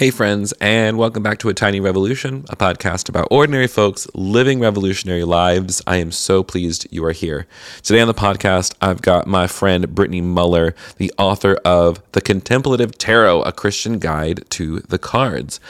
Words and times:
Hey, 0.00 0.08
friends, 0.08 0.54
and 0.62 0.96
welcome 0.96 1.22
back 1.22 1.40
to 1.40 1.50
A 1.50 1.52
Tiny 1.52 1.78
Revolution, 1.78 2.46
a 2.48 2.56
podcast 2.56 3.10
about 3.10 3.28
ordinary 3.30 3.66
folks 3.66 4.08
living 4.14 4.58
revolutionary 4.58 5.24
lives. 5.24 5.82
I 5.86 5.98
am 5.98 6.10
so 6.10 6.42
pleased 6.42 6.86
you 6.90 7.04
are 7.04 7.12
here. 7.12 7.46
Today 7.82 8.00
on 8.00 8.08
the 8.08 8.14
podcast, 8.14 8.74
I've 8.80 9.02
got 9.02 9.26
my 9.26 9.46
friend 9.46 9.94
Brittany 9.94 10.22
Muller, 10.22 10.74
the 10.96 11.12
author 11.18 11.58
of 11.66 12.00
The 12.12 12.22
Contemplative 12.22 12.96
Tarot, 12.96 13.42
a 13.42 13.52
Christian 13.52 13.98
guide 13.98 14.46
to 14.52 14.80
the 14.80 14.96
cards. 14.98 15.60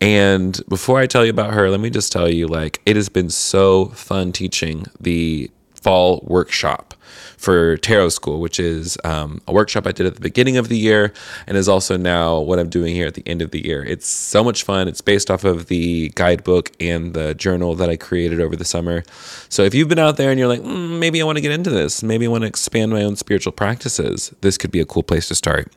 And 0.00 0.60
before 0.68 0.98
I 0.98 1.06
tell 1.06 1.24
you 1.24 1.30
about 1.30 1.54
her, 1.54 1.70
let 1.70 1.78
me 1.78 1.88
just 1.88 2.10
tell 2.10 2.28
you 2.28 2.48
like, 2.48 2.82
it 2.84 2.96
has 2.96 3.08
been 3.08 3.30
so 3.30 3.90
fun 3.90 4.32
teaching 4.32 4.86
the 4.98 5.52
fall 5.82 6.20
workshop 6.26 6.94
for 7.36 7.76
Tarot 7.78 8.10
School, 8.10 8.40
which 8.40 8.58
is 8.58 8.98
um, 9.04 9.40
a 9.46 9.52
workshop 9.52 9.86
I 9.86 9.92
did 9.92 10.06
at 10.06 10.14
the 10.14 10.20
beginning 10.20 10.56
of 10.56 10.68
the 10.68 10.76
year 10.76 11.12
and 11.46 11.56
is 11.56 11.68
also 11.68 11.96
now 11.96 12.40
what 12.40 12.58
I'm 12.58 12.68
doing 12.68 12.94
here 12.94 13.06
at 13.06 13.14
the 13.14 13.22
end 13.26 13.42
of 13.42 13.52
the 13.52 13.64
year. 13.64 13.84
It's 13.84 14.06
so 14.06 14.42
much 14.42 14.64
fun. 14.64 14.88
It's 14.88 15.00
based 15.00 15.30
off 15.30 15.44
of 15.44 15.66
the 15.66 16.10
guidebook 16.14 16.72
and 16.80 17.14
the 17.14 17.34
journal 17.34 17.74
that 17.76 17.88
I 17.88 17.96
created 17.96 18.40
over 18.40 18.56
the 18.56 18.64
summer. 18.64 19.04
So 19.48 19.62
if 19.62 19.74
you've 19.74 19.88
been 19.88 20.00
out 20.00 20.16
there 20.16 20.30
and 20.30 20.38
you're 20.38 20.48
like, 20.48 20.62
mm, 20.62 20.98
maybe 20.98 21.22
I 21.22 21.24
want 21.24 21.36
to 21.36 21.42
get 21.42 21.52
into 21.52 21.70
this, 21.70 22.02
maybe 22.02 22.26
I 22.26 22.28
want 22.28 22.42
to 22.42 22.48
expand 22.48 22.90
my 22.90 23.02
own 23.02 23.16
spiritual 23.16 23.52
practices, 23.52 24.34
this 24.40 24.58
could 24.58 24.72
be 24.72 24.80
a 24.80 24.86
cool 24.86 25.04
place 25.04 25.28
to 25.28 25.34
start. 25.34 25.72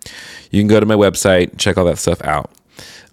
You 0.49 0.61
can 0.61 0.67
go 0.67 0.79
to 0.79 0.85
my 0.85 0.95
website, 0.95 1.57
check 1.57 1.77
all 1.77 1.85
that 1.85 1.99
stuff 1.99 2.21
out. 2.23 2.51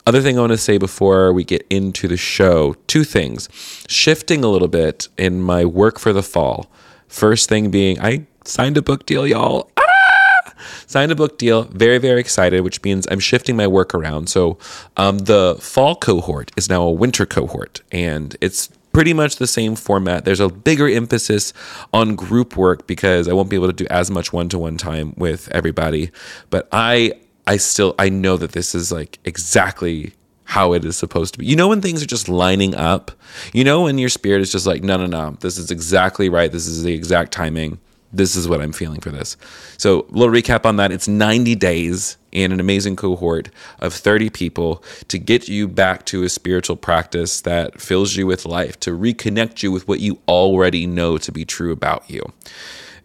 Other 0.07 0.23
thing 0.23 0.39
I 0.39 0.41
want 0.41 0.53
to 0.53 0.57
say 0.57 0.79
before 0.79 1.35
we 1.35 1.45
get 1.45 1.67
into 1.69 2.09
the 2.09 2.17
show 2.17 2.75
two 2.87 3.05
things. 3.05 3.47
Shifting 3.89 4.43
a 4.43 4.49
little 4.49 4.67
bit 4.67 5.07
in 5.19 5.43
my 5.43 5.67
work 5.67 5.99
for 5.99 6.15
the 6.15 6.23
fall. 6.23 6.71
First 7.09 7.49
thing 7.49 7.71
being, 7.71 8.01
I 8.01 8.27
signed 8.45 8.77
a 8.77 8.83
book 8.83 9.07
deal, 9.07 9.27
y'all. 9.27 9.71
Ah! 9.79 10.55
Signed 10.87 11.13
a 11.13 11.17
book 11.17 11.39
deal. 11.39 11.65
Very, 11.65 11.99
very 11.99 12.21
excited, 12.21 12.61
which 12.61 12.83
means 12.83 13.07
I'm 13.11 13.21
shifting 13.21 13.57
my 13.57 13.67
work 13.67 13.95
around. 13.95 14.29
So 14.29 14.59
um, 14.97 15.19
the 15.19 15.57
fall 15.61 15.97
cohort 15.97 16.53
is 16.57 16.69
now 16.69 16.83
a 16.83 16.91
winter 16.91 17.27
cohort, 17.27 17.81
and 17.93 18.37
it's 18.41 18.69
pretty 18.93 19.13
much 19.13 19.37
the 19.37 19.47
same 19.47 19.77
format. 19.77 20.25
There's 20.25 20.41
a 20.41 20.49
bigger 20.49 20.89
emphasis 20.89 21.53
on 21.93 22.15
group 22.15 22.57
work 22.57 22.87
because 22.87 23.29
I 23.29 23.33
won't 23.33 23.49
be 23.49 23.57
able 23.57 23.69
to 23.69 23.73
do 23.73 23.87
as 23.91 24.11
much 24.11 24.33
one 24.33 24.49
to 24.51 24.59
one 24.59 24.77
time 24.77 25.15
with 25.17 25.49
everybody. 25.53 26.11
But 26.51 26.69
I, 26.73 27.13
I 27.47 27.59
still, 27.59 27.95
I 27.99 28.09
know 28.09 28.37
that 28.37 28.53
this 28.53 28.75
is 28.75 28.91
like 28.91 29.19
exactly 29.25 30.15
how 30.49 30.73
it 30.73 30.83
is 30.83 30.97
supposed 30.97 31.35
to 31.35 31.39
be. 31.39 31.45
You 31.45 31.57
know, 31.57 31.69
when 31.69 31.83
things 31.83 32.03
are 32.03 32.07
just 32.07 32.27
lining 32.27 32.75
up, 32.75 33.11
you 33.53 33.65
know, 33.65 33.83
when 33.83 33.99
your 33.99 34.09
spirit 34.09 34.41
is 34.41 34.51
just 34.51 34.67
like, 34.67 34.83
no, 34.83 34.97
no, 34.97 35.05
no, 35.05 35.37
this 35.41 35.59
is 35.59 35.71
exactly 35.71 36.31
right. 36.31 36.51
This 36.51 36.67
is 36.67 36.83
the 36.83 36.95
exact 36.95 37.33
timing 37.33 37.79
this 38.13 38.37
is 38.37 38.49
what 38.49 38.63
I'm 38.63 38.73
feeling 38.73 39.01
for 39.01 39.11
this. 39.11 39.37
So, 39.77 40.07
a 40.09 40.13
little 40.13 40.35
recap 40.35 40.65
on 40.65 40.77
that. 40.77 40.91
It's 40.91 41.09
90 41.09 41.55
days 41.57 42.17
and 42.33 42.53
an 42.53 42.61
amazing 42.61 42.97
cohort 42.97 43.51
of 43.81 43.93
30 43.93 44.31
people 44.31 44.83
to 45.09 45.19
get 45.19 45.49
you 45.49 45.69
back 45.69 46.07
to 46.07 46.23
a 46.23 46.29
spiritual 46.31 46.77
practice 46.77 47.43
that 47.43 47.81
fills 47.81 48.17
you 48.17 48.27
with 48.27 48.47
life, 48.47 48.81
to 48.81 48.97
reconnect 48.97 49.63
you 49.63 49.71
with 49.71 49.87
what 49.87 50.01
you 50.01 50.19
already 50.27 50.87
know 50.87 51.19
to 51.19 51.31
be 51.31 51.45
true 51.45 51.73
about 51.73 52.09
you. 52.09 52.23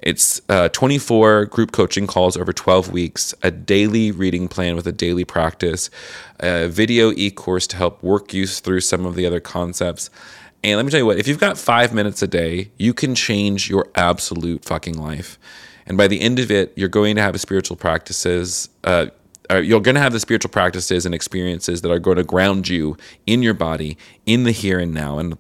It's 0.04 0.42
uh, 0.50 0.70
24 0.70 1.46
group 1.46 1.72
coaching 1.72 2.08
calls 2.08 2.38
over 2.38 2.54
12 2.54 2.92
weeks, 2.92 3.34
a 3.42 3.50
daily 3.50 4.12
reading 4.12 4.48
plan 4.48 4.76
with 4.76 4.86
a 4.86 4.92
daily 4.92 5.26
practice, 5.26 5.90
a 6.40 6.68
video 6.68 7.12
e 7.14 7.32
course 7.32 7.66
to 7.68 7.78
help 7.78 8.04
work 8.04 8.34
you 8.34 8.46
through 8.46 8.82
some 8.82 9.06
of 9.06 9.16
the 9.16 9.26
other 9.26 9.40
concepts, 9.40 10.10
and 10.64 10.78
let 10.78 10.86
me 10.86 10.92
tell 10.92 11.00
you 11.00 11.06
what, 11.06 11.18
if 11.18 11.28
you've 11.28 11.40
got 11.40 11.58
five 11.58 11.94
minutes 11.94 12.22
a 12.22 12.28
day, 12.28 12.72
you 12.78 12.94
can 12.94 13.16
change 13.16 13.70
your 13.70 13.90
absolute 13.96 14.64
fucking 14.64 14.98
life. 14.98 15.38
And 15.86 15.98
by 15.98 16.08
the 16.08 16.22
end 16.22 16.40
of 16.40 16.50
it, 16.50 16.72
you're 16.78 16.88
going 16.88 17.18
to 17.18 17.22
have 17.22 17.40
spiritual 17.42 17.76
practices. 17.76 18.70
Uh, 18.86 19.08
you're 19.52 19.82
going 19.82 19.96
to 19.96 20.02
have 20.02 20.14
the 20.14 20.22
spiritual 20.22 20.52
practices 20.52 21.06
and 21.06 21.14
experiences 21.14 21.82
that 21.82 21.92
are 21.92 22.00
going 22.00 22.16
to 22.16 22.24
ground 22.24 22.70
you 22.70 22.96
in 23.28 23.44
your 23.44 23.54
body, 23.54 23.98
in 24.26 24.46
the 24.46 24.52
here 24.52 24.80
and 24.80 24.94
now. 24.94 25.20
And 25.20 25.38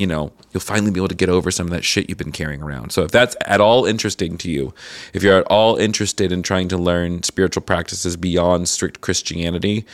you 0.00 0.06
know, 0.06 0.32
you'll 0.50 0.62
finally 0.62 0.90
be 0.90 0.98
able 0.98 1.08
to 1.08 1.14
get 1.14 1.28
over 1.28 1.50
some 1.50 1.66
of 1.66 1.72
that 1.72 1.84
shit 1.84 2.08
you've 2.08 2.16
been 2.16 2.32
carrying 2.32 2.62
around. 2.62 2.90
So 2.90 3.02
if 3.02 3.10
that's 3.10 3.36
at 3.44 3.60
all 3.60 3.84
interesting 3.84 4.38
to 4.38 4.50
you, 4.50 4.72
if 5.12 5.22
you're 5.22 5.36
at 5.36 5.46
all 5.48 5.76
interested 5.76 6.32
in 6.32 6.42
trying 6.42 6.68
to 6.68 6.78
learn 6.78 7.22
spiritual 7.22 7.62
practices 7.62 8.16
beyond 8.16 8.66
strict 8.70 9.02
Christianity, 9.02 9.84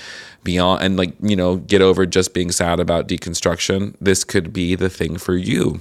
beyond 0.45 0.81
and 0.81 0.97
like, 0.97 1.15
you 1.21 1.34
know, 1.34 1.56
get 1.56 1.83
over 1.83 2.06
just 2.06 2.34
being 2.34 2.53
sad 2.53 2.78
about 2.78 3.09
deconstruction, 3.09 3.97
this 4.00 4.22
could 4.22 4.53
be 4.53 4.77
the 4.77 4.89
thing 4.89 5.16
for 5.19 5.37
you. 5.37 5.81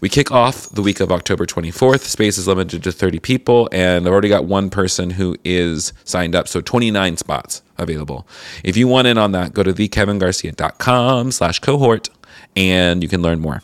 We 0.00 0.08
kick 0.08 0.32
off 0.32 0.68
the 0.70 0.82
week 0.82 0.98
of 0.98 1.12
October 1.12 1.46
24th. 1.46 2.00
Space 2.00 2.36
is 2.36 2.48
limited 2.48 2.82
to 2.82 2.92
30 2.92 3.20
people, 3.20 3.68
and 3.70 4.04
I've 4.04 4.12
already 4.12 4.28
got 4.28 4.44
one 4.44 4.68
person 4.68 5.10
who 5.10 5.36
is 5.44 5.92
signed 6.02 6.34
up, 6.34 6.48
so 6.48 6.60
29 6.60 7.16
spots 7.16 7.62
available. 7.78 8.26
If 8.64 8.76
you 8.76 8.88
want 8.88 9.06
in 9.06 9.16
on 9.16 9.32
that, 9.32 9.54
go 9.54 9.62
to 9.62 9.72
thekevingarcia.com 9.72 11.30
slash 11.30 11.60
cohort 11.60 12.10
and 12.56 13.02
you 13.02 13.08
can 13.08 13.22
learn 13.22 13.40
more. 13.40 13.62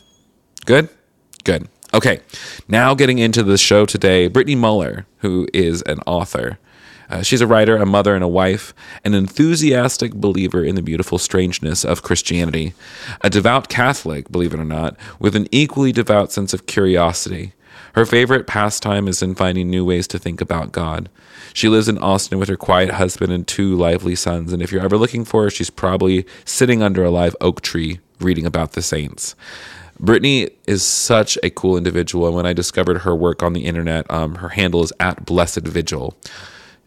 Good? 0.65 0.89
Good. 1.43 1.67
Okay, 1.93 2.21
now 2.69 2.93
getting 2.93 3.19
into 3.19 3.43
the 3.43 3.57
show 3.57 3.85
today, 3.85 4.29
Brittany 4.29 4.55
Muller, 4.55 5.05
who 5.17 5.47
is 5.53 5.81
an 5.81 5.99
author. 6.07 6.57
Uh, 7.09 7.21
she's 7.21 7.41
a 7.41 7.47
writer, 7.47 7.75
a 7.75 7.85
mother, 7.85 8.15
and 8.15 8.23
a 8.23 8.29
wife, 8.29 8.73
an 9.03 9.13
enthusiastic 9.13 10.13
believer 10.13 10.63
in 10.63 10.75
the 10.75 10.81
beautiful 10.81 11.17
strangeness 11.17 11.83
of 11.83 12.01
Christianity, 12.01 12.73
a 13.19 13.29
devout 13.29 13.67
Catholic, 13.67 14.31
believe 14.31 14.53
it 14.53 14.59
or 14.61 14.65
not, 14.65 14.95
with 15.19 15.35
an 15.35 15.47
equally 15.51 15.91
devout 15.91 16.31
sense 16.31 16.53
of 16.53 16.65
curiosity. 16.65 17.51
Her 17.95 18.05
favorite 18.05 18.47
pastime 18.47 19.09
is 19.09 19.21
in 19.21 19.35
finding 19.35 19.69
new 19.69 19.83
ways 19.83 20.07
to 20.07 20.19
think 20.19 20.39
about 20.39 20.71
God. 20.71 21.09
She 21.53 21.67
lives 21.67 21.89
in 21.89 21.97
Austin 21.97 22.39
with 22.39 22.47
her 22.47 22.55
quiet 22.55 22.91
husband 22.91 23.33
and 23.33 23.45
two 23.45 23.75
lively 23.75 24.15
sons, 24.15 24.53
and 24.53 24.61
if 24.61 24.71
you're 24.71 24.81
ever 24.81 24.97
looking 24.97 25.25
for 25.25 25.43
her, 25.43 25.49
she's 25.49 25.69
probably 25.69 26.25
sitting 26.45 26.81
under 26.81 27.03
a 27.03 27.11
live 27.11 27.35
oak 27.41 27.59
tree 27.59 27.99
reading 28.21 28.45
about 28.45 28.73
the 28.73 28.81
saints. 28.81 29.35
Brittany 29.99 30.49
is 30.65 30.83
such 30.83 31.37
a 31.43 31.49
cool 31.51 31.77
individual, 31.77 32.25
and 32.27 32.35
when 32.35 32.45
I 32.45 32.53
discovered 32.53 32.99
her 32.99 33.15
work 33.15 33.43
on 33.43 33.53
the 33.53 33.65
internet, 33.65 34.09
um, 34.09 34.35
her 34.35 34.49
handle 34.49 34.83
is 34.83 34.91
at 34.99 35.25
Blessed 35.25 35.61
Vigil. 35.61 36.15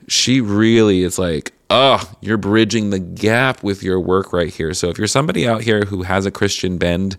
She 0.08 0.40
really 0.40 1.02
is 1.02 1.18
like, 1.18 1.52
oh, 1.70 2.12
you're 2.20 2.36
bridging 2.36 2.90
the 2.90 2.98
gap 2.98 3.62
with 3.62 3.82
your 3.82 4.00
work 4.00 4.32
right 4.32 4.52
here. 4.52 4.74
So 4.74 4.88
if 4.88 4.98
you're 4.98 5.06
somebody 5.06 5.46
out 5.46 5.62
here 5.62 5.84
who 5.84 6.02
has 6.02 6.26
a 6.26 6.30
Christian 6.30 6.76
bend 6.76 7.16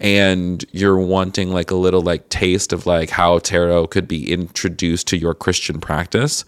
and 0.00 0.64
you're 0.72 0.98
wanting 0.98 1.50
like 1.50 1.70
a 1.70 1.76
little 1.76 2.02
like 2.02 2.28
taste 2.28 2.72
of 2.72 2.86
like 2.86 3.10
how 3.10 3.38
tarot 3.38 3.88
could 3.88 4.08
be 4.08 4.32
introduced 4.32 5.06
to 5.08 5.16
your 5.16 5.34
Christian 5.34 5.80
practice, 5.80 6.44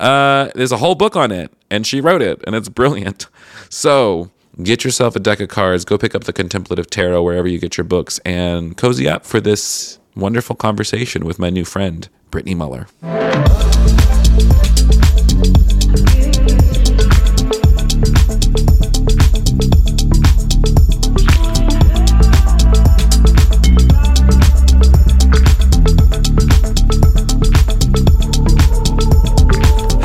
uh, 0.00 0.48
there's 0.54 0.72
a 0.72 0.76
whole 0.78 0.94
book 0.94 1.16
on 1.16 1.32
it, 1.32 1.52
and 1.70 1.86
she 1.86 2.00
wrote 2.00 2.22
it, 2.22 2.42
and 2.46 2.54
it's 2.54 2.68
brilliant. 2.68 3.26
So 3.68 4.30
get 4.62 4.84
yourself 4.84 5.14
a 5.16 5.20
deck 5.20 5.40
of 5.40 5.48
cards, 5.48 5.84
go 5.84 5.98
pick 5.98 6.14
up 6.14 6.24
the 6.24 6.32
Contemplative 6.32 6.90
Tarot 6.90 7.22
wherever 7.22 7.48
you 7.48 7.58
get 7.58 7.76
your 7.76 7.84
books, 7.84 8.18
and 8.20 8.76
cozy 8.76 9.08
up 9.08 9.24
for 9.24 9.40
this 9.40 9.98
wonderful 10.14 10.56
conversation 10.56 11.24
with 11.24 11.38
my 11.38 11.50
new 11.50 11.64
friend, 11.64 12.08
Brittany 12.30 12.54
Muller. 12.54 12.88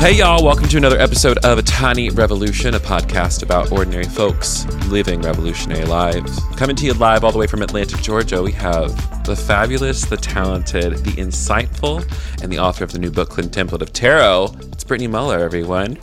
Hey, 0.04 0.16
y'all, 0.16 0.44
welcome 0.44 0.68
to 0.68 0.76
another 0.76 1.00
episode 1.00 1.38
of 1.46 1.56
A 1.56 1.62
Tiny 1.62 2.10
Revolution, 2.10 2.74
a 2.74 2.78
podcast 2.78 3.42
about 3.42 3.72
ordinary 3.72 4.04
folks 4.04 4.66
living 4.88 5.22
revolutionary 5.22 5.86
lives. 5.86 6.38
Coming 6.56 6.76
to 6.76 6.84
you 6.84 6.92
live 6.92 7.24
all 7.24 7.32
the 7.32 7.38
way 7.38 7.46
from 7.46 7.62
Atlanta, 7.62 7.96
Georgia, 8.02 8.42
we 8.42 8.52
have 8.52 8.94
the 9.24 9.34
fabulous, 9.34 10.04
the 10.04 10.18
talented, 10.18 10.96
the 10.96 11.12
insightful, 11.12 12.04
and 12.42 12.52
the 12.52 12.58
author 12.58 12.84
of 12.84 12.92
the 12.92 12.98
new 12.98 13.10
book, 13.10 13.30
Contemplative 13.30 13.88
of 13.88 13.94
Tarot. 13.94 14.54
It's 14.72 14.84
Brittany 14.84 15.06
Muller, 15.06 15.38
everyone. 15.38 15.96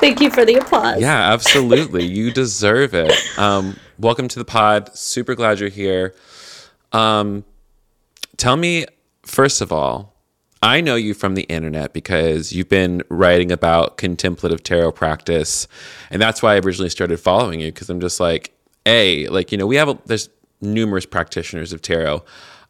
Thank 0.00 0.20
you 0.20 0.30
for 0.30 0.44
the 0.44 0.56
applause. 0.60 1.00
Yeah, 1.00 1.32
absolutely. 1.32 2.04
you 2.12 2.32
deserve 2.32 2.94
it. 2.94 3.12
Um, 3.38 3.76
welcome 3.96 4.26
to 4.26 4.40
the 4.40 4.44
pod. 4.44 4.92
Super 4.98 5.36
glad 5.36 5.60
you're 5.60 5.68
here. 5.68 6.16
Um, 6.90 7.44
tell 8.36 8.56
me 8.56 8.86
first 9.28 9.60
of 9.60 9.72
all, 9.72 10.14
I 10.60 10.80
know 10.80 10.96
you 10.96 11.14
from 11.14 11.34
the 11.34 11.44
internet 11.44 11.92
because 11.92 12.52
you've 12.52 12.68
been 12.68 13.02
writing 13.08 13.52
about 13.52 13.96
contemplative 13.96 14.64
tarot 14.64 14.92
practice, 14.92 15.68
and 16.10 16.20
that's 16.20 16.42
why 16.42 16.54
I 16.54 16.58
originally 16.58 16.90
started 16.90 17.20
following 17.20 17.60
you 17.60 17.72
because 17.72 17.88
I'm 17.88 18.00
just 18.00 18.18
like, 18.18 18.52
a 18.88 19.28
like 19.28 19.52
you 19.52 19.58
know 19.58 19.66
we 19.66 19.76
have 19.76 19.88
a, 19.88 19.98
there's 20.06 20.28
numerous 20.60 21.06
practitioners 21.06 21.72
of 21.72 21.82
tarot. 21.82 22.24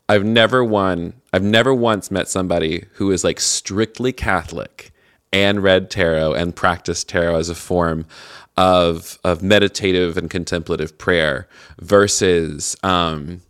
I've 0.08 0.25
never 0.25 0.62
one 0.64 1.14
I've 1.32 1.43
never 1.43 1.75
once 1.75 2.10
met 2.10 2.28
somebody 2.28 2.87
who 2.94 3.11
is 3.11 3.25
like 3.25 3.40
strictly 3.40 4.12
Catholic 4.12 4.90
and 5.32 5.62
read 5.62 5.90
tarot 5.90 6.34
and 6.34 6.54
practiced 6.54 7.08
tarot 7.08 7.37
as 7.37 7.49
a 7.49 7.54
form 7.54 8.06
of 8.56 9.19
of 9.25 9.43
meditative 9.43 10.16
and 10.16 10.28
contemplative 10.28 10.99
prayer 10.99 11.49
versus 11.81 12.76
um, 12.82 13.40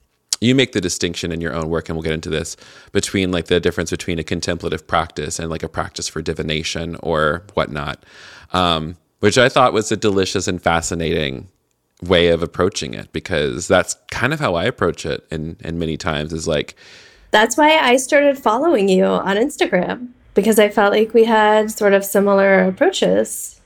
you 0.40 0.54
make 0.54 0.72
the 0.72 0.80
distinction 0.80 1.32
in 1.32 1.40
your 1.40 1.54
own 1.54 1.68
work, 1.68 1.88
and 1.88 1.96
we'll 1.96 2.02
get 2.02 2.12
into 2.12 2.30
this 2.30 2.56
between 2.92 3.30
like 3.30 3.46
the 3.46 3.60
difference 3.60 3.90
between 3.90 4.18
a 4.18 4.24
contemplative 4.24 4.86
practice 4.86 5.38
and 5.38 5.50
like 5.50 5.62
a 5.62 5.68
practice 5.68 6.08
for 6.08 6.22
divination 6.22 6.96
or 7.02 7.44
whatnot, 7.54 8.04
um, 8.52 8.96
which 9.20 9.38
I 9.38 9.48
thought 9.48 9.72
was 9.72 9.90
a 9.90 9.96
delicious 9.96 10.46
and 10.48 10.62
fascinating 10.62 11.48
way 12.02 12.28
of 12.28 12.42
approaching 12.42 12.94
it 12.94 13.12
because 13.12 13.66
that's 13.66 13.96
kind 14.10 14.32
of 14.32 14.38
how 14.38 14.54
I 14.54 14.64
approach 14.64 15.04
it. 15.04 15.26
And 15.30 15.56
and 15.62 15.78
many 15.78 15.96
times 15.96 16.32
is 16.32 16.46
like 16.46 16.76
that's 17.30 17.56
why 17.56 17.76
I 17.76 17.96
started 17.96 18.38
following 18.38 18.88
you 18.88 19.04
on 19.04 19.36
Instagram 19.36 20.08
because 20.34 20.58
I 20.58 20.68
felt 20.68 20.92
like 20.92 21.14
we 21.14 21.24
had 21.24 21.70
sort 21.70 21.92
of 21.92 22.04
similar 22.04 22.60
approaches 22.60 23.57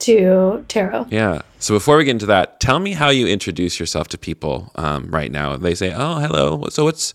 to 0.00 0.64
tarot. 0.68 1.06
Yeah. 1.10 1.42
So 1.58 1.74
before 1.74 1.96
we 1.96 2.04
get 2.04 2.12
into 2.12 2.26
that, 2.26 2.60
tell 2.60 2.78
me 2.78 2.92
how 2.92 3.08
you 3.08 3.26
introduce 3.26 3.80
yourself 3.80 4.08
to 4.08 4.18
people 4.18 4.70
um, 4.74 5.10
right 5.10 5.30
now. 5.30 5.56
They 5.56 5.74
say, 5.74 5.92
"Oh, 5.94 6.18
hello." 6.18 6.66
So 6.70 6.84
what's 6.84 7.12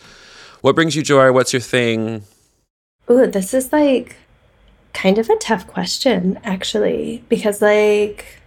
what 0.62 0.76
brings 0.76 0.96
you 0.96 1.02
joy? 1.02 1.32
What's 1.32 1.54
your 1.54 1.62
thing? 1.62 2.24
Ooh, 3.10 3.28
this 3.28 3.54
is 3.54 3.72
like 3.72 4.18
kind 4.94 5.18
of 5.18 5.30
a 5.30 5.36
tough 5.38 5.68
question 5.68 6.38
actually 6.44 7.24
because 7.30 7.62
like 7.62 8.42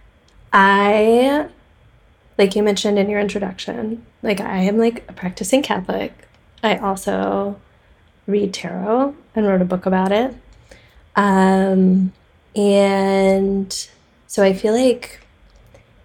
I 0.53 1.49
like 2.37 2.55
you 2.55 2.63
mentioned 2.63 2.99
in 2.99 3.09
your 3.09 3.19
introduction, 3.19 4.05
like 4.21 4.39
I 4.41 4.59
am 4.59 4.77
like 4.77 5.03
a 5.09 5.13
practicing 5.13 5.61
Catholic. 5.61 6.13
I 6.63 6.77
also 6.77 7.59
read 8.27 8.53
tarot 8.53 9.15
and 9.35 9.47
wrote 9.47 9.61
a 9.61 9.65
book 9.65 9.85
about 9.85 10.11
it. 10.11 10.33
Um, 11.15 12.11
and 12.55 13.89
so 14.35 14.43
I 14.43 14.51
feel 14.51 14.73
like 14.73 15.21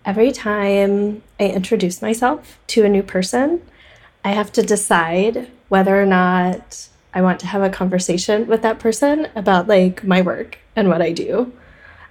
every 0.05 0.31
time 0.31 1.21
I 1.41 1.49
introduce 1.49 2.01
myself 2.01 2.61
to 2.69 2.85
a 2.85 2.89
new 2.89 3.03
person, 3.03 3.61
I 4.25 4.31
have 4.31 4.53
to 4.53 4.63
decide 4.63 5.51
whether 5.69 6.01
or 6.01 6.07
not 6.07 6.89
I 7.13 7.23
want 7.23 7.41
to 7.41 7.49
have 7.49 7.61
a 7.61 7.71
conversation 7.71 8.47
with 8.47 8.63
that 8.63 8.79
person 8.79 9.27
about 9.35 9.67
like 9.67 10.05
my 10.05 10.23
work 10.23 10.59
and 10.77 10.89
what 10.89 11.03
I 11.03 11.11
do. 11.11 11.53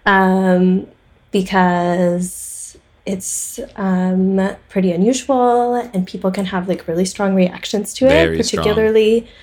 Um, 0.06 0.88
because 1.32 2.78
it's 3.06 3.62
um, 3.78 4.58
pretty 4.68 4.92
unusual 4.92 5.76
and 5.76 6.06
people 6.06 6.32
can 6.32 6.48
have 6.48 6.68
like 6.68 6.86
really 6.86 7.06
strong 7.06 7.34
reactions 7.34 7.94
to 7.94 8.10
Very 8.10 8.36
it, 8.36 8.38
particularly 8.38 9.22
strong. 9.22 9.34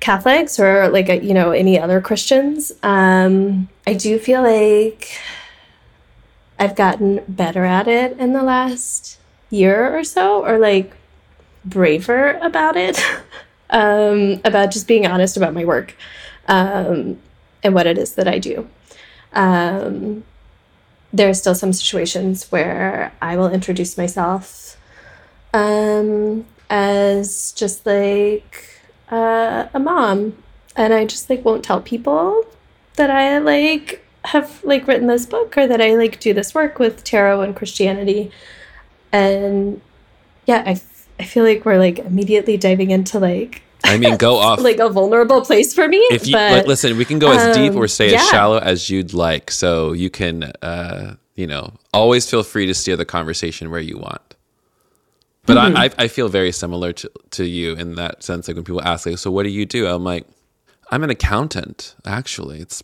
Catholics 0.00 0.58
or 0.58 0.88
like, 0.88 1.22
you 1.22 1.34
know, 1.34 1.50
any 1.50 1.78
other 1.78 2.00
Christians. 2.00 2.72
Um, 2.82 3.68
I 3.86 3.92
do 3.92 4.18
feel 4.18 4.40
like 4.40 5.10
I've 6.58 6.76
gotten 6.76 7.22
better 7.28 7.64
at 7.64 7.88
it 7.88 8.18
in 8.18 8.32
the 8.32 8.42
last 8.42 9.18
year 9.50 9.96
or 9.96 10.04
so, 10.04 10.44
or 10.44 10.58
like 10.58 10.92
braver 11.64 12.38
about 12.42 12.76
it, 12.76 13.02
um, 13.70 14.40
about 14.44 14.70
just 14.70 14.86
being 14.86 15.06
honest 15.06 15.36
about 15.36 15.54
my 15.54 15.64
work 15.64 15.96
um, 16.48 17.18
and 17.62 17.74
what 17.74 17.86
it 17.86 17.98
is 17.98 18.14
that 18.14 18.28
I 18.28 18.38
do. 18.38 18.68
Um, 19.32 20.24
there 21.12 21.28
are 21.28 21.34
still 21.34 21.54
some 21.54 21.72
situations 21.72 22.50
where 22.50 23.12
I 23.22 23.36
will 23.36 23.48
introduce 23.48 23.96
myself 23.96 24.76
um, 25.52 26.44
as 26.68 27.52
just 27.52 27.86
like 27.86 28.80
uh, 29.10 29.68
a 29.72 29.78
mom, 29.78 30.36
and 30.76 30.92
I 30.92 31.04
just 31.04 31.30
like 31.30 31.44
won't 31.44 31.64
tell 31.64 31.80
people 31.80 32.44
that 32.96 33.10
I 33.10 33.38
like 33.38 34.03
have 34.24 34.62
like 34.64 34.86
written 34.86 35.06
this 35.06 35.26
book 35.26 35.56
or 35.56 35.66
that 35.66 35.80
I 35.80 35.94
like 35.94 36.20
do 36.20 36.32
this 36.32 36.54
work 36.54 36.78
with 36.78 37.04
tarot 37.04 37.42
and 37.42 37.54
Christianity. 37.54 38.30
And 39.12 39.80
yeah, 40.46 40.62
I, 40.66 40.72
f- 40.72 41.08
I 41.20 41.24
feel 41.24 41.44
like 41.44 41.64
we're 41.64 41.78
like 41.78 41.98
immediately 41.98 42.56
diving 42.56 42.90
into 42.90 43.18
like 43.18 43.62
I 43.84 43.98
mean, 43.98 44.16
go 44.16 44.36
off 44.38 44.60
like 44.60 44.78
a 44.78 44.88
vulnerable 44.88 45.42
place 45.42 45.74
for 45.74 45.86
me. 45.88 45.98
If 46.10 46.26
you 46.26 46.32
but, 46.32 46.52
like, 46.52 46.66
listen, 46.66 46.96
we 46.96 47.04
can 47.04 47.18
go 47.18 47.32
as 47.32 47.56
um, 47.56 47.62
deep 47.62 47.74
or 47.74 47.86
stay 47.86 48.12
yeah. 48.12 48.18
as 48.18 48.28
shallow 48.28 48.58
as 48.58 48.90
you'd 48.90 49.12
like. 49.12 49.50
So 49.50 49.92
you 49.92 50.10
can, 50.10 50.44
uh, 50.62 51.16
you 51.34 51.46
know, 51.46 51.74
always 51.92 52.28
feel 52.28 52.42
free 52.42 52.66
to 52.66 52.74
steer 52.74 52.96
the 52.96 53.04
conversation 53.04 53.70
where 53.70 53.80
you 53.80 53.98
want. 53.98 54.22
But 55.46 55.58
mm-hmm. 55.58 55.76
I, 55.76 55.90
I 55.98 56.08
feel 56.08 56.28
very 56.28 56.52
similar 56.52 56.94
to, 56.94 57.10
to 57.32 57.44
you 57.44 57.74
in 57.74 57.96
that 57.96 58.22
sense. 58.22 58.48
Like 58.48 58.56
when 58.56 58.64
people 58.64 58.82
ask, 58.82 59.04
like, 59.04 59.18
so 59.18 59.30
what 59.30 59.42
do 59.42 59.50
you 59.50 59.66
do? 59.66 59.86
I'm 59.86 60.02
like, 60.02 60.26
I'm 60.90 61.04
an 61.04 61.10
accountant. 61.10 61.94
Actually, 62.06 62.60
it's 62.60 62.82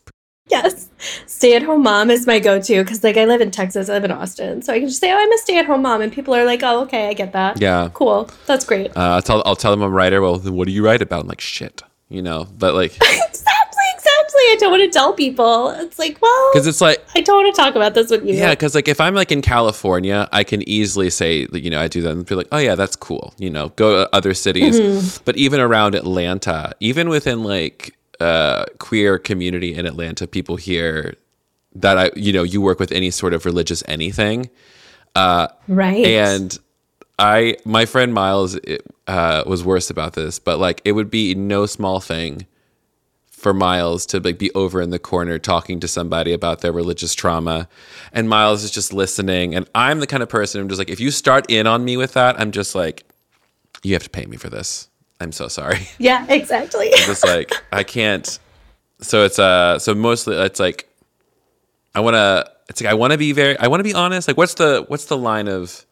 yes. 0.50 0.88
Stay 1.26 1.54
at 1.56 1.62
home 1.62 1.82
mom 1.82 2.10
is 2.10 2.26
my 2.26 2.38
go 2.38 2.60
to 2.60 2.82
because, 2.82 3.02
like, 3.02 3.16
I 3.16 3.24
live 3.24 3.40
in 3.40 3.50
Texas, 3.50 3.88
I 3.88 3.94
live 3.94 4.04
in 4.04 4.10
Austin. 4.10 4.62
So 4.62 4.72
I 4.72 4.78
can 4.80 4.88
just 4.88 5.00
say, 5.00 5.10
oh, 5.12 5.16
I'm 5.16 5.32
a 5.32 5.38
stay 5.38 5.58
at 5.58 5.66
home 5.66 5.82
mom. 5.82 6.02
And 6.02 6.12
people 6.12 6.34
are 6.34 6.44
like, 6.44 6.62
oh, 6.62 6.82
okay, 6.82 7.08
I 7.08 7.14
get 7.14 7.32
that. 7.32 7.60
Yeah. 7.60 7.88
Cool. 7.94 8.28
That's 8.46 8.64
great. 8.64 8.90
Uh, 8.96 9.00
I'll, 9.14 9.22
tell, 9.22 9.42
I'll 9.46 9.56
tell 9.56 9.70
them 9.70 9.82
I'm 9.82 9.90
a 9.90 9.94
writer. 9.94 10.20
Well, 10.20 10.38
then 10.38 10.54
what 10.54 10.66
do 10.66 10.72
you 10.72 10.84
write 10.84 11.02
about? 11.02 11.22
I'm 11.22 11.28
like, 11.28 11.40
shit, 11.40 11.82
you 12.08 12.22
know, 12.22 12.46
but 12.58 12.74
like. 12.74 12.92
exactly, 12.96 13.84
exactly. 13.94 14.42
I 14.42 14.56
don't 14.58 14.70
want 14.70 14.82
to 14.82 14.90
tell 14.90 15.12
people. 15.12 15.70
It's 15.70 15.98
like, 15.98 16.20
well. 16.20 16.50
Because 16.52 16.66
it's 16.66 16.80
like. 16.80 17.02
I 17.14 17.20
don't 17.20 17.42
want 17.42 17.54
to 17.54 17.60
talk 17.60 17.74
about 17.74 17.94
this 17.94 18.10
with 18.10 18.24
you. 18.24 18.34
Yeah, 18.34 18.50
because, 18.50 18.74
like, 18.74 18.88
if 18.88 19.00
I'm, 19.00 19.14
like, 19.14 19.32
in 19.32 19.42
California, 19.42 20.28
I 20.32 20.44
can 20.44 20.66
easily 20.68 21.10
say, 21.10 21.46
you 21.52 21.70
know, 21.70 21.80
I 21.80 21.88
do 21.88 22.02
that 22.02 22.12
and 22.12 22.26
be 22.26 22.34
like, 22.34 22.48
oh, 22.52 22.58
yeah, 22.58 22.74
that's 22.74 22.96
cool. 22.96 23.32
You 23.38 23.50
know, 23.50 23.70
go 23.70 24.04
to 24.04 24.14
other 24.14 24.34
cities. 24.34 24.78
Mm-hmm. 24.78 25.22
But 25.24 25.36
even 25.36 25.60
around 25.60 25.94
Atlanta, 25.94 26.72
even 26.80 27.08
within, 27.08 27.42
like, 27.44 27.96
uh, 28.20 28.66
queer 28.78 29.18
community 29.18 29.74
in 29.74 29.86
Atlanta, 29.86 30.26
people 30.26 30.56
here 30.56 31.14
that 31.74 31.98
I, 31.98 32.10
you 32.16 32.32
know, 32.32 32.42
you 32.42 32.60
work 32.60 32.78
with 32.78 32.92
any 32.92 33.10
sort 33.10 33.32
of 33.32 33.44
religious 33.44 33.82
anything. 33.88 34.50
Uh, 35.14 35.48
right. 35.68 36.04
And 36.04 36.58
I, 37.18 37.56
my 37.64 37.86
friend 37.86 38.12
Miles 38.14 38.58
uh, 39.06 39.44
was 39.46 39.64
worse 39.64 39.90
about 39.90 40.14
this, 40.14 40.38
but 40.38 40.58
like 40.58 40.80
it 40.84 40.92
would 40.92 41.10
be 41.10 41.34
no 41.34 41.66
small 41.66 42.00
thing 42.00 42.46
for 43.30 43.54
Miles 43.54 44.04
to 44.06 44.20
like 44.20 44.38
be 44.38 44.52
over 44.52 44.82
in 44.82 44.90
the 44.90 44.98
corner 44.98 45.38
talking 45.38 45.80
to 45.80 45.88
somebody 45.88 46.32
about 46.34 46.60
their 46.60 46.72
religious 46.72 47.14
trauma, 47.14 47.68
and 48.12 48.28
Miles 48.28 48.62
is 48.62 48.70
just 48.70 48.92
listening. 48.92 49.54
And 49.54 49.68
I'm 49.74 50.00
the 50.00 50.06
kind 50.06 50.22
of 50.22 50.28
person 50.28 50.60
I'm 50.60 50.68
just 50.68 50.78
like, 50.78 50.90
if 50.90 51.00
you 51.00 51.10
start 51.10 51.50
in 51.50 51.66
on 51.66 51.82
me 51.82 51.96
with 51.96 52.12
that, 52.12 52.38
I'm 52.38 52.50
just 52.50 52.74
like, 52.74 53.04
you 53.82 53.94
have 53.94 54.02
to 54.02 54.10
pay 54.10 54.26
me 54.26 54.36
for 54.36 54.50
this. 54.50 54.89
I'm 55.20 55.32
so 55.32 55.48
sorry. 55.48 55.88
Yeah, 55.98 56.26
exactly. 56.28 56.90
I'm 56.94 57.06
just 57.06 57.24
like 57.24 57.52
I 57.72 57.82
can't. 57.82 58.38
So 59.00 59.24
it's 59.24 59.38
uh 59.38 59.78
so 59.78 59.94
mostly 59.94 60.36
it's 60.36 60.60
like 60.60 60.88
I 61.94 62.00
want 62.00 62.14
to 62.14 62.50
it's 62.68 62.80
like 62.80 62.90
I 62.90 62.94
want 62.94 63.12
to 63.12 63.18
be 63.18 63.32
very 63.32 63.58
I 63.58 63.68
want 63.68 63.80
to 63.80 63.84
be 63.84 63.94
honest. 63.94 64.28
Like 64.28 64.36
what's 64.36 64.54
the 64.54 64.84
what's 64.88 65.06
the 65.06 65.16
line 65.16 65.48
of 65.48 65.84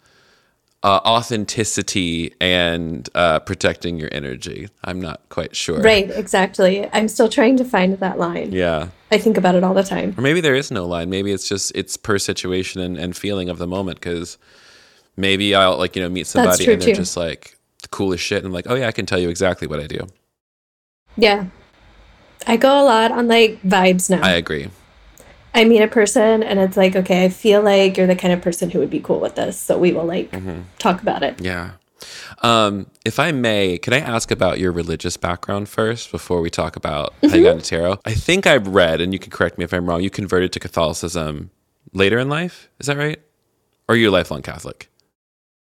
uh, 0.85 1.01
authenticity 1.05 2.33
and 2.41 3.09
uh, 3.15 3.41
protecting 3.41 3.99
your 3.99 4.09
energy? 4.13 4.69
I'm 4.85 5.01
not 5.01 5.21
quite 5.29 5.57
sure. 5.57 5.81
Right, 5.81 6.09
exactly. 6.09 6.89
I'm 6.93 7.09
still 7.09 7.29
trying 7.29 7.57
to 7.57 7.65
find 7.65 7.99
that 7.99 8.19
line. 8.19 8.53
Yeah. 8.53 8.89
I 9.11 9.19
think 9.19 9.37
about 9.37 9.57
it 9.57 9.65
all 9.65 9.75
the 9.75 9.83
time. 9.83 10.15
Or 10.17 10.21
maybe 10.21 10.41
there 10.41 10.55
is 10.55 10.71
no 10.71 10.87
line. 10.87 11.11
Maybe 11.11 11.33
it's 11.33 11.49
just 11.49 11.73
it's 11.75 11.97
per 11.97 12.19
situation 12.19 12.81
and, 12.81 12.97
and 12.97 13.17
feeling 13.17 13.49
of 13.49 13.59
the 13.59 13.67
moment 13.67 13.99
because 14.01 14.39
maybe 15.17 15.55
I'll 15.55 15.77
like 15.77 15.97
you 15.97 16.03
know 16.03 16.09
meet 16.09 16.27
somebody 16.27 16.71
and 16.73 16.81
they're 16.81 16.95
too. 16.95 17.01
just 17.01 17.17
like 17.17 17.58
the 17.83 17.89
coolest 17.89 18.25
shit. 18.25 18.39
And 18.39 18.47
I'm 18.47 18.53
like, 18.53 18.67
oh 18.69 18.75
yeah, 18.75 18.89
I 18.89 18.93
can 18.93 19.07
tell 19.07 19.19
you 19.19 19.29
exactly 19.29 19.67
what 19.67 19.81
I 19.81 19.87
do. 19.87 20.07
Yeah. 21.17 21.47
I 22.47 22.57
go 22.57 22.81
a 22.81 22.85
lot 22.85 23.13
on 23.13 23.29
like 23.29 23.63
vibes 23.63 24.09
now. 24.09 24.23
I 24.23 24.33
agree. 24.33 24.71
I 25.55 25.65
meet 25.65 25.81
a 25.81 25.89
person 25.89 26.43
and 26.43 26.59
it's 26.61 26.77
like, 26.77 26.95
okay, 26.95 27.25
I 27.25 27.29
feel 27.29 27.63
like 27.63 27.97
you're 27.97 28.07
the 28.07 28.17
kind 28.17 28.33
of 28.33 28.41
person 28.41 28.71
who 28.71 28.79
would 28.79 28.91
be 28.91 29.01
cool 29.01 29.19
with 29.19 29.35
this. 29.35 29.59
So 29.59 29.79
we 29.79 29.93
will 29.93 30.05
like 30.05 30.31
mm-hmm. 30.31 30.61
talk 30.79 31.03
about 31.03 31.23
it. 31.23 31.41
Yeah. 31.41 31.73
Um, 32.43 32.87
if 33.05 33.19
I 33.19 33.33
may, 33.33 33.79
can 33.79 33.93
I 33.93 33.99
ask 33.99 34.31
about 34.31 34.59
your 34.59 34.71
religious 34.71 35.17
background 35.17 35.69
first 35.69 36.13
before 36.13 36.41
we 36.41 36.51
talk 36.51 36.77
about 36.77 37.13
mm-hmm. 37.17 37.29
how 37.29 37.37
you 37.37 37.43
got 37.43 37.57
into 37.57 37.65
tarot? 37.65 37.99
I 38.05 38.15
think 38.15 38.47
I've 38.47 38.69
read, 38.69 39.01
and 39.01 39.13
you 39.13 39.19
can 39.19 39.33
correct 39.33 39.59
me 39.59 39.65
if 39.65 39.73
I'm 39.73 39.89
wrong, 39.89 40.03
you 40.03 40.11
converted 40.11 40.53
to 40.53 40.61
Catholicism 40.61 41.51
later 41.93 42.19
in 42.19 42.29
life. 42.29 42.69
Is 42.79 42.87
that 42.87 42.97
right? 42.97 43.21
Or 43.89 43.95
are 43.95 43.99
you 43.99 44.11
a 44.11 44.13
lifelong 44.13 44.43
Catholic? 44.43 44.89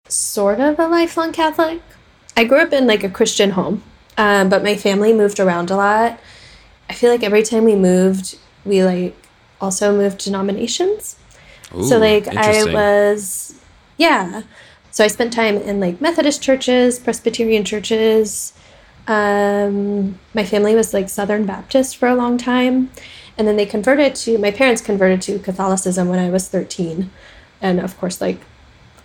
Sort 0.08 0.62
of 0.62 0.80
a 0.80 0.88
lifelong 0.88 1.34
Catholic. 1.34 1.82
I 2.36 2.44
grew 2.44 2.60
up 2.60 2.74
in 2.74 2.88
like 2.88 3.04
a 3.04 3.10
Christian 3.10 3.52
home, 3.52 3.84
um, 4.18 4.50
but 4.50 4.64
my 4.64 4.76
family 4.76 5.14
moved 5.14 5.40
around 5.40 5.70
a 5.70 5.76
lot. 5.76 6.20
I 6.90 6.94
feel 6.94 7.12
like 7.12 7.24
every 7.24 7.44
time 7.44 7.64
we 7.64 7.76
moved, 7.76 8.38
we 8.66 8.84
like 8.84 9.16
also 9.60 9.96
moved 9.96 10.24
denominations. 10.24 11.18
Ooh, 11.76 11.84
so 11.84 11.98
like 11.98 12.28
I 12.28 12.64
was, 12.66 13.60
yeah. 13.98 14.44
So 14.92 15.04
I 15.04 15.08
spent 15.08 15.32
time 15.32 15.58
in 15.58 15.80
like 15.80 16.02
Methodist 16.02 16.42
churches, 16.42 17.00
Presbyterian 17.00 17.64
churches. 17.64 18.54
Um, 19.08 20.20
my 20.34 20.44
family 20.44 20.76
was 20.76 20.94
like 20.94 21.10
Southern 21.10 21.46
Baptist 21.46 21.98
for 21.98 22.08
a 22.08 22.16
long 22.16 22.38
time, 22.38 22.92
and 23.38 23.48
then 23.48 23.56
they 23.56 23.66
converted 23.66 24.16
to 24.16 24.38
my 24.38 24.52
parents 24.52 24.82
converted 24.82 25.22
to 25.24 25.40
Catholicism 25.40 26.08
when 26.08 26.20
I 26.20 26.30
was 26.30 26.48
thirteen, 26.48 27.10
and 27.62 27.80
of 27.80 27.98
course 27.98 28.22
like 28.22 28.40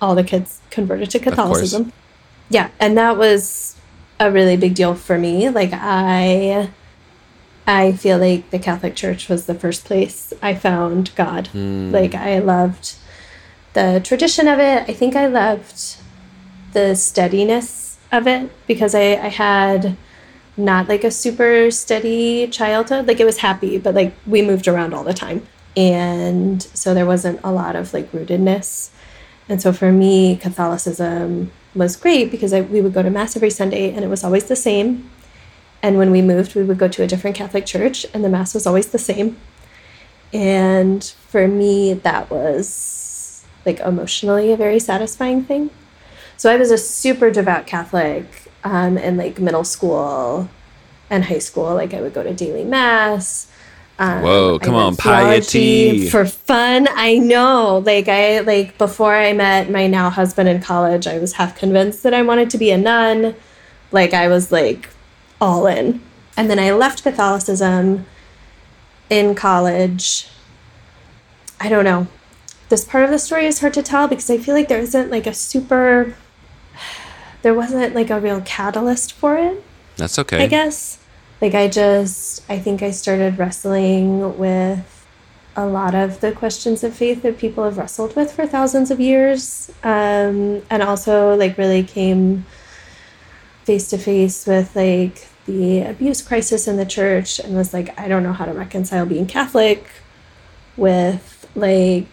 all 0.01 0.15
the 0.15 0.25
kids 0.25 0.61
converted 0.71 1.11
to 1.11 1.19
Catholicism 1.19 1.93
yeah, 2.49 2.71
and 2.79 2.97
that 2.97 3.17
was 3.17 3.77
a 4.19 4.31
really 4.31 4.57
big 4.57 4.75
deal 4.75 4.95
for 4.95 5.19
me. 5.19 5.49
Like 5.49 5.71
I 5.73 6.71
I 7.67 7.93
feel 7.93 8.19
like 8.19 8.51
the 8.51 8.59
Catholic 8.59 8.95
Church 8.95 9.29
was 9.29 9.47
the 9.47 9.55
first 9.55 9.85
place 9.85 10.33
I 10.41 10.55
found 10.55 11.15
God. 11.17 11.49
Mm. 11.53 11.93
Like 11.93 12.15
I 12.15 12.39
loved 12.39 12.95
the 13.73 14.01
tradition 14.03 14.47
of 14.47 14.59
it. 14.59 14.89
I 14.89 14.93
think 14.93 15.17
I 15.17 15.27
loved 15.27 15.97
the 16.73 16.95
steadiness 16.95 17.99
of 18.13 18.27
it 18.27 18.51
because 18.67 18.95
I, 18.95 19.17
I 19.17 19.29
had 19.29 19.97
not 20.57 20.89
like 20.89 21.05
a 21.05 21.11
super 21.11 21.71
steady 21.71 22.47
childhood. 22.49 23.09
Like 23.09 23.21
it 23.21 23.25
was 23.25 23.39
happy, 23.39 23.79
but 23.79 23.95
like 23.95 24.15
we 24.27 24.43
moved 24.43 24.69
around 24.69 24.95
all 24.95 25.05
the 25.05 25.13
time. 25.13 25.47
And 25.77 26.63
so 26.63 26.95
there 26.95 27.05
wasn't 27.05 27.41
a 27.45 27.53
lot 27.53 27.77
of 27.77 27.93
like 27.93 28.11
rootedness. 28.13 28.91
And 29.49 29.61
so 29.61 29.73
for 29.73 29.93
me, 29.93 30.37
Catholicism 30.37 31.51
was 31.77 31.97
great 31.97 32.31
because 32.31 32.53
I, 32.53 32.63
we 32.63 32.81
would 32.81 32.95
go 32.95 33.03
to 33.03 33.11
Mass 33.11 33.37
every 33.37 33.51
Sunday 33.51 33.93
and 33.93 34.05
it 34.05 34.09
was 34.09 34.25
always 34.25 34.45
the 34.45 34.57
same. 34.57 35.11
And 35.83 35.99
when 35.99 36.11
we 36.11 36.23
moved, 36.23 36.55
we 36.55 36.63
would 36.63 36.79
go 36.79 36.89
to 36.89 37.03
a 37.03 37.07
different 37.07 37.37
Catholic 37.37 37.67
church 37.67 38.07
and 38.13 38.25
the 38.25 38.29
Mass 38.29 38.55
was 38.55 38.67
always 38.67 38.89
the 38.89 38.99
same. 38.99 39.37
And 40.33 41.05
for 41.05 41.47
me, 41.47 41.95
that 41.95 42.31
was 42.31 43.45
like 43.65 43.81
emotionally 43.81 44.53
a 44.53 44.57
very 44.57 44.79
satisfying 44.79 45.45
thing. 45.45 45.71
So 46.37 46.51
I 46.51 46.57
was 46.57 46.71
a 46.71 46.79
super 46.79 47.31
devout 47.31 47.67
Catholic 47.67 48.51
um, 48.65 48.99
in 48.99 49.17
like 49.17 49.39
middle 49.39 49.65
school 49.65 50.49
and 51.11 51.25
high 51.25 51.39
school. 51.39 51.75
Like 51.75 51.95
I 51.95 52.01
would 52.01 52.15
go 52.15 52.23
to 52.23 52.35
daily 52.35 52.65
mass. 52.65 53.49
Um, 53.99 54.23
Whoa, 54.23 54.59
come 54.59 54.75
on, 54.75 54.95
piety 54.97 56.11
for 56.11 56.27
fun. 56.27 56.87
I 56.91 57.17
know. 57.17 57.83
Like 57.85 58.09
I 58.09 58.41
like 58.41 58.77
before 58.77 59.15
I 59.15 59.33
met 59.33 59.71
my 59.71 59.87
now 59.87 60.11
husband 60.11 60.49
in 60.49 60.61
college, 60.61 61.07
I 61.07 61.19
was 61.19 61.35
half 61.35 61.57
convinced 61.57 62.03
that 62.03 62.13
I 62.13 62.23
wanted 62.23 62.51
to 62.51 62.59
be 62.59 62.71
a 62.71 62.77
nun. 62.77 63.35
Like 63.93 64.13
I 64.13 64.29
was 64.29 64.53
like 64.53 64.91
all 65.41 65.67
in. 65.67 66.03
And 66.37 66.51
then 66.51 66.59
I 66.59 66.73
left 66.73 67.03
Catholicism 67.03 68.05
in 69.09 69.35
college. 69.35 70.29
I 71.59 71.71
don't 71.71 71.85
know. 71.85 72.07
This 72.69 72.85
part 72.85 73.05
of 73.05 73.11
the 73.11 73.19
story 73.19 73.47
is 73.47 73.61
hard 73.61 73.73
to 73.75 73.83
tell 73.83 74.09
because 74.09 74.29
I 74.29 74.37
feel 74.37 74.55
like 74.55 74.69
there 74.69 74.81
isn't 74.81 75.11
like 75.11 75.27
a 75.27 75.33
super 75.33 76.15
there 77.43 77.55
wasn't 77.55 77.95
like 77.95 78.11
a 78.11 78.21
real 78.21 78.43
catalyst 78.43 79.15
for 79.15 79.39
it. 79.39 79.65
That's 79.97 80.19
okay. 80.19 80.43
I 80.45 80.47
guess. 80.47 80.99
Like 81.41 81.55
I 81.55 81.69
just 81.69 82.49
I 82.51 82.59
think 82.59 82.83
I 82.83 82.91
started 82.91 83.39
wrestling 83.39 84.39
with 84.39 84.93
a 85.57 85.67
lot 85.67 85.95
of 85.95 86.21
the 86.21 86.33
questions 86.33 86.85
of 86.85 86.95
faith 86.95 87.23
that 87.23 87.39
people 87.39 87.65
have 87.65 87.79
wrestled 87.79 88.15
with 88.15 88.33
for 88.33 88.47
thousands 88.47 88.91
of 88.91 89.01
years. 89.01 89.71
Um, 89.83 90.63
and 90.69 90.83
also 90.83 91.35
like 91.35 91.57
really 91.57 91.83
came 91.83 92.45
face 93.65 93.89
to 93.91 93.99
face 93.99 94.47
with 94.47 94.77
like 94.77 95.27
the 95.47 95.81
abuse 95.81 96.21
crisis 96.23 96.69
in 96.69 96.77
the 96.77 96.87
church 96.87 97.39
and 97.39 97.57
was 97.57 97.73
like, 97.73 97.99
I 97.99 98.07
don't 98.07 98.23
know 98.23 98.33
how 98.33 98.45
to 98.45 98.53
reconcile 98.53 99.07
being 99.07 99.27
Catholic 99.27 99.87
with 100.77 101.49
like 101.55 102.07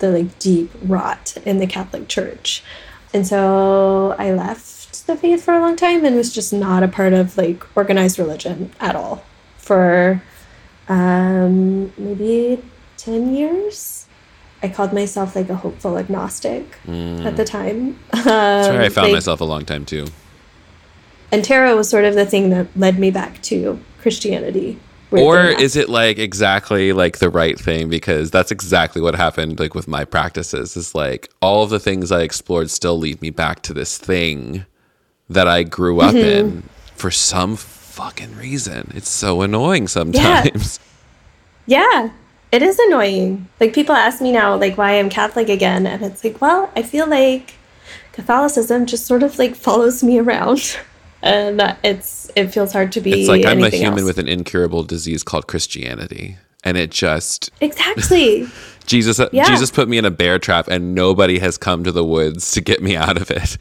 the 0.00 0.10
like 0.10 0.38
deep 0.38 0.70
rot 0.82 1.36
in 1.44 1.58
the 1.58 1.66
Catholic 1.66 2.08
Church. 2.08 2.64
And 3.14 3.26
so 3.26 4.14
I 4.18 4.32
left 4.32 4.79
the 4.90 5.16
faith 5.16 5.44
for 5.44 5.54
a 5.54 5.60
long 5.60 5.76
time 5.76 6.04
and 6.04 6.16
was 6.16 6.32
just 6.32 6.52
not 6.52 6.82
a 6.82 6.88
part 6.88 7.12
of 7.12 7.36
like 7.36 7.64
organized 7.76 8.18
religion 8.18 8.72
at 8.80 8.96
all 8.96 9.22
for 9.56 10.22
um, 10.88 11.92
maybe 11.96 12.62
10 12.96 13.34
years. 13.34 14.06
I 14.62 14.68
called 14.68 14.92
myself 14.92 15.34
like 15.34 15.48
a 15.48 15.56
hopeful 15.56 15.96
agnostic 15.96 16.78
mm. 16.86 17.24
at 17.24 17.36
the 17.36 17.44
time. 17.44 17.98
Um, 18.12 18.24
That's 18.24 18.68
where 18.68 18.82
I 18.82 18.88
found 18.90 19.06
like, 19.06 19.14
myself 19.14 19.40
a 19.40 19.44
long 19.44 19.64
time 19.64 19.86
too. 19.86 20.06
And 21.32 21.44
tarot 21.44 21.76
was 21.76 21.88
sort 21.88 22.04
of 22.04 22.14
the 22.14 22.26
thing 22.26 22.50
that 22.50 22.66
led 22.76 22.98
me 22.98 23.10
back 23.10 23.40
to 23.42 23.80
Christianity 24.00 24.78
or 25.12 25.44
is 25.44 25.76
it 25.76 25.88
like 25.88 26.18
exactly 26.18 26.92
like 26.92 27.18
the 27.18 27.30
right 27.30 27.58
thing 27.58 27.88
because 27.88 28.30
that's 28.30 28.50
exactly 28.50 29.02
what 29.02 29.14
happened 29.14 29.58
like 29.58 29.74
with 29.74 29.88
my 29.88 30.04
practices 30.04 30.76
is 30.76 30.94
like 30.94 31.28
all 31.42 31.64
of 31.64 31.70
the 31.70 31.80
things 31.80 32.12
i 32.12 32.22
explored 32.22 32.70
still 32.70 32.98
lead 32.98 33.20
me 33.20 33.30
back 33.30 33.62
to 33.62 33.74
this 33.74 33.98
thing 33.98 34.64
that 35.30 35.48
i 35.48 35.62
grew 35.62 36.00
up 36.00 36.14
mm-hmm. 36.14 36.48
in 36.48 36.62
for 36.94 37.10
some 37.10 37.56
fucking 37.56 38.36
reason 38.36 38.90
it's 38.94 39.08
so 39.08 39.42
annoying 39.42 39.88
sometimes 39.88 40.78
yeah. 41.66 41.78
yeah 42.04 42.10
it 42.52 42.62
is 42.62 42.78
annoying 42.78 43.48
like 43.58 43.72
people 43.72 43.94
ask 43.94 44.20
me 44.20 44.32
now 44.32 44.56
like 44.56 44.76
why 44.76 44.98
i'm 44.98 45.08
catholic 45.08 45.48
again 45.48 45.86
and 45.86 46.02
it's 46.02 46.22
like 46.22 46.40
well 46.40 46.70
i 46.76 46.82
feel 46.82 47.06
like 47.06 47.54
catholicism 48.12 48.84
just 48.86 49.06
sort 49.06 49.22
of 49.22 49.38
like 49.38 49.54
follows 49.54 50.02
me 50.02 50.18
around 50.18 50.76
and 51.22 51.76
it's 51.82 52.30
it 52.36 52.48
feels 52.48 52.72
hard 52.72 52.92
to 52.92 53.00
be. 53.00 53.12
It's 53.12 53.28
like 53.28 53.44
I'm 53.44 53.62
a 53.62 53.70
human 53.70 54.00
else. 54.00 54.06
with 54.06 54.18
an 54.18 54.28
incurable 54.28 54.82
disease 54.82 55.22
called 55.22 55.46
Christianity, 55.46 56.36
and 56.64 56.76
it 56.76 56.90
just 56.90 57.50
exactly. 57.60 58.48
Jesus, 58.86 59.20
yeah. 59.32 59.44
Jesus 59.44 59.70
put 59.70 59.88
me 59.88 59.98
in 59.98 60.04
a 60.04 60.10
bear 60.10 60.38
trap, 60.38 60.68
and 60.68 60.94
nobody 60.94 61.38
has 61.38 61.58
come 61.58 61.84
to 61.84 61.92
the 61.92 62.04
woods 62.04 62.50
to 62.52 62.60
get 62.60 62.82
me 62.82 62.96
out 62.96 63.20
of 63.20 63.30
it. 63.30 63.56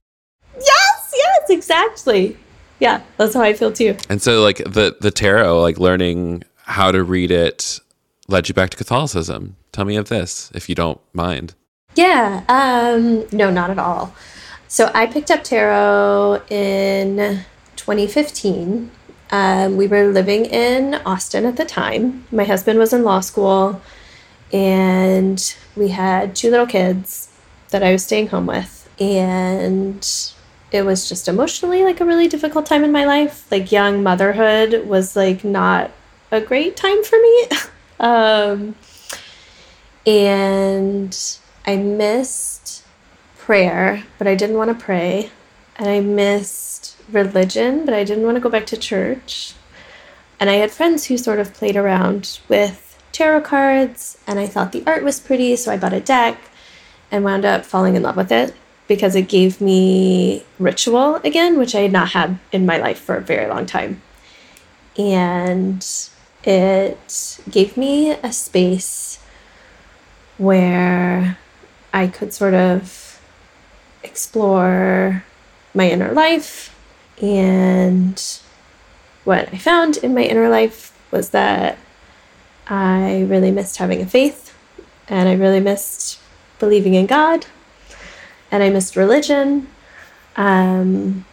Yes, 1.50 1.70
yes, 1.70 1.96
exactly. 2.00 2.38
Yeah, 2.79 3.01
that's 3.18 3.34
how 3.34 3.41
I 3.41 3.53
feel 3.53 3.72
too. 3.72 3.98
And 4.10 4.22
so, 4.22 4.41
like 4.41 4.58
the 4.58 4.96
the 5.00 5.12
tarot, 5.12 5.62
like 5.62 5.79
learning 5.79 6.44
how 6.63 6.91
to 6.91 7.03
read 7.03 7.32
it, 7.32 7.79
led 8.27 8.48
you 8.48 8.53
back 8.53 8.70
to 8.72 8.77
Catholicism. 8.77 9.56
Tell 9.72 9.86
me 9.86 9.98
of 9.98 10.10
this, 10.10 10.51
if 10.53 10.70
you 10.70 10.75
don't 10.75 11.00
mind. 11.13 11.56
Yeah. 11.96 12.44
Um, 12.48 13.27
no, 13.32 13.50
not 13.50 13.70
at 13.70 13.79
all. 13.79 14.13
So 14.68 14.91
I 14.94 15.08
picked 15.08 15.32
up 15.32 15.44
tarot 15.44 16.44
in 16.50 17.44
2015. 17.75 18.91
Um, 19.32 19.77
we 19.77 19.88
were 19.88 20.08
living 20.08 20.46
in 20.46 20.96
Austin 21.06 21.46
at 21.46 21.58
the 21.58 21.65
time. 21.65 22.25
My 22.32 22.46
husband 22.46 22.79
was 22.79 22.94
in 22.94 23.03
law 23.03 23.20
school, 23.20 23.82
and 24.53 25.56
we 25.75 25.89
had 25.89 26.36
two 26.36 26.50
little 26.50 26.68
kids 26.68 27.29
that 27.70 27.84
I 27.84 27.91
was 27.91 28.03
staying 28.03 28.27
home 28.27 28.46
with. 28.46 28.89
And 29.00 30.03
it 30.72 30.84
was 30.84 31.10
just 31.10 31.28
emotionally 31.28 31.84
like 31.84 32.00
a 32.00 32.06
really 32.06 32.28
difficult 32.28 32.66
time 32.66 32.84
in 32.84 32.92
my 32.92 33.06
life. 33.06 33.50
Like, 33.52 33.72
young 33.72 34.04
motherhood 34.04 34.88
was 34.88 35.16
like 35.16 35.44
not 35.44 35.92
a 36.32 36.42
great 36.42 36.76
time 36.76 37.04
for 37.04 37.20
me. 37.20 37.48
um, 38.00 38.76
and 40.06 41.38
I 41.66 41.76
missed 41.76 42.84
prayer, 43.38 44.04
but 44.18 44.28
I 44.28 44.36
didn't 44.36 44.58
want 44.58 44.78
to 44.78 44.84
pray. 44.84 45.32
And 45.78 45.88
I 45.88 46.02
missed 46.02 46.98
religion, 47.12 47.86
but 47.86 47.94
I 47.94 48.04
didn't 48.04 48.26
want 48.26 48.36
to 48.36 48.42
go 48.42 48.50
back 48.50 48.68
to 48.68 48.78
church. 48.78 49.54
And 50.40 50.50
I 50.50 50.56
had 50.56 50.72
friends 50.72 51.06
who 51.06 51.18
sort 51.18 51.40
of 51.40 51.54
played 51.54 51.76
around 51.76 52.40
with 52.48 52.98
tarot 53.12 53.42
cards, 53.42 54.18
and 54.28 54.40
I 54.40 54.46
thought 54.46 54.72
the 54.72 54.84
art 54.86 55.04
was 55.04 55.20
pretty, 55.20 55.56
so 55.56 55.72
I 55.72 55.78
bought 55.78 55.94
a 55.94 56.00
deck 56.00 56.40
and 57.12 57.24
wound 57.24 57.44
up 57.44 57.66
falling 57.66 57.96
in 57.96 58.04
love 58.04 58.16
with 58.16 58.32
it 58.32 58.54
because 58.89 59.15
it 59.15 59.29
gave 59.29 59.62
me 59.62 60.43
ritual 60.58 61.15
again, 61.24 61.58
which 61.58 61.75
I 61.75 61.81
had 61.81 61.93
not 61.93 62.10
had 62.10 62.39
in 62.51 62.65
my 62.65 62.77
life 62.77 63.00
for 63.00 63.15
a 63.15 63.22
very 63.22 63.48
long 63.48 63.65
time. 63.65 64.01
And 64.98 65.86
it 66.43 67.39
gave 67.50 67.77
me 67.77 68.12
a 68.12 68.34
space 68.34 69.24
where 70.38 71.38
I 71.93 72.08
could 72.08 72.34
sort 72.34 72.55
of 72.55 73.22
explore 74.03 75.24
my 75.74 75.89
inner 75.89 76.12
life. 76.12 76.75
And 77.22 78.19
what 79.24 79.53
I 79.53 79.58
found 79.58 79.98
in 79.98 80.15
my 80.15 80.24
inner 80.24 80.50
life 80.50 80.98
was 81.12 81.29
that 81.29 81.77
I 82.67 83.22
really 83.29 83.51
missed 83.51 83.77
having 83.77 84.01
a 84.01 84.05
faith, 84.08 84.58
and 85.08 85.29
I 85.29 85.34
really 85.34 85.60
missed 85.60 86.19
believing 86.58 86.96
in 86.96 87.05
God, 87.05 87.46
and 88.51 88.63
I 88.63 88.70
missed 88.70 88.96
religion. 88.96 89.68
Um, 90.36 91.25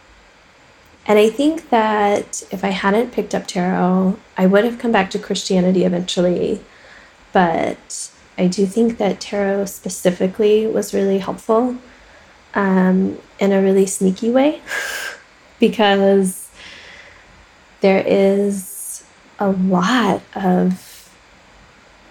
and 1.05 1.17
I 1.17 1.29
think 1.29 1.69
that 1.69 2.43
if 2.51 2.63
I 2.63 2.69
hadn't 2.69 3.11
picked 3.11 3.33
up 3.33 3.47
tarot, 3.47 4.19
I 4.37 4.45
would 4.45 4.65
have 4.65 4.77
come 4.77 4.91
back 4.91 5.09
to 5.11 5.19
Christianity 5.19 5.85
eventually. 5.85 6.61
But 7.31 8.11
I 8.37 8.47
do 8.47 8.65
think 8.65 8.97
that 8.97 9.19
tarot 9.19 9.65
specifically 9.65 10.67
was 10.67 10.93
really 10.93 11.19
helpful 11.19 11.77
um, 12.53 13.17
in 13.39 13.51
a 13.51 13.61
really 13.61 13.85
sneaky 13.85 14.29
way 14.29 14.61
because 15.59 16.49
there 17.81 18.03
is 18.05 19.03
a 19.39 19.49
lot 19.51 20.21
of 20.35 20.86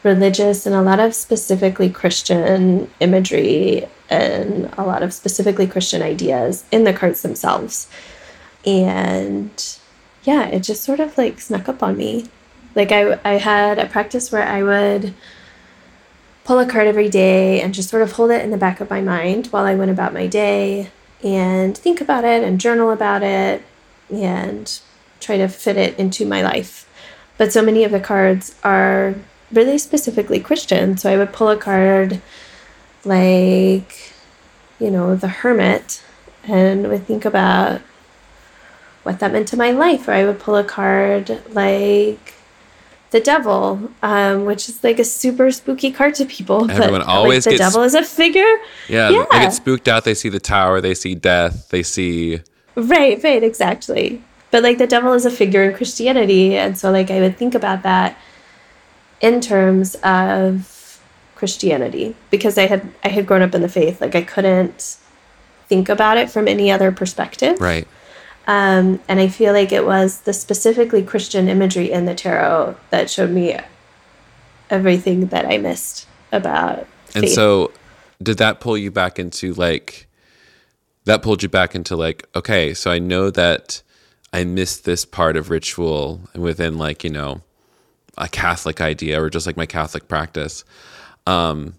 religious 0.06 0.64
and 0.64 0.74
a 0.74 0.80
lot 0.80 1.00
of 1.00 1.14
specifically 1.14 1.90
Christian 1.90 2.90
imagery 3.00 3.86
and 4.08 4.72
a 4.78 4.84
lot 4.84 5.02
of 5.02 5.12
specifically 5.12 5.66
Christian 5.66 6.00
ideas 6.00 6.64
in 6.70 6.84
the 6.84 6.94
cards 6.94 7.20
themselves. 7.20 7.88
And 8.64 9.50
yeah, 10.22 10.46
it 10.46 10.60
just 10.60 10.82
sort 10.82 11.00
of 11.00 11.18
like 11.18 11.40
snuck 11.40 11.68
up 11.68 11.82
on 11.82 11.96
me. 11.98 12.26
Like 12.74 12.92
I, 12.92 13.20
I 13.24 13.34
had 13.34 13.78
a 13.78 13.86
practice 13.86 14.32
where 14.32 14.46
I 14.46 14.62
would 14.62 15.12
pull 16.44 16.58
a 16.58 16.66
card 16.66 16.86
every 16.86 17.08
day 17.08 17.60
and 17.60 17.74
just 17.74 17.90
sort 17.90 18.02
of 18.02 18.12
hold 18.12 18.30
it 18.30 18.44
in 18.44 18.50
the 18.50 18.56
back 18.56 18.80
of 18.80 18.88
my 18.88 19.00
mind 19.00 19.48
while 19.48 19.64
I 19.64 19.74
went 19.74 19.90
about 19.90 20.14
my 20.14 20.26
day 20.26 20.90
and 21.22 21.76
think 21.76 22.00
about 22.00 22.24
it 22.24 22.44
and 22.44 22.60
journal 22.60 22.90
about 22.90 23.22
it 23.22 23.62
and 24.10 24.80
try 25.18 25.36
to 25.36 25.48
fit 25.48 25.76
it 25.76 25.98
into 25.98 26.24
my 26.24 26.42
life. 26.42 26.88
But 27.38 27.52
so 27.52 27.62
many 27.62 27.82
of 27.84 27.90
the 27.90 28.00
cards 28.00 28.54
are 28.62 29.14
really 29.52 29.78
specifically 29.78 30.40
Christian. 30.40 30.96
So 30.96 31.10
I 31.12 31.16
would 31.16 31.32
pull 31.32 31.48
a 31.48 31.56
card 31.56 32.20
like, 33.04 34.12
you 34.78 34.90
know, 34.90 35.16
the 35.16 35.28
hermit 35.28 36.02
and 36.44 36.88
would 36.88 37.06
think 37.06 37.24
about 37.24 37.80
what 39.02 39.20
that 39.20 39.32
meant 39.32 39.48
to 39.48 39.56
my 39.56 39.70
life, 39.70 40.08
or 40.08 40.12
I 40.12 40.24
would 40.24 40.40
pull 40.40 40.56
a 40.56 40.64
card 40.64 41.40
like 41.52 42.34
the 43.10 43.20
devil, 43.20 43.90
um, 44.02 44.44
which 44.46 44.68
is 44.68 44.82
like 44.82 44.98
a 44.98 45.04
super 45.04 45.50
spooky 45.52 45.92
card 45.92 46.14
to 46.16 46.24
people. 46.24 46.68
Everyone 46.70 47.00
but, 47.00 47.06
always 47.06 47.46
like, 47.46 47.54
the 47.54 47.58
gets- 47.58 47.72
devil 47.72 47.84
is 47.84 47.94
a 47.94 48.02
figure. 48.02 48.56
Yeah, 48.88 49.10
Yeah. 49.10 49.26
they 49.30 49.38
get 49.38 49.52
spooked 49.54 49.86
out. 49.86 50.04
They 50.04 50.14
see 50.14 50.28
the 50.28 50.40
tower. 50.40 50.80
They 50.80 50.94
see 50.94 51.14
death. 51.14 51.68
They 51.70 51.84
see. 51.84 52.40
Right, 52.74 53.22
right, 53.22 53.42
exactly. 53.42 54.22
But 54.50 54.62
like 54.64 54.78
the 54.78 54.86
devil 54.88 55.12
is 55.12 55.24
a 55.24 55.30
figure 55.30 55.62
in 55.62 55.74
Christianity, 55.74 56.56
and 56.56 56.76
so 56.76 56.90
like 56.90 57.10
I 57.10 57.20
would 57.20 57.36
think 57.38 57.54
about 57.54 57.82
that 57.84 58.16
in 59.20 59.40
terms 59.40 59.94
of 59.96 61.00
Christianity 61.34 62.16
because 62.30 62.58
I 62.58 62.66
had 62.66 62.92
I 63.04 63.08
had 63.08 63.26
grown 63.26 63.42
up 63.42 63.54
in 63.54 63.62
the 63.62 63.68
faith. 63.68 64.00
Like 64.00 64.14
I 64.14 64.22
couldn't 64.22 64.96
think 65.68 65.88
about 65.88 66.16
it 66.16 66.30
from 66.30 66.48
any 66.48 66.70
other 66.70 66.90
perspective. 66.92 67.60
Right. 67.60 67.86
Um, 68.46 69.00
and 69.08 69.18
I 69.18 69.28
feel 69.28 69.52
like 69.52 69.72
it 69.72 69.84
was 69.84 70.20
the 70.20 70.32
specifically 70.32 71.02
Christian 71.02 71.48
imagery 71.48 71.90
in 71.90 72.06
the 72.06 72.14
tarot 72.14 72.76
that 72.90 73.10
showed 73.10 73.30
me 73.30 73.58
everything 74.70 75.26
that 75.26 75.46
I 75.46 75.58
missed 75.58 76.06
about 76.30 76.86
And 77.14 77.28
so, 77.28 77.72
did 78.22 78.38
that 78.38 78.60
pull 78.60 78.78
you 78.78 78.90
back 78.90 79.18
into 79.18 79.52
like? 79.54 80.08
That 81.04 81.22
pulled 81.22 81.42
you 81.42 81.48
back 81.48 81.74
into 81.76 81.94
like, 81.94 82.26
okay, 82.34 82.74
so 82.74 82.90
I 82.90 82.98
know 82.98 83.30
that 83.30 83.82
I 84.32 84.42
missed 84.42 84.84
this 84.84 85.04
part 85.04 85.36
of 85.36 85.50
ritual 85.50 86.20
within 86.34 86.78
like 86.78 87.04
you 87.04 87.10
know 87.10 87.42
a 88.18 88.28
Catholic 88.28 88.80
idea 88.80 89.22
or 89.22 89.30
just 89.30 89.46
like 89.46 89.56
my 89.56 89.66
Catholic 89.66 90.08
practice. 90.08 90.64
Um, 91.26 91.74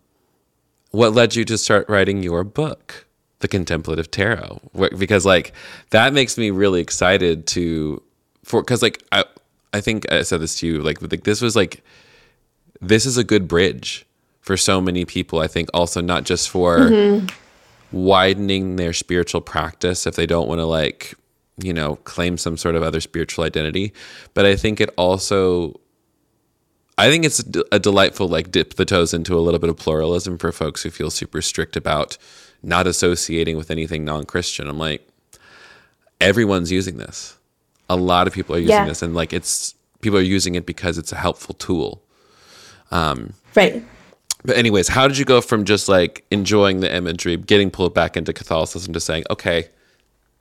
what 0.91 1.13
led 1.13 1.35
you 1.35 1.45
to 1.45 1.57
start 1.57 1.87
writing 1.89 2.23
your 2.23 2.43
book, 2.43 3.05
The 3.39 3.47
Contemplative 3.47 4.09
Tarot? 4.11 4.61
Because 4.97 5.25
like 5.25 5.53
that 5.91 6.13
makes 6.13 6.37
me 6.37 6.51
really 6.51 6.81
excited 6.81 7.47
to 7.47 8.01
for 8.43 8.61
because 8.61 8.81
like 8.81 9.03
I 9.11 9.25
I 9.73 9.81
think 9.81 10.11
I 10.11 10.21
said 10.21 10.41
this 10.41 10.59
to 10.59 10.67
you 10.67 10.81
like 10.81 11.01
like 11.01 11.23
this 11.23 11.41
was 11.41 11.55
like 11.55 11.83
this 12.81 13.05
is 13.05 13.17
a 13.17 13.23
good 13.23 13.47
bridge 13.47 14.05
for 14.41 14.55
so 14.55 14.79
many 14.79 15.03
people. 15.05 15.39
I 15.39 15.47
think 15.47 15.69
also 15.73 16.01
not 16.01 16.23
just 16.23 16.49
for 16.49 17.21
widening 17.91 18.75
their 18.75 18.93
spiritual 18.93 19.41
practice 19.41 20.05
if 20.05 20.15
they 20.15 20.25
don't 20.25 20.47
want 20.47 20.59
to 20.59 20.65
like 20.65 21.13
you 21.57 21.73
know 21.73 21.95
claim 22.03 22.37
some 22.37 22.57
sort 22.57 22.75
of 22.75 22.83
other 22.83 23.01
spiritual 23.01 23.43
identity, 23.43 23.93
but 24.33 24.45
I 24.45 24.55
think 24.55 24.79
it 24.79 24.89
also 24.97 25.79
I 26.97 27.09
think 27.09 27.25
it's 27.25 27.39
a 27.71 27.79
delightful 27.79 28.27
like 28.27 28.51
dip 28.51 28.73
the 28.73 28.85
toes 28.85 29.13
into 29.13 29.37
a 29.37 29.41
little 29.41 29.59
bit 29.59 29.69
of 29.69 29.77
pluralism 29.77 30.37
for 30.37 30.51
folks 30.51 30.81
who 30.83 30.89
feel 30.89 31.11
super 31.11 31.41
strict 31.41 31.75
about 31.77 32.17
not 32.63 32.87
associating 32.87 33.55
with 33.55 33.69
anything 33.69 34.03
non-Christian. 34.03 34.67
I'm 34.67 34.79
like 34.79 35.07
everyone's 36.19 36.71
using 36.71 36.97
this. 36.97 37.37
A 37.89 37.95
lot 37.95 38.27
of 38.27 38.33
people 38.33 38.55
are 38.55 38.59
using 38.59 38.75
Yeah. 38.75 38.85
this 38.87 39.01
and 39.01 39.13
like 39.13 39.31
it's 39.31 39.75
people 40.01 40.17
are 40.17 40.23
using 40.23 40.55
it 40.55 40.65
because 40.65 40.97
it's 40.97 41.11
a 41.11 41.15
helpful 41.17 41.53
tool. 41.55 42.01
Um, 42.91 43.33
right. 43.55 43.83
But 44.45 44.55
anyways, 44.57 44.87
how 44.87 45.07
did 45.07 45.17
you 45.17 45.25
go 45.25 45.41
from 45.41 45.65
just 45.65 45.87
like 45.89 46.25
enjoying 46.31 46.79
the 46.79 46.93
imagery, 46.93 47.37
getting 47.37 47.69
pulled 47.69 47.93
back 47.93 48.15
into 48.17 48.33
Catholicism 48.33 48.93
to 48.93 48.99
saying, 48.99 49.25
okay, 49.29 49.67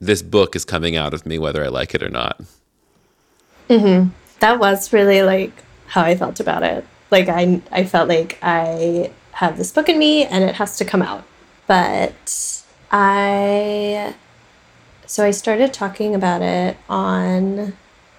this 0.01 0.23
book 0.23 0.55
is 0.57 0.65
coming 0.65 0.97
out 0.97 1.13
of 1.13 1.27
me 1.27 1.39
whether 1.39 1.65
I 1.65 1.69
like 1.69 1.95
it 1.95 2.03
or 2.03 2.09
not? 2.11 2.41
Mm-hmm. 3.69 4.11
that 4.41 4.59
was 4.61 4.93
really 4.93 5.23
like 5.23 5.53
how 5.89 6.03
I 6.03 6.17
felt 6.17 6.41
about 6.41 6.63
it. 6.63 6.87
Like 7.11 7.29
I 7.29 7.61
I 7.71 7.85
felt 7.85 8.09
like 8.09 8.39
I 8.43 9.13
have 9.33 9.59
this 9.59 9.73
book 9.73 9.89
in 9.89 9.99
me 9.99 10.25
and 10.25 10.45
it 10.45 10.57
has 10.57 10.77
to 10.79 10.85
come 10.85 11.03
out. 11.03 11.25
But 11.67 12.65
I 12.91 14.15
so 15.07 15.25
I 15.25 15.31
started 15.31 15.73
talking 15.73 16.15
about 16.15 16.43
it 16.43 16.77
on 16.89 17.77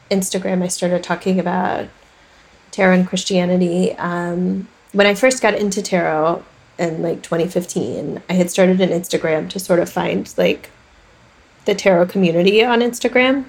Instagram. 0.10 0.64
I 0.64 0.68
started 0.68 1.04
talking 1.04 1.40
about 1.40 1.88
tarot 2.72 2.94
and 2.94 3.08
Christianity. 3.08 3.94
Um, 3.94 4.68
when 4.94 5.08
I 5.08 5.16
first 5.16 5.42
got 5.42 5.56
into 5.56 5.82
tarot 5.82 6.44
in 6.80 7.02
like 7.02 7.24
2015, 7.24 8.22
I 8.30 8.34
had 8.34 8.50
started 8.50 8.80
an 8.80 8.90
Instagram 8.90 9.50
to 9.50 9.60
sort 9.60 9.80
of 9.80 9.90
find 9.90 10.32
like 10.38 10.70
the 11.66 11.76
tarot 11.76 12.08
community 12.08 12.64
on 12.64 12.80
Instagram. 12.80 13.46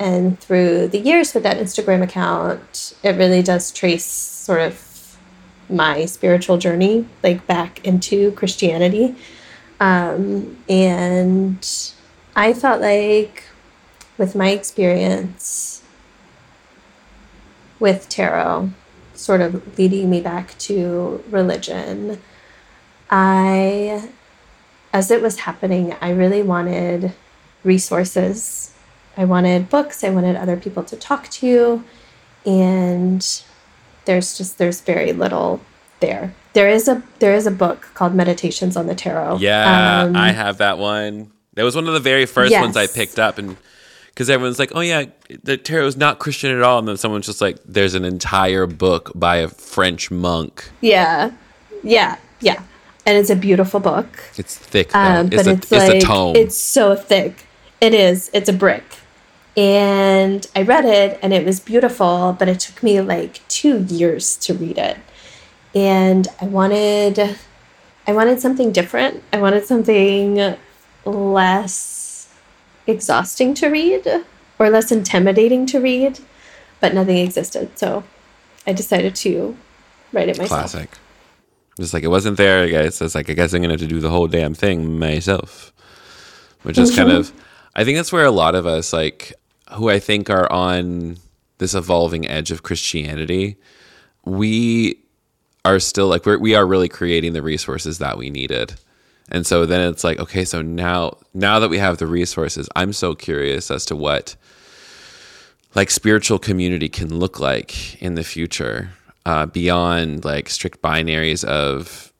And 0.00 0.38
through 0.38 0.88
the 0.88 0.98
years 0.98 1.34
with 1.34 1.42
that 1.42 1.58
Instagram 1.58 2.02
account, 2.02 2.94
it 3.02 3.16
really 3.16 3.42
does 3.42 3.72
trace 3.72 4.04
sort 4.04 4.60
of 4.60 5.18
my 5.68 6.06
spiritual 6.06 6.56
journey, 6.56 7.06
like 7.22 7.46
back 7.46 7.84
into 7.84 8.32
Christianity. 8.32 9.16
Um, 9.80 10.56
and 10.68 11.92
I 12.36 12.52
felt 12.52 12.80
like, 12.80 13.44
with 14.16 14.34
my 14.34 14.50
experience 14.50 15.82
with 17.78 18.08
tarot, 18.08 18.70
sort 19.14 19.40
of 19.40 19.78
leading 19.78 20.10
me 20.10 20.20
back 20.20 20.56
to 20.58 21.22
religion, 21.28 22.20
I, 23.10 24.08
as 24.92 25.10
it 25.10 25.22
was 25.22 25.40
happening, 25.40 25.94
I 26.00 26.10
really 26.10 26.42
wanted 26.42 27.12
resources. 27.64 28.74
I 29.18 29.24
wanted 29.24 29.68
books, 29.68 30.04
I 30.04 30.10
wanted 30.10 30.36
other 30.36 30.56
people 30.56 30.84
to 30.84 30.96
talk 30.96 31.28
to, 31.30 31.82
and 32.46 33.42
there's 34.04 34.38
just 34.38 34.58
there's 34.58 34.80
very 34.80 35.12
little 35.12 35.60
there. 35.98 36.34
There 36.52 36.68
is 36.68 36.86
a 36.86 37.02
there 37.18 37.34
is 37.34 37.44
a 37.44 37.50
book 37.50 37.88
called 37.94 38.14
Meditations 38.14 38.76
on 38.76 38.86
the 38.86 38.94
Tarot. 38.94 39.38
Yeah, 39.38 40.02
Um, 40.04 40.16
I 40.16 40.30
have 40.30 40.58
that 40.58 40.78
one. 40.78 41.32
That 41.54 41.64
was 41.64 41.74
one 41.74 41.88
of 41.88 41.94
the 41.94 42.00
very 42.00 42.26
first 42.26 42.52
ones 42.54 42.76
I 42.76 42.86
picked 42.86 43.18
up, 43.18 43.38
and 43.38 43.56
because 44.06 44.30
everyone's 44.30 44.60
like, 44.60 44.70
"Oh 44.76 44.80
yeah, 44.80 45.06
the 45.42 45.56
tarot 45.56 45.88
is 45.88 45.96
not 45.96 46.20
Christian 46.20 46.56
at 46.56 46.62
all," 46.62 46.78
and 46.78 46.86
then 46.86 46.96
someone's 46.96 47.26
just 47.26 47.40
like, 47.40 47.58
"There's 47.64 47.94
an 47.94 48.04
entire 48.04 48.66
book 48.66 49.10
by 49.16 49.38
a 49.38 49.48
French 49.48 50.12
monk. 50.12 50.70
Yeah, 50.80 51.32
yeah, 51.82 52.18
yeah, 52.40 52.62
and 53.04 53.18
it's 53.18 53.30
a 53.30 53.36
beautiful 53.36 53.80
book. 53.80 54.30
It's 54.36 54.56
thick. 54.56 54.94
Um, 54.94 55.26
it's 55.26 55.36
but 55.36 55.46
a, 55.48 55.50
it's, 55.50 55.72
it's 55.72 55.88
like 55.88 56.02
a 56.02 56.06
tome. 56.06 56.36
it's 56.36 56.56
so 56.56 56.94
thick. 56.94 57.46
It 57.80 57.94
is. 57.94 58.30
It's 58.32 58.48
a 58.48 58.52
brick. 58.52 58.84
And 59.58 60.46
I 60.54 60.62
read 60.62 60.84
it, 60.84 61.18
and 61.20 61.32
it 61.32 61.44
was 61.44 61.58
beautiful. 61.58 62.36
But 62.38 62.48
it 62.48 62.60
took 62.60 62.80
me 62.80 63.00
like 63.00 63.46
two 63.48 63.82
years 63.84 64.36
to 64.36 64.54
read 64.54 64.78
it, 64.78 64.98
and 65.74 66.28
I 66.40 66.44
wanted, 66.44 67.36
I 68.06 68.12
wanted 68.12 68.38
something 68.38 68.70
different. 68.70 69.24
I 69.32 69.40
wanted 69.40 69.64
something 69.64 70.56
less 71.04 72.32
exhausting 72.86 73.52
to 73.54 73.68
read 73.68 74.06
or 74.60 74.70
less 74.70 74.92
intimidating 74.92 75.66
to 75.66 75.80
read, 75.80 76.20
but 76.78 76.94
nothing 76.94 77.18
existed. 77.18 77.76
So 77.76 78.04
I 78.64 78.72
decided 78.74 79.16
to 79.16 79.56
write 80.12 80.28
it 80.28 80.38
myself. 80.38 80.70
classic. 80.70 80.90
Just 81.80 81.94
like 81.94 82.04
it 82.04 82.08
wasn't 82.08 82.36
there, 82.36 82.62
I 82.62 82.68
guess. 82.68 83.02
It's 83.02 83.16
like 83.16 83.28
I 83.28 83.34
guess 83.34 83.52
I'm 83.52 83.62
gonna 83.62 83.74
have 83.74 83.80
to 83.80 83.88
do 83.88 83.98
the 83.98 84.10
whole 84.10 84.28
damn 84.28 84.54
thing 84.54 85.00
myself, 85.00 85.72
which 86.62 86.78
is 86.78 86.94
kind 86.94 87.08
mm-hmm. 87.08 87.18
of. 87.18 87.32
I 87.74 87.84
think 87.84 87.96
that's 87.96 88.12
where 88.12 88.24
a 88.24 88.30
lot 88.30 88.56
of 88.56 88.66
us, 88.66 88.92
like, 88.92 89.34
who 89.74 89.90
I 89.90 89.98
think 89.98 90.30
are 90.30 90.50
on 90.52 91.18
this 91.58 91.74
evolving 91.74 92.26
edge 92.26 92.50
of 92.50 92.62
Christianity, 92.62 93.56
we 94.24 94.98
are 95.64 95.80
still 95.80 96.08
like 96.08 96.24
we're, 96.24 96.38
we 96.38 96.54
are 96.54 96.66
really 96.66 96.88
creating 96.88 97.32
the 97.32 97.42
resources 97.42 97.98
that 97.98 98.16
we 98.16 98.30
needed. 98.30 98.74
And 99.30 99.46
so 99.46 99.66
then 99.66 99.92
it's 99.92 100.04
like, 100.04 100.18
okay, 100.18 100.44
so 100.44 100.62
now 100.62 101.18
now 101.34 101.58
that 101.58 101.68
we 101.68 101.78
have 101.78 101.98
the 101.98 102.06
resources, 102.06 102.68
I'm 102.74 102.92
so 102.92 103.14
curious 103.14 103.70
as 103.70 103.84
to 103.86 103.96
what 103.96 104.36
like 105.74 105.90
spiritual 105.90 106.38
community 106.38 106.88
can 106.88 107.14
look 107.14 107.38
like 107.38 108.00
in 108.02 108.14
the 108.14 108.24
future 108.24 108.90
uh, 109.26 109.46
beyond 109.46 110.24
like 110.24 110.48
strict 110.48 110.80
binaries 110.80 111.44
of 111.44 112.12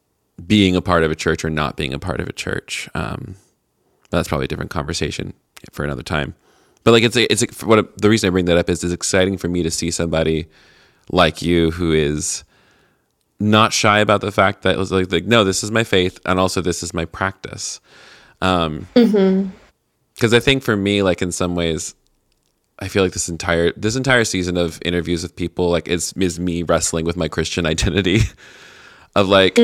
being 0.46 0.76
a 0.76 0.82
part 0.82 1.02
of 1.02 1.10
a 1.10 1.16
church 1.16 1.44
or 1.44 1.50
not 1.50 1.76
being 1.76 1.94
a 1.94 1.98
part 1.98 2.20
of 2.20 2.28
a 2.28 2.32
church. 2.32 2.88
Um, 2.94 3.36
that's 4.10 4.28
probably 4.28 4.44
a 4.44 4.48
different 4.48 4.70
conversation 4.70 5.32
for 5.72 5.84
another 5.84 6.02
time. 6.02 6.34
But 6.84 6.92
like 6.92 7.02
it's 7.02 7.16
a, 7.16 7.30
it's 7.30 7.42
a, 7.42 7.66
what 7.66 7.98
the 7.98 8.08
reason 8.08 8.28
I 8.28 8.30
bring 8.30 8.46
that 8.46 8.56
up 8.56 8.70
is 8.70 8.82
it's 8.82 8.92
exciting 8.92 9.36
for 9.36 9.48
me 9.48 9.62
to 9.62 9.70
see 9.70 9.90
somebody 9.90 10.46
like 11.10 11.42
you 11.42 11.70
who 11.72 11.92
is 11.92 12.44
not 13.40 13.72
shy 13.72 14.00
about 14.00 14.20
the 14.20 14.32
fact 14.32 14.62
that 14.62 14.74
it 14.74 14.78
was 14.78 14.90
like, 14.90 15.10
like 15.12 15.24
no, 15.24 15.44
this 15.44 15.62
is 15.62 15.70
my 15.70 15.84
faith 15.84 16.18
and 16.26 16.38
also 16.38 16.60
this 16.60 16.82
is 16.82 16.92
my 16.94 17.04
practice. 17.04 17.80
Um, 18.40 18.86
because 20.14 20.34
I 20.34 20.40
think 20.40 20.62
for 20.62 20.76
me, 20.76 21.02
like 21.02 21.22
in 21.22 21.32
some 21.32 21.54
ways, 21.54 21.94
I 22.78 22.88
feel 22.88 23.02
like 23.02 23.12
this 23.12 23.28
entire 23.28 23.72
this 23.72 23.96
entire 23.96 24.24
season 24.24 24.56
of 24.56 24.78
interviews 24.84 25.22
with 25.22 25.34
people 25.34 25.70
like 25.70 25.88
is 25.88 26.12
is 26.14 26.38
me 26.38 26.62
wrestling 26.62 27.04
with 27.04 27.16
my 27.16 27.28
Christian 27.28 27.66
identity 27.74 28.20
of 29.14 29.28
like 29.28 29.58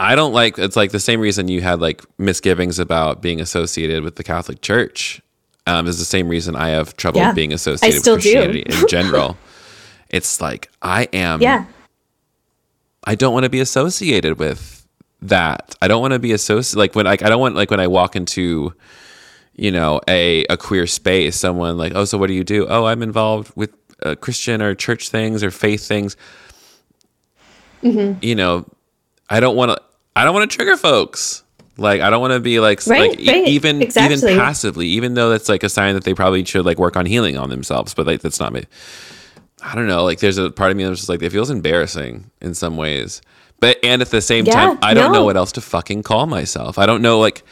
I 0.00 0.14
don't 0.14 0.32
like 0.32 0.58
it's 0.58 0.76
like 0.76 0.90
the 0.90 1.00
same 1.00 1.20
reason 1.20 1.48
you 1.48 1.60
had 1.60 1.80
like 1.80 2.02
misgivings 2.18 2.78
about 2.78 3.22
being 3.22 3.40
associated 3.40 4.02
with 4.02 4.16
the 4.16 4.24
Catholic 4.24 4.60
Church 4.60 5.20
um, 5.66 5.86
is 5.86 5.98
the 5.98 6.04
same 6.04 6.28
reason 6.28 6.56
I 6.56 6.68
have 6.70 6.96
trouble 6.96 7.20
Yeah. 7.20 7.32
being 7.32 7.52
associated 7.52 7.96
with. 8.04 8.04
Christianity 8.22 8.60
in 8.66 8.88
general. 8.88 9.36
it's 10.10 10.40
like 10.40 10.68
I 10.82 11.08
am 11.12 11.40
Yeah. 11.42 11.64
I 13.04 13.14
don't 13.14 13.32
want 13.32 13.44
to 13.44 13.50
be 13.50 13.60
associated 13.60 14.38
with 14.38 14.86
that. 15.22 15.74
I 15.82 15.88
don't 15.88 16.00
want 16.00 16.12
to 16.14 16.18
be 16.18 16.32
associated 16.32 16.78
like 16.78 16.94
when 16.94 17.06
like 17.06 17.22
I 17.22 17.28
don't 17.28 17.40
want 17.40 17.54
like 17.56 17.70
when 17.70 17.80
I 17.80 17.86
walk 17.88 18.16
into 18.16 18.74
you 19.54 19.70
know, 19.70 20.00
a 20.08 20.44
a 20.48 20.56
queer 20.56 20.86
space, 20.86 21.36
someone 21.36 21.76
like, 21.76 21.92
oh, 21.94 22.06
so 22.06 22.16
what 22.16 22.28
do 22.28 22.32
you 22.32 22.42
do? 22.44 22.66
Oh, 22.68 22.86
I'm 22.86 23.02
involved 23.02 23.52
with 23.54 23.70
uh, 24.02 24.14
Christian 24.14 24.62
or 24.62 24.74
church 24.74 25.10
things 25.10 25.44
or 25.44 25.50
faith 25.50 25.86
things. 25.86 26.16
You 27.82 28.34
know, 28.34 28.64
I 29.28 29.40
don't 29.40 29.56
want 29.56 29.72
to. 29.72 29.82
I 30.16 30.24
don't 30.24 30.34
want 30.34 30.50
to 30.50 30.56
trigger 30.56 30.76
folks. 30.76 31.41
Like 31.78 32.00
I 32.00 32.10
don't 32.10 32.20
want 32.20 32.32
to 32.34 32.40
be 32.40 32.60
like 32.60 32.86
Right, 32.86 33.18
like 33.18 33.26
right, 33.26 33.48
even 33.48 33.80
exactly. 33.82 34.16
even 34.32 34.38
passively, 34.38 34.86
even 34.88 35.14
though 35.14 35.30
that's 35.30 35.48
like 35.48 35.62
a 35.62 35.68
sign 35.68 35.94
that 35.94 36.04
they 36.04 36.14
probably 36.14 36.44
should 36.44 36.66
like 36.66 36.78
work 36.78 36.96
on 36.96 37.06
healing 37.06 37.38
on 37.38 37.48
themselves. 37.50 37.94
But 37.94 38.06
like 38.06 38.20
that's 38.20 38.38
not 38.40 38.52
me. 38.52 38.64
I 39.62 39.74
don't 39.74 39.86
know. 39.86 40.04
Like 40.04 40.18
there's 40.18 40.38
a 40.38 40.50
part 40.50 40.70
of 40.70 40.76
me 40.76 40.84
that's 40.84 40.98
just 40.98 41.08
like 41.08 41.22
it 41.22 41.30
feels 41.30 41.50
embarrassing 41.50 42.30
in 42.40 42.54
some 42.54 42.76
ways. 42.76 43.22
But 43.60 43.78
and 43.82 44.02
at 44.02 44.10
the 44.10 44.20
same 44.20 44.44
Yeah, 44.44 44.52
time, 44.52 44.78
I 44.82 44.92
don't 44.92 45.12
know 45.12 45.24
what 45.24 45.36
else 45.36 45.52
to 45.52 45.60
fucking 45.60 46.02
call 46.02 46.26
myself. 46.26 46.78
I 46.78 46.86
don't 46.86 47.00
know 47.00 47.18
like 47.20 47.42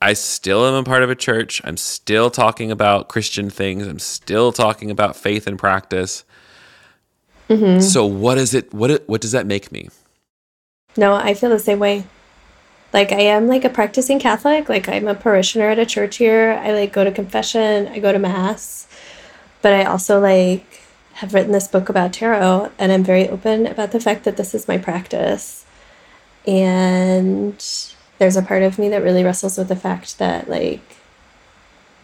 I 0.00 0.12
still 0.12 0.66
am 0.66 0.74
a 0.74 0.84
part 0.84 1.02
of 1.02 1.10
a 1.10 1.14
church. 1.14 1.60
I'm 1.64 1.78
still 1.78 2.30
talking 2.30 2.70
about 2.70 3.08
Christian 3.08 3.48
things. 3.48 3.86
I'm 3.86 3.98
still 3.98 4.52
talking 4.52 4.90
about 4.90 5.16
faith 5.16 5.46
and 5.46 5.58
practice. 5.58 6.22
Mm-hmm. 7.48 7.80
So 7.80 8.04
what 8.04 8.38
is 8.38 8.54
it 8.54 8.72
what 8.74 8.90
it, 8.90 9.08
what 9.08 9.20
does 9.20 9.32
that 9.32 9.46
make 9.46 9.72
me? 9.72 9.88
No, 10.96 11.14
I 11.14 11.34
feel 11.34 11.50
the 11.50 11.58
same 11.58 11.78
way. 11.78 12.04
Like 12.92 13.12
I 13.12 13.20
am 13.20 13.46
like 13.48 13.64
a 13.64 13.70
practicing 13.70 14.18
Catholic. 14.18 14.68
Like 14.68 14.88
I'm 14.88 15.08
a 15.08 15.14
parishioner 15.14 15.68
at 15.68 15.78
a 15.78 15.86
church 15.86 16.16
here. 16.16 16.60
I 16.62 16.72
like 16.72 16.92
go 16.92 17.04
to 17.04 17.12
confession. 17.12 17.88
I 17.88 17.98
go 17.98 18.12
to 18.12 18.18
mass. 18.18 18.86
But 19.62 19.72
I 19.72 19.84
also 19.84 20.20
like 20.20 20.82
have 21.14 21.34
written 21.34 21.52
this 21.52 21.68
book 21.68 21.88
about 21.88 22.12
tarot 22.12 22.70
and 22.78 22.92
I'm 22.92 23.02
very 23.02 23.28
open 23.28 23.66
about 23.66 23.90
the 23.90 24.00
fact 24.00 24.24
that 24.24 24.36
this 24.36 24.54
is 24.54 24.68
my 24.68 24.78
practice. 24.78 25.64
And 26.46 27.54
there's 28.18 28.36
a 28.36 28.42
part 28.42 28.62
of 28.62 28.78
me 28.78 28.88
that 28.90 29.02
really 29.02 29.24
wrestles 29.24 29.58
with 29.58 29.68
the 29.68 29.76
fact 29.76 30.18
that 30.18 30.48
like 30.48 30.96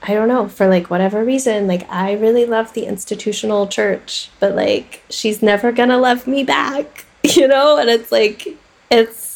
I 0.04 0.14
don't 0.14 0.26
know, 0.26 0.48
for 0.48 0.66
like 0.66 0.90
whatever 0.90 1.24
reason, 1.24 1.68
like 1.68 1.88
I 1.88 2.12
really 2.14 2.44
love 2.44 2.72
the 2.72 2.86
institutional 2.86 3.68
church, 3.68 4.30
but 4.40 4.56
like 4.56 5.04
she's 5.08 5.42
never 5.42 5.70
gonna 5.70 5.98
love 5.98 6.26
me 6.26 6.42
back, 6.42 7.04
you 7.22 7.46
know? 7.46 7.78
And 7.78 7.88
it's 7.88 8.10
like, 8.10 8.48
it's, 8.90 9.31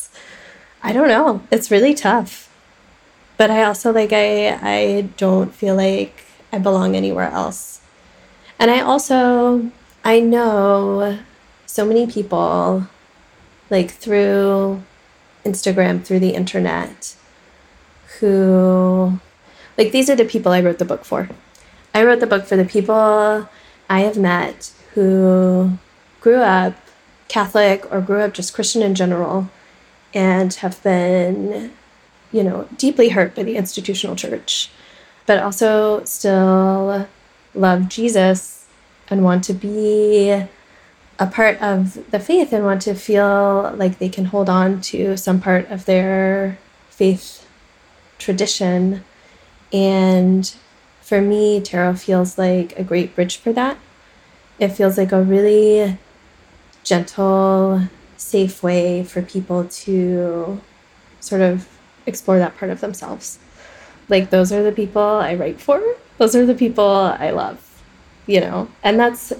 I 0.83 0.93
don't 0.93 1.09
know, 1.09 1.43
it's 1.51 1.71
really 1.71 1.95
tough. 1.95 2.53
But 3.37 3.51
I 3.51 3.65
also 3.65 3.93
like, 3.93 4.13
I, 4.13 4.59
I 4.63 5.09
don't 5.17 5.55
feel 5.55 5.75
like 5.77 6.25
I 6.53 6.59
belong 6.59 6.97
anywhere 6.97 7.31
else. 7.31 7.81
And 8.59 8.71
I 8.71 8.81
also, 8.81 9.71
I 10.05 10.21
know 10.21 11.19
so 11.67 11.85
many 11.85 12.07
people, 12.07 12.87
like 13.69 13.91
through 13.91 14.83
Instagram, 15.45 16.03
through 16.03 16.21
the 16.21 16.35
internet, 16.35 17.15
who 18.21 19.21
like 19.77 19.93
these 19.93 20.09
are 20.09 20.17
the 20.17 20.25
people 20.25 20.53
I 20.53 20.61
wrote 20.61 20.79
the 20.79 20.85
book 20.85 21.05
for. 21.05 21.29
I 21.95 22.05
wrote 22.05 22.21
the 22.21 22.27
book 22.27 22.47
for 22.47 22.57
the 22.57 22.65
people 22.65 23.49
I 23.89 24.01
have 24.01 24.17
met 24.17 24.73
who 24.95 25.79
grew 26.21 26.41
up 26.41 26.75
Catholic 27.29 27.91
or 27.93 28.01
grew 28.01 28.21
up 28.21 28.33
just 28.33 28.55
Christian 28.55 28.83
in 28.83 28.95
general 28.95 29.51
and 30.17 30.55
have 30.55 30.83
been, 30.83 31.71
you 32.33 32.43
know, 32.43 32.67
deeply 32.79 33.11
hurt 33.11 33.35
by 33.35 33.43
the 33.43 33.57
institutional 33.57 34.17
church, 34.17 34.71
but 35.27 35.39
also 35.39 36.03
still 36.05 37.07
love 37.55 37.89
Jesus 37.89 38.67
and 39.09 39.23
want 39.23 39.45
to 39.45 39.53
be 39.53 40.31
a 41.19 41.27
part 41.27 41.61
of 41.61 42.11
the 42.11 42.19
faith 42.19 42.53
and 42.53 42.65
want 42.65 42.81
to 42.83 42.95
feel 42.95 43.75
like 43.77 43.99
they 43.99 44.09
can 44.09 44.27
hold 44.27 44.49
on 44.49 44.81
to 44.81 45.17
some 45.19 45.39
part 45.39 45.71
of 45.71 45.85
their 45.85 46.59
faith 46.89 47.47
tradition. 48.19 49.05
And 49.71 50.51
for 51.03 51.21
me, 51.21 51.61
tarot 51.61 51.95
feels 51.97 52.39
like 52.39 52.79
a 52.79 52.83
great 52.83 53.15
bridge 53.15 53.37
for 53.37 53.53
that. 53.53 53.77
It 54.59 54.69
feels 54.69 54.97
like 54.97 55.13
a 55.13 55.23
really 55.23 55.99
gentle, 56.85 57.83
safe 58.17 58.63
way 58.63 59.05
for 59.05 59.23
people 59.23 59.65
to 59.65 60.61
sort 61.21 61.41
of 61.41 61.69
explore 62.07 62.39
that 62.39 62.57
part 62.57 62.71
of 62.71 62.81
themselves. 62.81 63.39
Like, 64.09 64.31
those 64.31 64.53
are 64.53 64.63
the 64.63 64.73
people 64.73 65.03
I 65.03 65.35
write 65.35 65.61
for, 65.61 65.83
those 66.19 66.37
are 66.37 66.47
the 66.47 66.55
people 66.55 66.87
I 66.87 67.31
love, 67.31 67.83
you 68.27 68.41
know? 68.41 68.69
And 68.83 68.99
that's 68.99 69.33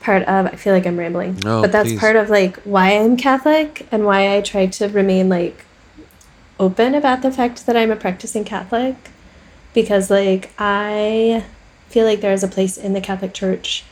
part 0.00 0.22
of, 0.22 0.46
I 0.46 0.56
feel 0.56 0.72
like 0.72 0.86
I'm 0.86 0.98
rambling, 0.98 1.38
No, 1.44 1.60
but 1.60 1.72
that's 1.72 1.90
please. 1.90 2.00
part 2.00 2.16
of 2.16 2.30
like 2.30 2.56
why 2.62 2.96
I'm 2.96 3.16
Catholic 3.16 3.86
and 3.90 4.04
why 4.04 4.36
I 4.36 4.40
try 4.40 4.66
to 4.66 4.88
remain 4.88 5.28
like 5.28 5.64
open 6.60 6.94
about 6.94 7.22
the 7.22 7.30
fact 7.30 7.66
that 7.66 7.76
I'm 7.76 7.90
a 7.90 7.96
practicing 7.96 8.44
Catholic 8.44 8.96
because 9.74 10.10
like 10.10 10.50
I 10.58 11.44
feel 11.88 12.04
like 12.04 12.20
there 12.20 12.32
is 12.32 12.42
a 12.42 12.48
place 12.48 12.76
in 12.76 12.92
the 12.92 13.00
Catholic 13.00 13.34
Church 13.34 13.84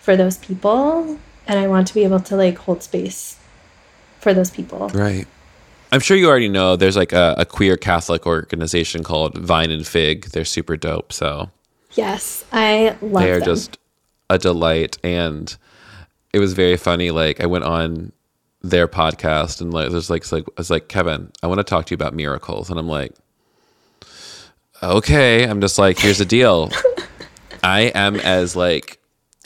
for 0.00 0.16
those 0.16 0.36
people 0.38 1.18
and 1.50 1.58
I 1.58 1.66
want 1.66 1.88
to 1.88 1.94
be 1.94 2.04
able 2.04 2.20
to 2.20 2.36
like 2.36 2.56
hold 2.58 2.80
space 2.84 3.36
for 4.20 4.32
those 4.32 4.52
people. 4.52 4.88
Right. 4.90 5.26
I'm 5.90 5.98
sure 5.98 6.16
you 6.16 6.28
already 6.28 6.48
know 6.48 6.76
there's 6.76 6.96
like 6.96 7.12
a, 7.12 7.34
a 7.38 7.44
queer 7.44 7.76
Catholic 7.76 8.24
organization 8.24 9.02
called 9.02 9.36
Vine 9.36 9.72
and 9.72 9.84
Fig. 9.84 10.26
They're 10.26 10.44
super 10.44 10.76
dope. 10.76 11.12
So 11.12 11.50
Yes, 11.94 12.44
I 12.52 12.96
love 13.02 13.24
they 13.24 13.32
are 13.32 13.40
them. 13.40 13.46
just 13.46 13.78
a 14.30 14.38
delight. 14.38 14.96
And 15.02 15.54
it 16.32 16.38
was 16.38 16.52
very 16.52 16.76
funny. 16.76 17.10
Like 17.10 17.40
I 17.40 17.46
went 17.46 17.64
on 17.64 18.12
their 18.62 18.86
podcast 18.86 19.60
and 19.60 19.74
like 19.74 19.90
there's 19.90 20.08
like, 20.08 20.30
like 20.30 20.44
I 20.46 20.52
was 20.56 20.70
like, 20.70 20.86
Kevin, 20.86 21.32
I 21.42 21.48
want 21.48 21.58
to 21.58 21.64
talk 21.64 21.86
to 21.86 21.90
you 21.90 21.96
about 21.96 22.14
miracles. 22.14 22.70
And 22.70 22.78
I'm 22.78 22.86
like, 22.86 23.12
okay. 24.84 25.42
I'm 25.48 25.60
just 25.60 25.80
like, 25.80 25.98
here's 25.98 26.18
the 26.18 26.24
deal. 26.24 26.70
I 27.64 27.90
am 27.96 28.14
as 28.20 28.54
like 28.54 28.99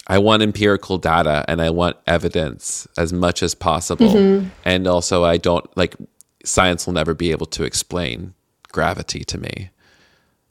I 0.06 0.18
want 0.18 0.42
empirical 0.42 0.98
data 0.98 1.44
and 1.48 1.62
I 1.62 1.70
want 1.70 1.96
evidence 2.06 2.86
as 2.98 3.12
much 3.12 3.42
as 3.42 3.54
possible. 3.54 4.12
And 4.64 4.86
also 4.86 5.24
I 5.24 5.38
don't 5.38 5.64
like 5.76 5.96
science 6.44 6.86
will 6.86 6.92
never 6.92 7.14
be 7.14 7.30
able 7.30 7.46
to 7.46 7.64
explain 7.64 8.34
gravity 8.70 9.24
to 9.24 9.38
me. 9.38 9.70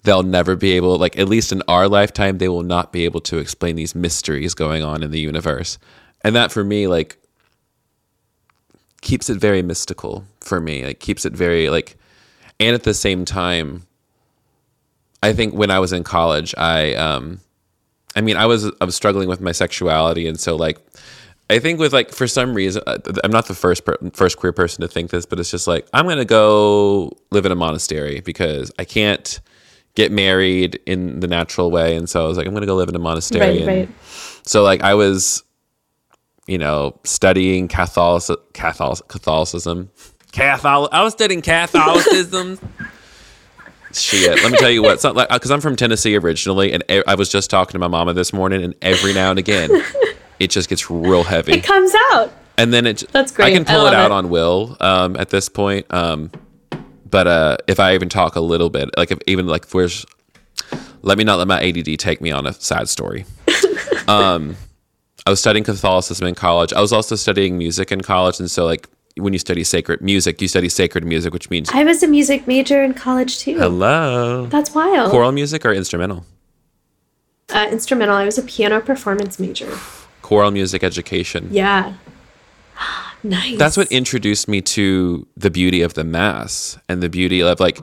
They'll 0.04 0.24
never 0.24 0.56
be 0.56 0.72
able 0.72 0.98
like 0.98 1.18
at 1.20 1.30
least 1.30 1.52
in 1.52 1.62
our 1.68 1.88
lifetime 1.88 2.40
they 2.40 2.50
will 2.50 2.64
not 2.64 2.92
be 2.92 3.06
able 3.06 3.22
to 3.22 3.38
explain 3.38 3.76
these 3.76 3.94
mysteries 3.94 4.56
going 4.56 4.84
on 4.84 5.04
in 5.04 5.12
the 5.12 5.20
universe. 5.20 5.78
And 6.22 6.36
that 6.36 6.52
for 6.52 6.64
me 6.64 6.88
like 6.88 7.18
keeps 9.02 9.30
it 9.30 9.38
very 9.38 9.62
mystical 9.62 10.26
for 10.40 10.60
me. 10.60 10.84
Like 10.84 11.00
keeps 11.00 11.26
it 11.26 11.34
very 11.34 11.70
like 11.70 11.96
and 12.60 12.74
at 12.74 12.84
the 12.84 12.94
same 12.96 13.24
time 13.24 13.84
I 15.22 15.32
think 15.34 15.54
when 15.54 15.70
I 15.70 15.78
was 15.78 15.94
in 15.94 16.04
college 16.04 16.56
I 16.58 16.96
um 16.96 17.40
I 18.16 18.22
mean, 18.22 18.38
I 18.38 18.46
was 18.46 18.72
I 18.80 18.86
was 18.86 18.96
struggling 18.96 19.28
with 19.28 19.42
my 19.42 19.52
sexuality, 19.52 20.28
and 20.28 20.40
so 20.40 20.56
like, 20.56 20.78
I 21.50 21.60
think 21.60 21.80
with 21.80 21.94
like 21.94 22.12
for 22.12 22.28
some 22.28 22.54
reason, 22.54 22.84
uh, 22.86 22.98
I'm 23.24 23.32
not 23.32 23.48
the 23.48 23.56
first 23.56 23.86
per- 23.86 23.98
first 24.14 24.38
queer 24.38 24.54
person 24.54 24.82
to 24.82 24.88
think 24.88 25.12
this, 25.12 25.26
but 25.26 25.40
it's 25.40 25.52
just 25.52 25.68
like 25.68 25.88
I'm 25.94 26.08
gonna 26.08 26.26
go 26.26 27.12
live 27.32 27.46
in 27.46 27.52
a 27.52 27.56
monastery 27.56 28.22
because 28.22 28.72
I 28.78 28.86
can't 28.86 29.40
get 29.96 30.12
married 30.12 30.80
in 30.86 31.20
the 31.20 31.28
natural 31.28 31.72
way, 31.72 31.96
and 31.96 32.10
so 32.10 32.24
I 32.24 32.28
was 32.28 32.38
like, 32.38 32.48
I'm 32.48 32.54
gonna 32.54 32.66
go 32.66 32.76
live 32.76 32.90
in 32.90 32.96
a 32.96 33.00
monastery. 33.00 33.60
Right, 33.60 33.68
right. 33.68 33.90
So 34.46 34.64
like, 34.64 34.82
I 34.82 34.94
was, 34.94 35.44
you 36.48 36.58
know, 36.58 37.00
studying 37.04 37.68
Catholic 37.68 38.54
Catholic 38.54 39.08
Catholicism. 39.08 39.90
Catholic. 40.32 40.90
I 40.92 41.04
was 41.04 41.14
studying 41.14 41.42
Catholicism. 41.42 42.60
Shit. 43.94 44.42
Let 44.44 44.52
me 44.52 44.58
tell 44.58 44.70
you 44.72 44.82
what. 44.82 44.94
It's 44.94 45.04
not 45.04 45.16
like 45.16 45.30
because 45.30 45.52
I'm 45.52 45.62
from 45.62 45.76
Tennessee 45.76 46.16
originally, 46.18 46.74
and 46.74 46.84
I 47.08 47.16
was 47.16 47.30
just 47.30 47.50
talking 47.50 47.74
to 47.74 47.80
my 47.80 47.88
mama 47.88 48.14
this 48.14 48.34
morning, 48.34 48.64
and 48.64 48.74
every 48.82 49.14
now 49.14 49.30
and 49.30 49.40
again, 49.40 49.70
it 50.40 50.50
just 50.50 50.70
gets 50.70 50.90
real 50.90 51.24
heavy, 51.24 51.54
It 51.54 51.64
comes 51.64 51.94
out. 52.12 52.32
and 52.58 52.74
then 52.74 52.88
it. 52.88 53.04
That's 53.12 53.32
great. 53.32 53.48
I 53.48 53.52
can 53.52 53.62
I 53.68 53.76
pull 53.76 53.86
it 53.88 53.94
out 53.94 54.08
it. 54.08 54.12
on 54.12 54.30
Will 54.30 54.78
um, 54.80 55.16
at 55.18 55.30
this 55.30 55.48
point, 55.50 55.86
um, 55.94 56.32
but 57.10 57.28
uh, 57.28 57.58
if 57.68 57.80
I 57.80 57.94
even 57.94 58.10
talk 58.10 58.36
a 58.36 58.42
little 58.42 58.70
bit, 58.70 58.90
like 58.98 59.12
if 59.12 59.20
even 59.28 59.46
like 59.48 59.66
if 59.66 59.74
where's, 59.74 60.06
let 61.04 61.18
me 61.18 61.24
not 61.24 61.38
let 61.38 61.48
my 61.48 61.62
ADD 61.64 62.00
take 62.00 62.20
me 62.22 62.32
on 62.32 62.48
a 62.48 62.54
sad 62.54 62.90
story. 62.90 63.26
um, 64.08 64.56
I 65.26 65.30
was 65.30 65.40
studying 65.40 65.64
Catholicism 65.64 66.28
in 66.28 66.36
college. 66.36 66.74
I 66.74 66.82
was 66.82 66.92
also 66.92 67.16
studying 67.16 67.58
music 67.58 67.92
in 67.92 68.02
college, 68.02 68.40
and 68.40 68.50
so 68.50 68.66
like 68.66 68.90
when 69.18 69.34
you 69.34 69.40
study 69.40 69.64
sacred 69.64 70.02
music, 70.02 70.42
you 70.42 70.48
study 70.48 70.70
sacred 70.70 71.06
music, 71.06 71.34
which 71.34 71.50
means 71.50 71.70
I 71.72 71.84
was 71.84 72.02
a 72.04 72.08
music 72.08 72.48
major 72.48 72.84
in 72.84 72.94
college 72.94 73.40
too. 73.40 73.58
hello. 73.58 74.48
That's 74.48 74.74
wild. 74.74 75.12
Choral 75.12 75.32
music 75.32 75.66
or 75.66 75.74
instrumental? 75.74 76.26
Uh, 77.50 77.68
instrumental. 77.72 78.16
I 78.16 78.26
was 78.26 78.38
a 78.38 78.44
piano 78.44 78.82
performance 78.82 79.40
major. 79.40 79.78
Choral 80.22 80.52
music 80.52 80.84
education. 80.84 81.50
Yeah. 81.52 81.94
nice. 83.24 83.58
That's 83.58 83.78
what 83.78 83.92
introduced 83.92 84.48
me 84.48 84.62
to 84.62 85.28
the 85.38 85.52
beauty 85.52 85.82
of 85.82 85.94
the 85.94 86.04
mass 86.04 86.78
and 86.90 87.04
the 87.04 87.10
beauty 87.10 87.42
of 87.42 87.60
like 87.60 87.80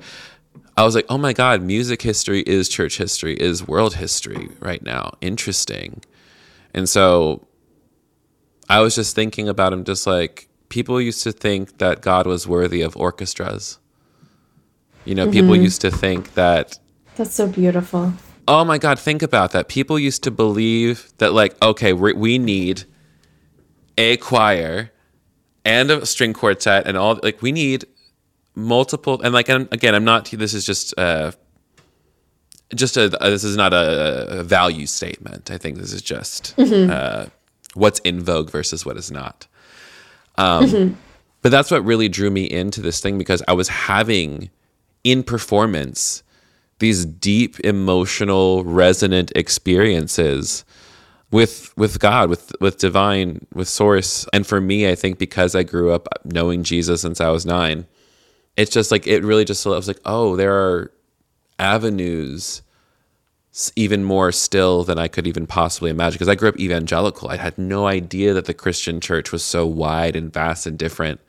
I 0.77 0.83
was 0.85 0.95
like, 0.95 1.07
"Oh 1.09 1.19
my 1.19 1.33
god, 1.33 1.63
music 1.63 2.03
history 2.03 2.41
is 2.43 2.69
church 2.69 2.97
history, 2.97 3.35
is 3.35 3.69
world 3.69 3.97
history 3.97 4.49
right 4.61 4.83
now. 4.83 5.13
Interesting." 5.21 6.03
And 6.73 6.89
so 6.89 7.47
I 8.69 8.81
was 8.81 8.95
just 8.95 9.15
thinking 9.15 9.49
about 9.49 9.73
him 9.73 9.85
just 9.85 10.07
like 10.07 10.49
people 10.71 11.01
used 11.01 11.23
to 11.25 11.33
think 11.33 11.77
that 11.79 12.01
God 12.01 12.27
was 12.27 12.49
worthy 12.49 12.81
of 12.81 12.97
orchestras. 12.97 13.79
You 15.05 15.15
know, 15.15 15.31
people 15.31 15.55
used 15.55 15.83
to 15.83 15.91
think 15.91 16.35
that 16.35 16.79
That's 17.17 17.35
so 17.35 17.47
beautiful. 17.47 18.15
Oh 18.49 18.65
my 18.65 18.79
God, 18.79 18.99
think 18.99 19.23
about 19.23 19.53
that. 19.53 19.69
People 19.69 19.99
used 19.99 20.23
to 20.25 20.31
believe 20.31 21.13
that, 21.19 21.33
like, 21.35 21.61
okay, 21.63 21.93
we 21.93 22.15
we 22.15 22.39
need 22.39 22.85
a 23.99 24.17
choir 24.17 24.91
and 25.65 25.91
a 25.91 26.07
string 26.07 26.33
quartet 26.33 26.87
and 26.87 26.97
all, 26.97 27.21
like, 27.23 27.43
we 27.43 27.53
need 27.53 27.85
multiple, 28.55 29.21
and 29.23 29.35
like, 29.35 29.49
and 29.49 29.69
again, 29.73 29.95
I'm 29.95 30.05
not, 30.05 30.31
this 30.31 30.55
is 30.55 30.65
just, 30.65 30.99
uh, 30.99 31.33
just 32.75 32.97
a, 32.97 33.09
this 33.09 33.45
is 33.45 33.57
not 33.57 33.73
a, 33.73 34.41
a 34.41 34.43
value 34.43 34.87
statement. 34.87 35.51
I 35.51 35.59
think 35.59 35.77
this 35.79 35.93
is 35.93 36.03
just 36.03 36.59
uh, 36.59 37.27
what's 37.75 38.01
in 38.01 38.23
vogue 38.23 38.51
versus 38.51 38.87
what 38.87 38.97
is 38.97 39.11
not. 39.11 39.47
Um, 40.41 40.97
But 41.43 41.53
that's 41.53 41.71
what 41.71 41.85
really 41.85 42.09
drew 42.09 42.31
me 42.31 42.45
into 42.45 42.81
this 42.83 43.01
thing 43.01 43.17
because 43.17 43.43
I 43.49 43.53
was 43.55 43.69
having 43.69 44.51
in 45.05 45.23
performance 45.23 46.23
these 46.81 47.05
deep 47.07 47.59
emotional 47.61 48.65
resonant 48.65 49.33
experiences 49.35 50.65
with 51.31 51.73
with 51.77 51.99
God 51.99 52.29
with 52.29 52.53
with 52.61 52.79
divine 52.79 53.47
with 53.55 53.69
source. 53.69 54.27
And 54.33 54.47
for 54.47 54.61
me 54.61 54.89
I 54.91 54.95
think 54.95 55.19
because 55.19 55.55
I 55.55 55.63
grew 55.63 55.93
up 55.93 56.09
knowing 56.25 56.63
Jesus 56.63 57.03
since 57.03 57.21
I 57.21 57.31
was 57.31 57.47
9 57.47 57.87
it's 58.57 58.71
just 58.71 58.91
like 58.91 59.07
it 59.07 59.25
really 59.25 59.45
just 59.45 59.67
I 59.67 59.71
was 59.71 59.89
like 59.89 60.01
oh 60.05 60.37
there 60.37 60.55
are 60.55 60.93
avenues 61.59 62.63
even 63.77 64.05
more 64.05 64.31
still 64.33 64.85
than 64.85 64.99
I 64.99 65.09
could 65.09 65.27
even 65.27 65.47
possibly 65.47 65.91
imagine 65.91 66.15
because 66.15 66.29
I 66.29 66.37
grew 66.37 66.49
up 66.49 66.59
evangelical 66.59 67.29
I 67.29 67.37
had 67.37 67.59
no 67.59 67.87
idea 67.87 68.33
that 68.33 68.45
the 68.45 68.55
Christian 68.55 69.01
church 69.01 69.33
was 69.33 69.43
so 69.43 69.67
wide 69.67 70.15
and 70.15 70.33
vast 70.33 70.67
and 70.67 70.79
different 70.79 71.21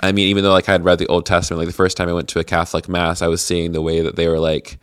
I 0.00 0.12
mean, 0.12 0.28
even 0.28 0.42
though 0.42 0.52
like 0.52 0.68
I 0.68 0.72
had 0.72 0.84
read 0.84 0.98
the 0.98 1.06
Old 1.06 1.26
Testament, 1.26 1.58
like 1.58 1.68
the 1.68 1.74
first 1.74 1.96
time 1.96 2.08
I 2.08 2.12
went 2.12 2.28
to 2.30 2.38
a 2.38 2.44
Catholic 2.44 2.88
mass, 2.88 3.22
I 3.22 3.28
was 3.28 3.42
seeing 3.42 3.72
the 3.72 3.82
way 3.82 4.00
that 4.00 4.16
they 4.16 4.26
were 4.26 4.40
like 4.40 4.78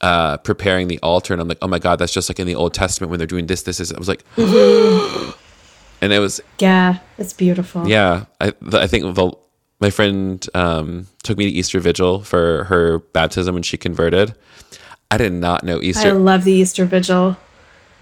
uh, 0.00 0.36
preparing 0.38 0.88
the 0.88 0.98
altar, 1.02 1.32
and 1.32 1.40
I'm 1.40 1.48
like, 1.48 1.58
oh 1.62 1.68
my 1.68 1.78
god, 1.78 1.98
that's 1.98 2.12
just 2.12 2.28
like 2.28 2.38
in 2.38 2.46
the 2.46 2.54
Old 2.54 2.74
Testament 2.74 3.10
when 3.10 3.18
they're 3.18 3.26
doing 3.26 3.46
this, 3.46 3.62
this, 3.62 3.78
this. 3.78 3.92
I 3.92 3.98
was 3.98 4.08
like, 4.08 4.24
and 4.36 6.12
it 6.12 6.20
was 6.20 6.40
Yeah, 6.58 6.98
it's 7.18 7.32
beautiful. 7.32 7.88
yeah. 7.88 8.26
I 8.40 8.52
I 8.72 8.86
think 8.86 9.14
the 9.14 9.32
my 9.80 9.90
friend 9.90 10.46
um, 10.54 11.06
took 11.22 11.36
me 11.36 11.50
to 11.50 11.50
Easter 11.50 11.80
Vigil 11.80 12.22
for 12.22 12.64
her 12.64 13.00
baptism 13.12 13.54
when 13.54 13.62
she 13.62 13.76
converted. 13.76 14.34
I 15.10 15.16
did 15.18 15.32
not 15.32 15.62
know 15.64 15.80
Easter. 15.80 16.08
I 16.08 16.12
love 16.12 16.44
the 16.44 16.52
Easter 16.52 16.84
Vigil. 16.84 17.36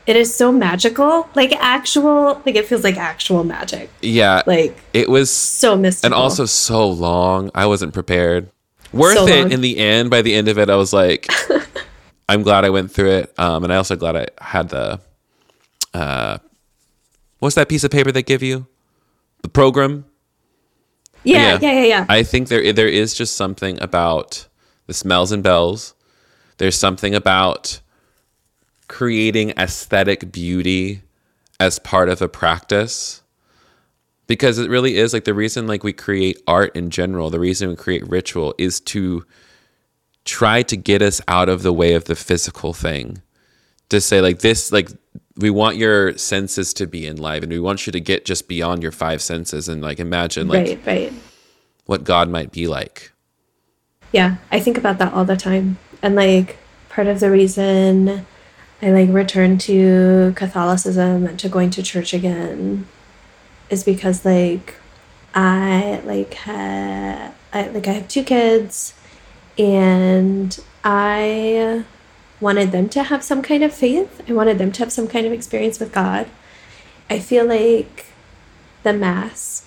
It 0.06 0.16
is 0.16 0.34
so 0.34 0.52
magical. 0.52 1.28
Like 1.34 1.52
actual, 1.52 2.40
like 2.44 2.56
it 2.56 2.66
feels 2.66 2.84
like 2.84 2.96
actual 2.96 3.44
magic. 3.44 3.90
yeah, 4.02 4.42
Like 4.46 4.78
it 4.92 5.08
was 5.08 5.30
so 5.30 5.76
mystical. 5.76 6.06
and 6.14 6.14
also 6.14 6.44
so 6.46 6.88
long. 6.88 7.50
I 7.54 7.66
wasn't 7.66 7.94
prepared. 7.94 8.50
Worth 8.92 9.16
So 9.16 9.26
it 9.26 9.42
long. 9.42 9.52
in 9.52 9.60
the 9.60 9.78
end. 9.78 10.10
By 10.10 10.22
the 10.22 10.34
end 10.34 10.48
of 10.48 10.58
it, 10.58 10.68
I 10.70 10.76
was 10.76 10.92
like, 10.92 11.26
I'm 12.28 12.42
glad 12.42 12.64
I 12.64 12.70
went 12.70 12.90
through 12.90 13.10
it. 13.12 13.34
Um, 13.38 13.64
and 13.64 13.72
I 13.72 13.76
also 13.76 13.96
glad 13.96 14.16
I 14.16 14.26
had 14.40 14.68
the, 14.68 15.00
uh, 15.92 16.38
what's 17.38 17.54
that 17.56 17.68
piece 17.68 17.84
of 17.84 17.90
paper 17.90 18.12
they 18.12 18.22
give 18.22 18.42
you? 18.42 18.66
The 19.42 19.48
program. 19.48 20.04
yeah, 21.24 21.58
yeah, 21.60 21.72
yeah, 21.72 21.84
yeah. 21.84 22.06
I 22.08 22.22
think 22.22 22.48
there 22.48 22.72
there 22.72 22.88
is 22.88 23.14
just 23.14 23.36
something 23.36 23.80
about 23.82 24.46
the 24.86 24.94
smells 24.94 25.32
and 25.32 25.42
bells. 25.42 25.93
There's 26.58 26.78
something 26.78 27.14
about 27.14 27.80
creating 28.88 29.50
aesthetic 29.58 30.30
beauty 30.30 31.02
as 31.58 31.78
part 31.78 32.08
of 32.08 32.20
a 32.20 32.28
practice 32.28 33.22
because 34.26 34.58
it 34.58 34.70
really 34.70 34.96
is 34.96 35.12
like 35.12 35.24
the 35.24 35.34
reason 35.34 35.66
like 35.66 35.82
we 35.82 35.92
create 35.92 36.40
art 36.46 36.74
in 36.76 36.90
general 36.90 37.30
the 37.30 37.40
reason 37.40 37.68
we 37.68 37.76
create 37.76 38.06
ritual 38.08 38.54
is 38.58 38.80
to 38.80 39.24
try 40.24 40.62
to 40.62 40.76
get 40.76 41.00
us 41.00 41.20
out 41.28 41.48
of 41.48 41.62
the 41.62 41.72
way 41.72 41.94
of 41.94 42.04
the 42.04 42.14
physical 42.14 42.72
thing 42.72 43.22
to 43.88 44.00
say 44.00 44.20
like 44.20 44.40
this 44.40 44.70
like 44.70 44.90
we 45.36 45.48
want 45.48 45.76
your 45.76 46.16
senses 46.18 46.74
to 46.74 46.86
be 46.86 47.06
enlivened 47.06 47.52
we 47.52 47.60
want 47.60 47.86
you 47.86 47.92
to 47.92 48.00
get 48.00 48.24
just 48.24 48.48
beyond 48.48 48.82
your 48.82 48.92
five 48.92 49.22
senses 49.22 49.68
and 49.68 49.80
like 49.80 49.98
imagine 49.98 50.48
like 50.48 50.66
right, 50.66 50.86
right. 50.86 51.12
what 51.86 52.04
god 52.04 52.28
might 52.28 52.52
be 52.52 52.66
like 52.66 53.14
Yeah, 54.14 54.36
I 54.52 54.60
think 54.60 54.78
about 54.78 54.98
that 54.98 55.12
all 55.12 55.24
the 55.24 55.36
time. 55.36 55.76
And 56.04 56.14
like 56.14 56.58
part 56.90 57.06
of 57.06 57.20
the 57.20 57.30
reason 57.30 58.26
I 58.82 58.90
like 58.90 59.08
returned 59.08 59.62
to 59.62 60.34
Catholicism 60.36 61.26
and 61.26 61.38
to 61.38 61.48
going 61.48 61.70
to 61.70 61.82
church 61.82 62.12
again 62.12 62.86
is 63.70 63.84
because 63.84 64.22
like 64.22 64.74
I 65.34 66.02
like 66.04 66.34
ha 66.34 67.32
I 67.54 67.68
like 67.68 67.88
I 67.88 67.92
have 67.92 68.08
two 68.08 68.22
kids 68.22 68.92
and 69.56 70.62
I 70.84 71.84
wanted 72.38 72.70
them 72.70 72.90
to 72.90 73.04
have 73.04 73.24
some 73.24 73.40
kind 73.40 73.64
of 73.64 73.72
faith. 73.72 74.20
I 74.28 74.34
wanted 74.34 74.58
them 74.58 74.72
to 74.72 74.80
have 74.80 74.92
some 74.92 75.08
kind 75.08 75.26
of 75.26 75.32
experience 75.32 75.80
with 75.80 75.90
God. 75.90 76.28
I 77.08 77.18
feel 77.18 77.46
like 77.46 78.08
the 78.82 78.92
mass 78.92 79.66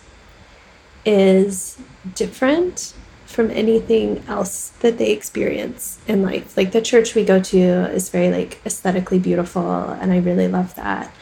is 1.03 1.79
different 2.13 2.93
from 3.37 3.51
anything 3.51 4.23
else 4.27 4.69
that 4.79 4.97
they 4.97 5.11
experience 5.11 5.99
in 6.07 6.23
life. 6.23 6.57
Like 6.57 6.71
the 6.71 6.81
church 6.81 7.13
we 7.13 7.23
go 7.23 7.39
to 7.39 7.59
is 7.91 8.09
very 8.09 8.31
like 8.31 8.59
aesthetically 8.65 9.19
beautiful 9.19 9.91
and 9.91 10.11
I 10.11 10.17
really 10.17 10.47
love 10.47 10.73
that. 10.73 11.13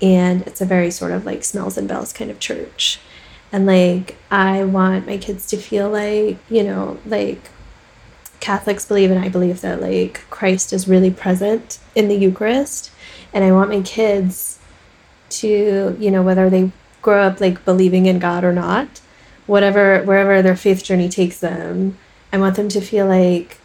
And 0.00 0.42
it's 0.42 0.60
a 0.60 0.64
very 0.64 0.92
sort 0.92 1.10
of 1.10 1.26
like 1.26 1.42
smells 1.42 1.76
and 1.76 1.88
bells 1.88 2.12
kind 2.12 2.30
of 2.30 2.38
church. 2.38 3.00
And 3.50 3.66
like 3.66 4.18
I 4.30 4.62
want 4.62 5.08
my 5.08 5.18
kids 5.18 5.48
to 5.48 5.56
feel 5.56 5.90
like, 5.90 6.38
you 6.48 6.62
know, 6.62 6.98
like 7.04 7.50
Catholics 8.38 8.84
believe 8.84 9.10
and 9.10 9.18
I 9.18 9.28
believe 9.28 9.60
that 9.62 9.82
like 9.82 10.30
Christ 10.30 10.72
is 10.72 10.86
really 10.86 11.10
present 11.10 11.80
in 11.96 12.06
the 12.06 12.14
Eucharist. 12.14 12.92
And 13.32 13.42
I 13.42 13.50
want 13.50 13.70
my 13.70 13.80
kids 13.80 14.60
to, 15.30 15.96
you 15.98 16.10
know, 16.12 16.22
whether 16.22 16.48
they 16.48 16.70
grow 17.02 17.24
up 17.24 17.40
like 17.40 17.64
believing 17.64 18.06
in 18.06 18.20
God 18.20 18.44
or 18.44 18.52
not, 18.52 19.00
whatever 19.48 20.02
wherever 20.04 20.40
their 20.42 20.54
faith 20.54 20.84
journey 20.84 21.08
takes 21.08 21.40
them, 21.40 21.98
I 22.32 22.38
want 22.38 22.54
them 22.54 22.68
to 22.68 22.80
feel 22.80 23.06
like 23.06 23.58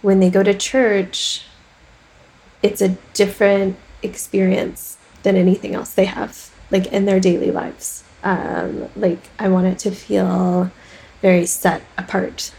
when 0.00 0.18
they 0.18 0.30
go 0.30 0.42
to 0.42 0.54
church, 0.54 1.44
it's 2.62 2.82
a 2.82 2.96
different 3.14 3.76
experience 4.02 4.96
than 5.22 5.36
anything 5.36 5.74
else 5.74 5.92
they 5.94 6.06
have, 6.06 6.50
like 6.72 6.86
in 6.86 7.04
their 7.04 7.20
daily 7.20 7.52
lives. 7.52 8.02
Um, 8.24 8.88
like 8.96 9.20
I 9.38 9.48
want 9.48 9.66
it 9.66 9.78
to 9.80 9.90
feel 9.90 10.70
very 11.20 11.46
set 11.46 11.82
apart 11.98 12.52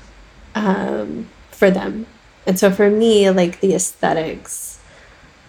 um, 0.56 1.30
for 1.52 1.72
them. 1.72 2.06
And 2.46 2.60
so 2.60 2.72
for 2.72 2.90
me, 2.90 3.30
like 3.30 3.60
the 3.60 3.74
aesthetics 3.74 4.80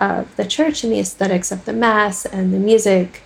of 0.00 0.34
the 0.36 0.44
church 0.44 0.82
and 0.82 0.92
the 0.92 1.00
aesthetics 1.00 1.52
of 1.52 1.64
the 1.64 1.72
mass 1.72 2.24
and 2.24 2.52
the 2.52 2.58
music, 2.58 3.22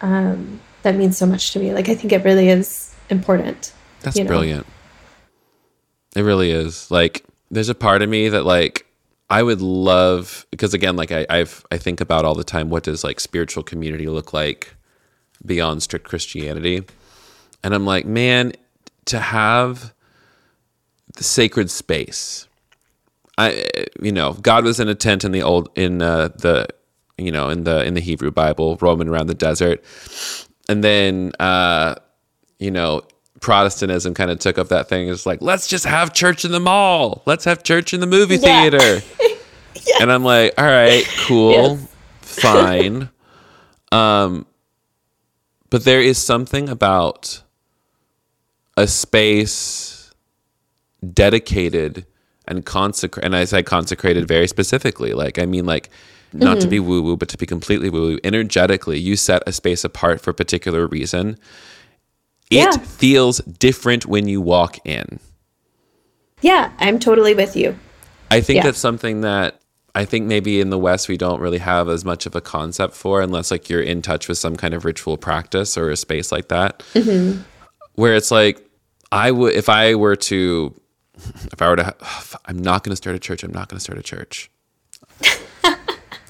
um, 0.00 0.60
that 0.82 0.96
means 0.96 1.16
so 1.16 1.26
much 1.26 1.52
to 1.52 1.58
me. 1.58 1.72
Like 1.74 1.88
I 1.88 1.94
think 1.94 2.12
it 2.12 2.24
really 2.24 2.48
is 2.48 2.94
important. 3.08 3.72
That's 4.00 4.16
you 4.16 4.24
know? 4.24 4.28
brilliant. 4.28 4.66
It 6.16 6.22
really 6.22 6.50
is. 6.50 6.90
Like, 6.90 7.24
there's 7.50 7.68
a 7.68 7.74
part 7.74 8.02
of 8.02 8.08
me 8.08 8.28
that 8.28 8.44
like 8.44 8.86
I 9.28 9.42
would 9.42 9.60
love 9.60 10.46
because 10.50 10.74
again, 10.74 10.96
like 10.96 11.12
I 11.12 11.26
I've 11.30 11.64
I 11.70 11.78
think 11.78 12.00
about 12.00 12.24
all 12.24 12.34
the 12.34 12.44
time. 12.44 12.70
What 12.70 12.82
does 12.82 13.04
like 13.04 13.20
spiritual 13.20 13.62
community 13.62 14.06
look 14.06 14.32
like 14.32 14.74
beyond 15.44 15.82
strict 15.82 16.06
Christianity? 16.06 16.82
And 17.62 17.74
I'm 17.74 17.84
like, 17.84 18.06
man, 18.06 18.52
to 19.06 19.18
have 19.18 19.92
the 21.16 21.24
sacred 21.24 21.70
space. 21.70 22.48
I 23.38 23.86
you 24.00 24.12
know, 24.12 24.34
God 24.34 24.64
was 24.64 24.80
in 24.80 24.88
a 24.88 24.94
tent 24.94 25.24
in 25.24 25.32
the 25.32 25.42
old 25.42 25.68
in 25.76 26.02
uh, 26.02 26.28
the 26.28 26.66
you 27.16 27.30
know 27.30 27.48
in 27.48 27.64
the 27.64 27.84
in 27.84 27.94
the 27.94 28.00
Hebrew 28.00 28.30
Bible, 28.30 28.78
roaming 28.80 29.08
around 29.08 29.28
the 29.28 29.34
desert, 29.34 29.84
and 30.70 30.84
then 30.84 31.32
uh, 31.40 31.96
you 32.58 32.70
know 32.70 33.02
Protestantism 33.40 34.14
kind 34.14 34.30
of 34.30 34.38
took 34.38 34.58
up 34.58 34.68
that 34.68 34.88
thing. 34.88 35.08
It's 35.08 35.26
like 35.26 35.40
let's 35.42 35.66
just 35.66 35.84
have 35.84 36.12
church 36.12 36.44
in 36.44 36.52
the 36.52 36.60
mall, 36.60 37.22
let's 37.26 37.44
have 37.44 37.62
church 37.62 37.92
in 37.92 38.00
the 38.00 38.06
movie 38.06 38.36
Yeah. 38.36 38.70
theater, 38.70 39.02
and 40.00 40.12
I'm 40.12 40.24
like, 40.24 40.54
all 40.58 40.64
right, 40.64 41.04
cool, 41.16 41.78
Yes. 41.78 41.96
fine, 42.22 43.08
um, 43.92 44.46
but 45.70 45.84
there 45.84 46.00
is 46.00 46.18
something 46.18 46.68
about 46.68 47.42
a 48.76 48.86
space 48.86 50.12
dedicated 51.14 52.06
and 52.46 52.64
consecrated 52.66 53.24
and 53.26 53.34
i 53.36 53.44
say 53.44 53.62
consecrated 53.62 54.28
very 54.28 54.46
specifically 54.46 55.12
like 55.14 55.38
i 55.38 55.46
mean 55.46 55.64
like 55.64 55.88
not 56.32 56.54
to 56.54 56.60
mm-hmm. 56.60 56.70
be 56.70 56.80
woo 56.80 57.02
woo 57.02 57.16
but 57.16 57.28
to 57.28 57.36
be 57.38 57.46
completely 57.46 57.90
woo 57.90 58.12
woo 58.12 58.18
energetically 58.24 58.98
you 58.98 59.16
set 59.16 59.42
a 59.46 59.52
space 59.52 59.84
apart 59.84 60.20
for 60.20 60.30
a 60.30 60.34
particular 60.34 60.86
reason 60.86 61.36
it 62.50 62.56
Yeah. 62.56 62.70
feels 62.78 63.38
different 63.38 64.06
when 64.06 64.28
you 64.28 64.40
walk 64.40 64.78
in 64.84 65.20
Yeah, 66.40 66.72
I'm 66.78 66.98
totally 66.98 67.34
with 67.34 67.56
you. 67.56 67.76
i 68.30 68.40
think 68.40 68.58
Yeah. 68.58 68.62
that's 68.64 68.78
something 68.78 69.22
that 69.22 69.60
i 69.94 70.04
think 70.04 70.26
maybe 70.26 70.60
in 70.60 70.70
the 70.70 70.78
west 70.78 71.08
we 71.08 71.16
don't 71.16 71.40
really 71.40 71.58
have 71.58 71.88
as 71.88 72.04
much 72.04 72.26
of 72.26 72.34
a 72.34 72.40
concept 72.40 72.94
for 72.94 73.20
unless 73.20 73.50
like 73.50 73.68
you're 73.68 73.82
in 73.82 74.02
touch 74.02 74.28
with 74.28 74.38
some 74.38 74.56
kind 74.56 74.74
of 74.74 74.84
ritual 74.84 75.16
practice 75.16 75.76
or 75.76 75.90
a 75.90 75.96
space 75.96 76.30
like 76.30 76.48
that 76.48 76.80
mm-hmm. 76.94 77.40
where 77.94 78.14
it's 78.14 78.30
like 78.30 78.64
I 79.12 79.30
would 79.32 79.54
if 79.54 79.68
I 79.68 79.94
were 79.96 80.16
to 80.16 80.74
if 81.52 81.60
I 81.60 81.68
were 81.68 81.76
to, 81.76 81.94
I'm 82.46 82.58
not 82.58 82.84
going 82.84 82.92
to 82.92 82.96
start 82.96 83.16
a 83.16 83.18
church. 83.18 83.42
I'm 83.42 83.52
not 83.52 83.68
going 83.68 83.76
to 83.78 83.82
start 83.82 83.98
a 83.98 84.02
church. 84.02 84.50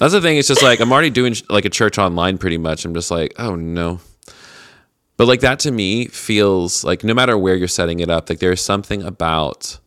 That's 0.01 0.13
the 0.13 0.21
thing. 0.21 0.37
It's 0.37 0.47
just 0.47 0.63
like 0.63 0.79
I'm 0.79 0.91
already 0.91 1.11
doing 1.11 1.35
like 1.47 1.65
a 1.65 1.69
church 1.69 1.99
online 1.99 2.39
pretty 2.39 2.57
much. 2.57 2.85
I'm 2.85 2.93
just 2.95 3.11
like, 3.11 3.35
oh 3.37 3.55
no. 3.55 3.99
But 5.15 5.27
like 5.27 5.41
that 5.41 5.59
to 5.59 5.71
me 5.71 6.07
feels 6.07 6.83
like 6.83 7.03
no 7.03 7.13
matter 7.13 7.37
where 7.37 7.53
you're 7.53 7.67
setting 7.67 7.99
it 7.99 8.09
up, 8.09 8.27
like 8.27 8.39
there's 8.39 8.61
something 8.61 9.03
about 9.03 9.79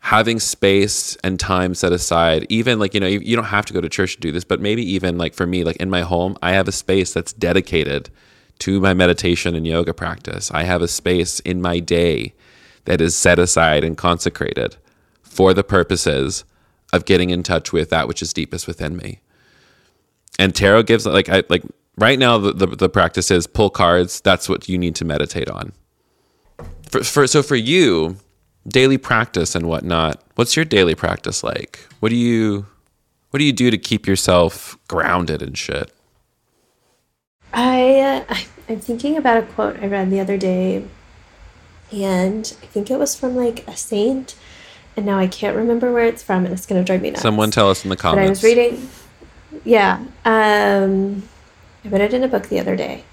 having 0.00 0.38
space 0.38 1.16
and 1.24 1.40
time 1.40 1.74
set 1.74 1.94
aside 1.94 2.44
even 2.50 2.78
like 2.78 2.92
you 2.92 3.00
know 3.00 3.06
you, 3.06 3.20
you, 3.20 3.34
don't 3.34 3.46
have 3.46 3.64
to 3.64 3.72
go 3.72 3.80
to 3.80 3.88
church 3.88 4.16
to 4.16 4.20
do 4.20 4.30
this 4.30 4.44
but 4.44 4.60
maybe 4.60 4.82
even 4.82 5.16
like 5.16 5.32
for 5.32 5.46
me 5.46 5.64
like 5.64 5.76
in 5.76 5.88
my 5.88 6.02
home 6.02 6.36
i 6.42 6.52
have 6.52 6.68
a 6.68 6.72
space 6.72 7.14
that's 7.14 7.32
dedicated 7.32 8.10
to 8.58 8.78
my 8.80 8.92
meditation 8.92 9.54
and 9.54 9.66
yoga 9.66 9.94
practice 9.94 10.50
i 10.50 10.64
have 10.64 10.82
a 10.82 10.88
space 10.88 11.40
in 11.40 11.62
my 11.62 11.78
day 11.78 12.34
that 12.84 13.00
is 13.00 13.16
set 13.16 13.38
aside 13.38 13.82
and 13.82 13.96
consecrated 13.96 14.76
for 15.22 15.54
the 15.54 15.64
purposes 15.64 16.44
of 16.92 17.06
getting 17.06 17.30
in 17.30 17.42
touch 17.42 17.72
with 17.72 17.88
that 17.88 18.06
which 18.06 18.20
is 18.20 18.34
deepest 18.34 18.66
within 18.66 18.98
me 18.98 19.20
and 20.38 20.54
tarot 20.54 20.82
gives 20.82 21.06
like 21.06 21.28
i 21.28 21.42
like 21.48 21.62
right 21.96 22.18
now 22.18 22.38
the, 22.38 22.52
the, 22.52 22.66
the 22.66 22.88
practice 22.88 23.30
is 23.30 23.46
pull 23.46 23.70
cards 23.70 24.20
that's 24.20 24.48
what 24.48 24.68
you 24.68 24.78
need 24.78 24.94
to 24.94 25.04
meditate 25.04 25.48
on 25.48 25.72
for, 26.90 27.02
for 27.04 27.26
so 27.26 27.42
for 27.42 27.56
you 27.56 28.16
daily 28.66 28.98
practice 28.98 29.54
and 29.54 29.68
whatnot. 29.68 30.20
What's 30.34 30.56
your 30.56 30.64
daily 30.64 30.94
practice 30.94 31.42
like? 31.42 31.86
What 32.00 32.08
do 32.08 32.16
you 32.16 32.66
what 33.30 33.38
do 33.38 33.44
you 33.44 33.52
do 33.52 33.70
to 33.70 33.78
keep 33.78 34.06
yourself 34.06 34.78
grounded 34.88 35.42
and 35.42 35.56
shit? 35.56 35.92
I 37.52 38.24
uh, 38.28 38.34
I'm 38.68 38.80
thinking 38.80 39.16
about 39.16 39.42
a 39.42 39.46
quote 39.46 39.78
I 39.80 39.86
read 39.86 40.10
the 40.10 40.20
other 40.20 40.36
day, 40.36 40.84
and 41.92 42.56
I 42.62 42.66
think 42.66 42.90
it 42.90 42.98
was 42.98 43.14
from 43.14 43.36
like 43.36 43.66
a 43.68 43.76
saint, 43.76 44.34
and 44.96 45.06
now 45.06 45.18
I 45.18 45.26
can't 45.26 45.56
remember 45.56 45.92
where 45.92 46.06
it's 46.06 46.22
from, 46.22 46.44
and 46.44 46.52
it's 46.52 46.66
gonna 46.66 46.84
drive 46.84 47.02
me 47.02 47.10
nuts. 47.10 47.22
Someone 47.22 47.50
tell 47.50 47.70
us 47.70 47.84
in 47.84 47.90
the 47.90 47.96
comments. 47.96 48.20
But 48.20 48.26
I 48.26 48.30
was 48.30 48.42
reading, 48.42 48.88
yeah. 49.64 50.04
Um, 50.24 51.22
I 51.84 51.88
read 51.88 52.00
it 52.00 52.14
in 52.14 52.22
a 52.22 52.28
book 52.28 52.48
the 52.48 52.58
other 52.58 52.76
day, 52.76 53.04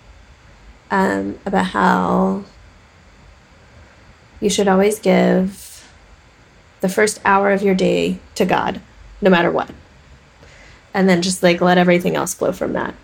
um, 0.89 1.39
about 1.45 1.67
how 1.67 2.45
you 4.39 4.49
should 4.49 4.67
always 4.67 4.99
give 4.99 5.88
the 6.82 6.89
first 6.89 7.21
hour 7.23 7.51
of 7.51 7.62
your 7.62 7.75
day 7.75 8.19
to 8.36 8.45
God, 8.45 8.82
no 9.21 9.30
matter 9.30 9.51
what. 9.51 9.69
And 10.93 11.08
then 11.08 11.21
just 11.21 11.43
like 11.43 11.62
let 11.62 11.77
everything 11.77 12.15
else 12.15 12.34
flow 12.34 12.51
from 12.51 12.73
that. 12.73 12.95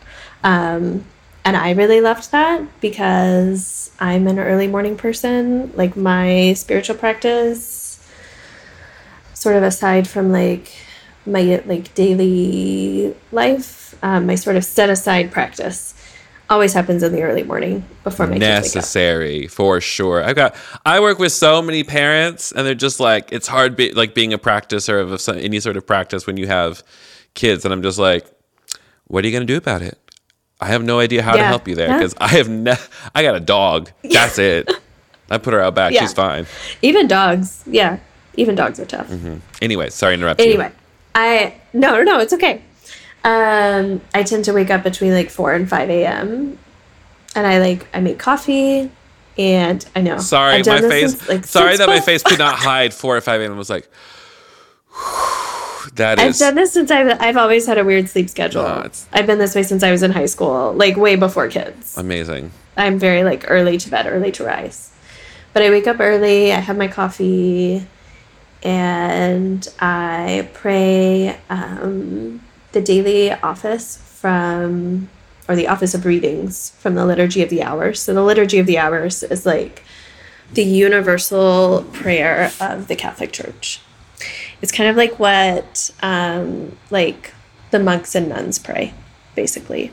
Um, 0.44 1.06
and 1.46 1.56
I 1.56 1.72
really 1.72 2.02
loved 2.02 2.32
that 2.32 2.82
because 2.82 3.92
I'm 4.00 4.28
an 4.28 4.40
early 4.40 4.68
morning 4.68 4.98
person. 4.98 5.72
Like 5.76 5.96
my 5.96 6.54
spiritual 6.54 6.98
practice, 6.98 8.06
sort 9.34 9.56
of 9.56 9.64
aside 9.64 10.08
from 10.08 10.32
like 10.32 10.74
my 11.28 11.62
like 11.66 11.94
daily 11.94 13.16
life, 13.32 13.96
um, 14.04 14.26
my 14.28 14.36
sort 14.36 14.56
of 14.56 14.64
set 14.64 14.90
aside 14.90 15.32
practice 15.32 15.94
always 16.50 16.74
happens 16.74 17.04
in 17.04 17.12
the 17.12 17.24
early 17.24 17.44
morning 17.44 17.84
before 18.04 18.26
my 18.26 18.40
kids. 18.40 18.74
necessary 18.74 19.48
for 19.48 19.82
sure. 19.82 20.24
I've 20.24 20.36
got 20.36 20.56
I 20.86 21.00
work 21.00 21.20
with 21.20 21.32
so 21.32 21.62
many 21.62 21.84
parents, 21.84 22.52
and 22.52 22.66
they're 22.66 22.76
just 22.76 23.00
like 23.00 23.32
it's 23.32 23.48
hard, 23.48 23.76
be, 23.76 23.92
like 23.92 24.14
being 24.14 24.34
a 24.34 24.38
practicer 24.38 25.02
of 25.02 25.20
some, 25.20 25.38
any 25.38 25.60
sort 25.60 25.78
of 25.78 25.86
practice 25.86 26.26
when 26.26 26.38
you 26.38 26.48
have 26.48 26.84
kids, 27.34 27.66
and 27.66 27.74
I'm 27.74 27.84
just 27.84 28.00
like, 28.00 28.26
what 29.06 29.24
are 29.24 29.28
you 29.28 29.34
gonna 29.34 29.46
do 29.46 29.58
about 29.58 29.82
it? 29.82 29.98
I 30.60 30.68
have 30.68 30.84
no 30.84 31.00
idea 31.00 31.22
how 31.22 31.36
yeah. 31.36 31.44
to 31.44 31.48
help 31.48 31.68
you 31.68 31.76
there 31.76 31.94
because 31.98 32.14
yeah. 32.14 32.26
I 32.26 32.28
have 32.30 32.50
ne- 32.50 32.76
I 33.14 33.24
got 33.24 33.36
a 33.36 33.40
dog. 33.40 33.92
That's 34.04 34.40
it. 34.40 34.72
I 35.30 35.38
put 35.38 35.54
her 35.54 35.62
out 35.62 35.76
back. 35.76 35.94
Yeah. 35.94 36.02
She's 36.02 36.14
fine. 36.14 36.48
Even 36.82 37.08
dogs, 37.08 37.64
yeah. 37.68 38.00
Even 38.36 38.56
dogs 38.56 38.80
are 38.80 38.86
tough. 38.86 39.08
Mm-hmm. 39.08 39.38
Anyway, 39.62 39.90
sorry 39.90 40.16
to 40.16 40.22
interrupt 40.22 40.40
anyway, 40.40 40.68
you. 40.68 40.87
I 41.18 41.56
no, 41.74 41.98
no, 41.98 42.04
no, 42.04 42.20
it's 42.20 42.34
okay. 42.34 42.62
Um, 43.24 44.02
I 44.14 44.22
tend 44.22 44.46
to 44.46 44.54
wake 44.54 44.70
up 44.70 44.84
between 44.84 45.14
like 45.14 45.32
4 45.32 45.54
and 45.54 45.68
5 45.68 45.90
a.m. 45.90 46.60
And 47.36 47.48
I 47.48 47.60
like, 47.60 47.88
I 47.94 48.00
make 48.00 48.20
coffee 48.20 48.92
and 49.38 49.84
I 49.96 50.02
know. 50.02 50.20
Sorry, 50.20 50.62
my 50.64 50.82
face. 50.82 51.18
Since, 51.18 51.28
like, 51.28 51.46
sorry 51.46 51.76
that 51.78 51.88
my 51.88 52.00
face 52.00 52.22
could 52.22 52.38
not 52.38 52.56
hide 52.60 52.94
4 52.94 53.18
or 53.18 53.22
5 53.22 53.42
a.m. 53.42 53.58
Was 53.58 53.70
like, 53.70 53.90
that 55.96 56.20
is. 56.20 56.40
I've 56.42 56.48
done 56.48 56.56
this 56.56 56.74
since 56.74 56.92
I've, 56.92 57.20
I've 57.20 57.38
always 57.38 57.66
had 57.66 57.80
a 57.80 57.84
weird 57.84 58.08
sleep 58.10 58.30
schedule. 58.30 58.62
No, 58.62 58.90
I've 59.12 59.26
been 59.26 59.40
this 59.40 59.56
way 59.56 59.64
since 59.64 59.82
I 59.82 59.92
was 59.92 60.04
in 60.04 60.12
high 60.12 60.28
school, 60.28 60.72
like 60.74 60.98
way 60.98 61.16
before 61.16 61.48
kids. 61.48 61.98
Amazing. 61.98 62.52
I'm 62.78 63.00
very 63.00 63.24
like 63.24 63.46
early 63.48 63.80
to 63.80 63.90
bed, 63.90 64.06
early 64.06 64.32
to 64.34 64.44
rise. 64.44 64.94
But 65.54 65.64
I 65.64 65.72
wake 65.72 65.88
up 65.88 66.00
early, 66.00 66.54
I 66.54 66.60
have 66.60 66.78
my 66.78 66.88
coffee, 66.88 67.88
and 68.68 69.68
I 69.80 70.50
pray. 70.54 71.40
Um, 71.50 72.42
the 72.78 72.82
daily 72.82 73.32
office 73.32 73.98
from, 73.98 75.10
or 75.48 75.56
the 75.56 75.68
office 75.68 75.94
of 75.94 76.06
readings 76.06 76.72
from 76.72 76.96
the 76.96 77.06
Liturgy 77.06 77.42
of 77.42 77.50
the 77.50 77.64
Hours. 77.64 78.02
So 78.02 78.14
the 78.14 78.24
Liturgy 78.24 78.60
of 78.60 78.68
the 78.68 78.78
Hours 78.78 79.24
is 79.24 79.46
like 79.46 79.84
the 80.54 80.64
universal 80.64 81.86
prayer 81.92 82.52
of 82.62 82.88
the 82.88 82.96
Catholic 82.96 83.32
Church. 83.32 83.82
It's 84.62 84.72
kind 84.72 84.90
of 84.90 84.96
like 84.96 85.18
what, 85.20 85.90
um, 86.02 86.78
like 86.90 87.34
the 87.72 87.80
monks 87.80 88.16
and 88.16 88.30
nuns 88.30 88.60
pray, 88.60 88.94
basically. 89.36 89.92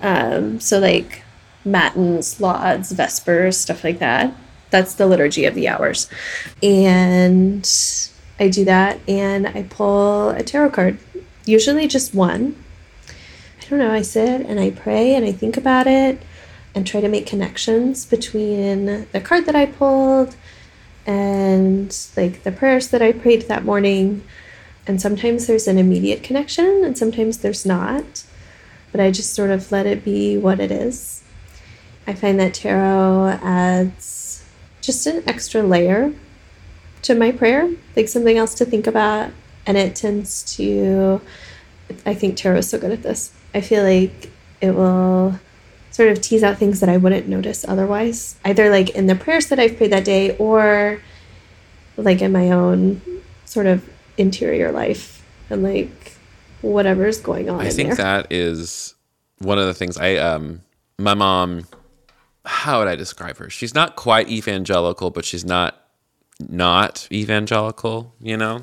Um, 0.00 0.60
so 0.60 0.78
like 0.78 1.22
matins, 1.64 2.40
lauds, 2.40 2.92
vespers, 2.92 3.58
stuff 3.58 3.84
like 3.84 3.98
that. 3.98 4.34
That's 4.70 4.94
the 4.94 5.06
liturgy 5.06 5.44
of 5.44 5.54
the 5.54 5.68
hours. 5.68 6.08
And 6.62 7.68
I 8.38 8.48
do 8.48 8.64
that 8.64 9.00
and 9.08 9.46
I 9.46 9.64
pull 9.68 10.30
a 10.30 10.42
tarot 10.42 10.70
card 10.70 10.98
usually 11.44 11.88
just 11.88 12.14
one. 12.14 12.56
I 13.60 13.68
don't 13.68 13.78
know, 13.78 13.92
I 13.92 14.02
sit 14.02 14.46
and 14.46 14.58
I 14.58 14.70
pray 14.70 15.14
and 15.14 15.24
I 15.24 15.32
think 15.32 15.56
about 15.56 15.86
it 15.86 16.22
and 16.74 16.86
try 16.86 17.00
to 17.00 17.08
make 17.08 17.26
connections 17.26 18.06
between 18.06 19.06
the 19.12 19.20
card 19.20 19.46
that 19.46 19.56
I 19.56 19.66
pulled 19.66 20.36
and 21.06 21.96
like 22.16 22.42
the 22.42 22.52
prayers 22.52 22.88
that 22.88 23.02
I 23.02 23.12
prayed 23.12 23.42
that 23.42 23.64
morning. 23.64 24.24
And 24.86 25.00
sometimes 25.00 25.46
there's 25.46 25.68
an 25.68 25.78
immediate 25.78 26.22
connection 26.22 26.84
and 26.84 26.96
sometimes 26.96 27.38
there's 27.38 27.66
not. 27.66 28.24
But 28.92 29.00
I 29.00 29.10
just 29.10 29.34
sort 29.34 29.50
of 29.50 29.70
let 29.70 29.86
it 29.86 30.04
be 30.04 30.36
what 30.36 30.58
it 30.58 30.72
is. 30.72 31.22
I 32.06 32.14
find 32.14 32.40
that 32.40 32.54
tarot 32.54 33.38
adds 33.42 34.19
just 34.90 35.06
an 35.06 35.22
extra 35.28 35.62
layer 35.62 36.12
to 37.02 37.14
my 37.14 37.32
prayer, 37.32 37.70
like 37.96 38.08
something 38.08 38.36
else 38.36 38.54
to 38.54 38.64
think 38.64 38.86
about 38.86 39.30
and 39.66 39.76
it 39.76 39.94
tends 39.94 40.42
to 40.56 41.20
i 42.06 42.14
think 42.14 42.36
tarot 42.36 42.58
is 42.58 42.68
so 42.68 42.78
good 42.78 42.92
at 42.92 43.02
this 43.02 43.32
i 43.54 43.60
feel 43.60 43.82
like 43.84 44.30
it 44.60 44.72
will 44.72 45.38
sort 45.90 46.08
of 46.08 46.20
tease 46.20 46.42
out 46.42 46.56
things 46.56 46.80
that 46.80 46.88
i 46.88 46.96
wouldn't 46.96 47.28
notice 47.28 47.64
otherwise 47.68 48.36
either 48.44 48.70
like 48.70 48.90
in 48.90 49.06
the 49.06 49.14
prayers 49.14 49.46
that 49.46 49.58
i've 49.58 49.76
prayed 49.76 49.92
that 49.92 50.04
day 50.04 50.36
or 50.38 51.00
like 51.96 52.22
in 52.22 52.32
my 52.32 52.50
own 52.50 53.00
sort 53.44 53.66
of 53.66 53.88
interior 54.16 54.70
life 54.72 55.24
and 55.50 55.62
like 55.62 56.16
whatever's 56.62 57.20
going 57.20 57.50
on 57.50 57.60
i 57.60 57.70
think 57.70 57.88
there. 57.88 57.96
that 57.96 58.26
is 58.30 58.94
one 59.38 59.58
of 59.58 59.66
the 59.66 59.74
things 59.74 59.96
i 59.98 60.16
um 60.16 60.60
my 60.98 61.14
mom 61.14 61.64
how 62.44 62.78
would 62.78 62.88
i 62.88 62.96
describe 62.96 63.36
her 63.36 63.50
she's 63.50 63.74
not 63.74 63.96
quite 63.96 64.28
evangelical 64.28 65.10
but 65.10 65.24
she's 65.24 65.44
not 65.44 65.76
not 66.48 67.06
evangelical 67.12 68.14
you 68.20 68.36
know 68.36 68.62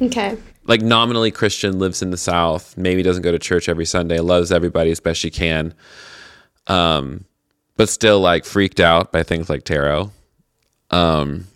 Okay. 0.00 0.36
Like 0.64 0.82
nominally 0.82 1.30
Christian, 1.30 1.78
lives 1.78 2.02
in 2.02 2.10
the 2.10 2.16
South, 2.16 2.76
maybe 2.76 3.02
doesn't 3.02 3.22
go 3.22 3.32
to 3.32 3.38
church 3.38 3.68
every 3.68 3.86
Sunday, 3.86 4.20
loves 4.20 4.52
everybody 4.52 4.90
as 4.90 5.00
best 5.00 5.20
she 5.20 5.30
can. 5.30 5.74
Um, 6.66 7.24
but 7.76 7.88
still 7.88 8.20
like 8.20 8.44
freaked 8.44 8.80
out 8.80 9.12
by 9.12 9.22
things 9.22 9.48
like 9.48 9.64
tarot. 9.64 10.10
Um, 10.90 11.46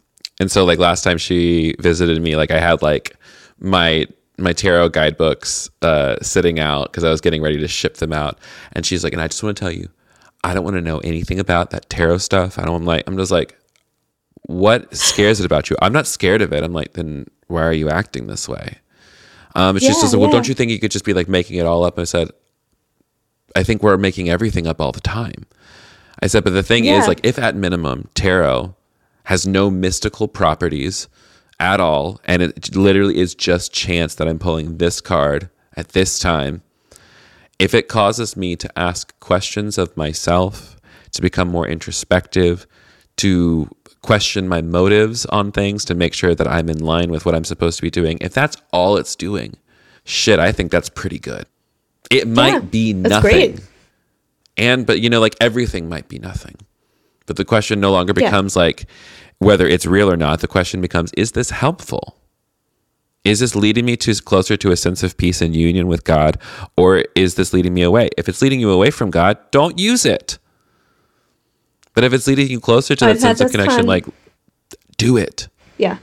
and 0.41 0.51
so 0.51 0.65
like 0.65 0.79
last 0.79 1.05
time 1.05 1.19
she 1.19 1.75
visited 1.79 2.21
me, 2.23 2.37
like 2.37 2.51
I 2.51 2.59
had 2.59 2.83
like 2.83 3.17
my 3.59 4.07
my 4.39 4.53
tarot 4.53 4.89
guidebooks 4.89 5.71
uh, 5.83 6.17
sitting 6.23 6.59
out 6.59 6.91
because 6.91 7.05
I 7.05 7.11
was 7.11 7.21
getting 7.21 7.43
ready 7.43 7.59
to 7.59 7.69
ship 7.69 7.99
them 7.99 8.13
out, 8.13 8.39
and 8.73 8.85
she's 8.85 9.05
like, 9.05 9.13
and 9.13 9.21
I 9.23 9.29
just 9.29 9.43
want 9.43 9.57
to 9.57 9.61
tell 9.61 9.71
you, 9.71 9.89
I 10.45 10.55
don't 10.55 10.65
want 10.65 10.77
to 10.77 10.83
know 10.83 10.99
anything 10.99 11.39
about 11.39 11.71
that 11.71 11.89
tarot 11.89 12.19
stuff. 12.19 12.59
I 12.59 12.65
don't 12.65 12.83
I'm 12.83 12.85
like 12.85 13.05
I'm 13.07 13.17
just 13.17 13.31
like, 13.31 13.57
what 14.43 14.95
scares 14.95 15.41
it 15.41 15.47
about 15.47 15.71
you? 15.71 15.77
I'm 15.81 15.93
not 15.93 16.07
scared 16.07 16.43
of 16.43 16.53
it. 16.53 16.65
I'm 16.65 16.73
like, 16.73 16.95
then 16.95 17.27
why 17.47 17.63
are 17.63 17.73
you 17.73 17.89
acting 17.89 18.27
this 18.27 18.49
way? 18.49 18.79
Um, 19.55 19.77
it's 19.77 19.85
yeah, 19.85 19.93
just, 19.93 20.17
well, 20.17 20.27
yeah. 20.27 20.33
don't 20.33 20.49
you 20.49 20.55
think 20.55 20.71
you 20.71 20.81
could 20.81 20.91
just 20.91 21.05
be 21.05 21.15
like 21.15 21.29
making 21.29 21.59
it 21.59 21.67
all 21.67 21.85
up? 21.85 21.99
I 21.99 22.05
said, 22.05 22.31
I 23.55 23.63
think 23.63 23.83
we're 23.83 23.99
making 23.99 24.31
everything 24.31 24.67
up 24.67 24.81
all 24.81 24.93
the 24.93 25.01
time. 25.01 25.47
I 26.23 26.27
said, 26.27 26.45
but 26.45 26.55
the 26.55 26.63
thing 26.63 26.85
yeah. 26.85 27.01
is, 27.01 27.09
like, 27.09 27.21
if 27.25 27.39
at 27.39 27.57
minimum 27.57 28.09
tarot 28.15 28.75
has 29.25 29.47
no 29.47 29.71
mystical 29.71 30.29
properties 30.29 31.09
at 31.61 31.81
all, 31.81 32.21
and 32.25 32.43
it 32.43 32.75
literally 32.75 33.19
is 33.19 33.35
just 33.35 33.73
chance 33.73 34.15
that 34.15 34.29
I'm 34.29 34.39
pulling 34.39 34.79
this 34.79 35.01
card 35.01 35.51
at 35.77 35.91
this 35.91 36.19
time, 36.19 36.63
if 37.63 37.75
it 37.75 37.87
causes 37.87 38.37
me 38.37 38.57
to 38.57 38.79
ask 38.79 39.19
questions 39.21 39.79
of 39.79 39.97
myself, 39.97 40.77
to 41.13 41.23
become 41.23 41.47
more 41.49 41.67
introspective, 41.69 42.67
to 43.19 43.69
question 44.01 44.49
my 44.49 44.61
motives 44.61 45.27
on 45.27 45.53
things 45.53 45.85
to 45.85 45.95
make 45.95 46.13
sure 46.13 46.35
that 46.35 46.49
I'm 46.49 46.69
in 46.69 46.81
line 46.81 47.13
with 47.13 47.25
what 47.25 47.37
I'm 47.37 47.45
supposed 47.45 47.77
to 47.79 47.83
be 47.83 47.91
doing, 47.91 48.19
if 48.21 48.35
that's 48.35 48.57
all 48.73 48.97
it's 48.97 49.15
doing, 49.15 49.55
shit, 50.05 50.41
I 50.41 50.51
think 50.51 50.73
that's 50.73 50.89
pretty 50.89 51.21
good. 51.21 51.47
It 52.11 52.27
might 52.27 52.55
Yeah, 52.55 52.59
be 52.59 52.93
nothing. 52.95 53.21
great. 53.31 53.61
And, 54.57 54.85
but 54.85 55.01
you 55.01 55.09
know, 55.09 55.21
like 55.21 55.37
everything 55.41 55.89
might 55.89 56.09
be 56.09 56.19
nothing. 56.19 56.57
But 57.27 57.37
the 57.37 57.45
question 57.45 57.79
no 57.79 57.93
longer 57.93 58.13
Yeah. 58.17 58.27
becomes 58.27 58.57
like 58.57 58.87
whether 59.39 59.69
it's 59.69 59.87
real 59.87 60.11
or 60.11 60.17
not. 60.17 60.41
The 60.41 60.49
question 60.49 60.81
becomes 60.81 61.13
is 61.13 61.31
this 61.33 61.51
helpful? 61.51 62.17
Is 63.25 63.39
this 63.39 63.55
leading 63.55 63.85
me 63.85 63.97
to 63.99 64.15
closer 64.17 64.57
to 64.57 64.73
a 64.73 64.77
sense 64.77 65.03
of 65.03 65.17
peace 65.17 65.41
and 65.41 65.55
union 65.55 65.87
with 65.87 66.03
God, 66.05 66.39
or 66.77 67.05
is 67.15 67.37
this 67.37 67.53
leading 67.53 67.73
me 67.73 67.83
away? 67.83 68.09
If 68.19 68.29
it's 68.29 68.43
leading 68.43 68.59
you 68.59 68.71
away 68.71 68.91
from 68.91 69.11
God, 69.11 69.39
don't 69.53 69.79
use 69.79 70.05
it. 70.05 70.39
But 71.95 72.05
if 72.05 72.13
it's 72.13 72.27
leading 72.27 72.49
you 72.49 72.59
closer 72.59 72.97
to 72.97 73.05
that 73.05 73.11
I've 73.13 73.21
sense 73.21 73.41
of 73.41 73.51
connection, 73.51 73.81
con- 73.81 73.87
like 73.87 74.07
do 74.97 75.17
it. 75.17 75.49
Yeah. 75.79 75.99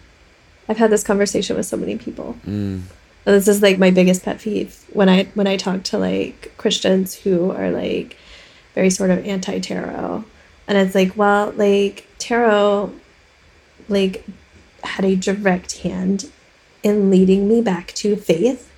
I've 0.70 0.78
had 0.78 0.92
this 0.92 1.04
conversation 1.04 1.58
with 1.58 1.66
so 1.66 1.76
many 1.76 1.98
people. 1.98 2.38
Mm. 2.46 2.84
This 3.26 3.48
is 3.48 3.62
like 3.62 3.78
my 3.78 3.92
biggest 3.92 4.24
pet 4.24 4.40
peeve 4.40 4.86
when 4.94 5.10
I 5.10 5.26
when 5.34 5.48
I 5.48 5.58
talk 5.58 5.84
to 5.84 5.98
like 5.98 6.54
Christians 6.58 7.16
who 7.16 7.52
are 7.52 7.70
like 7.70 8.18
very 8.76 8.90
sort 8.90 9.12
of 9.12 9.26
anti 9.26 9.60
tarot. 9.60 10.24
And 10.68 10.78
it's 10.78 10.96
like, 10.96 11.18
well, 11.18 11.52
like 11.52 12.08
tarot 12.18 12.94
like 13.90 14.24
had 14.84 15.04
a 15.04 15.16
direct 15.16 15.80
hand 15.80 16.32
in 16.84 17.10
leading 17.10 17.48
me 17.48 17.62
back 17.62 17.88
to 17.94 18.16
faith 18.16 18.72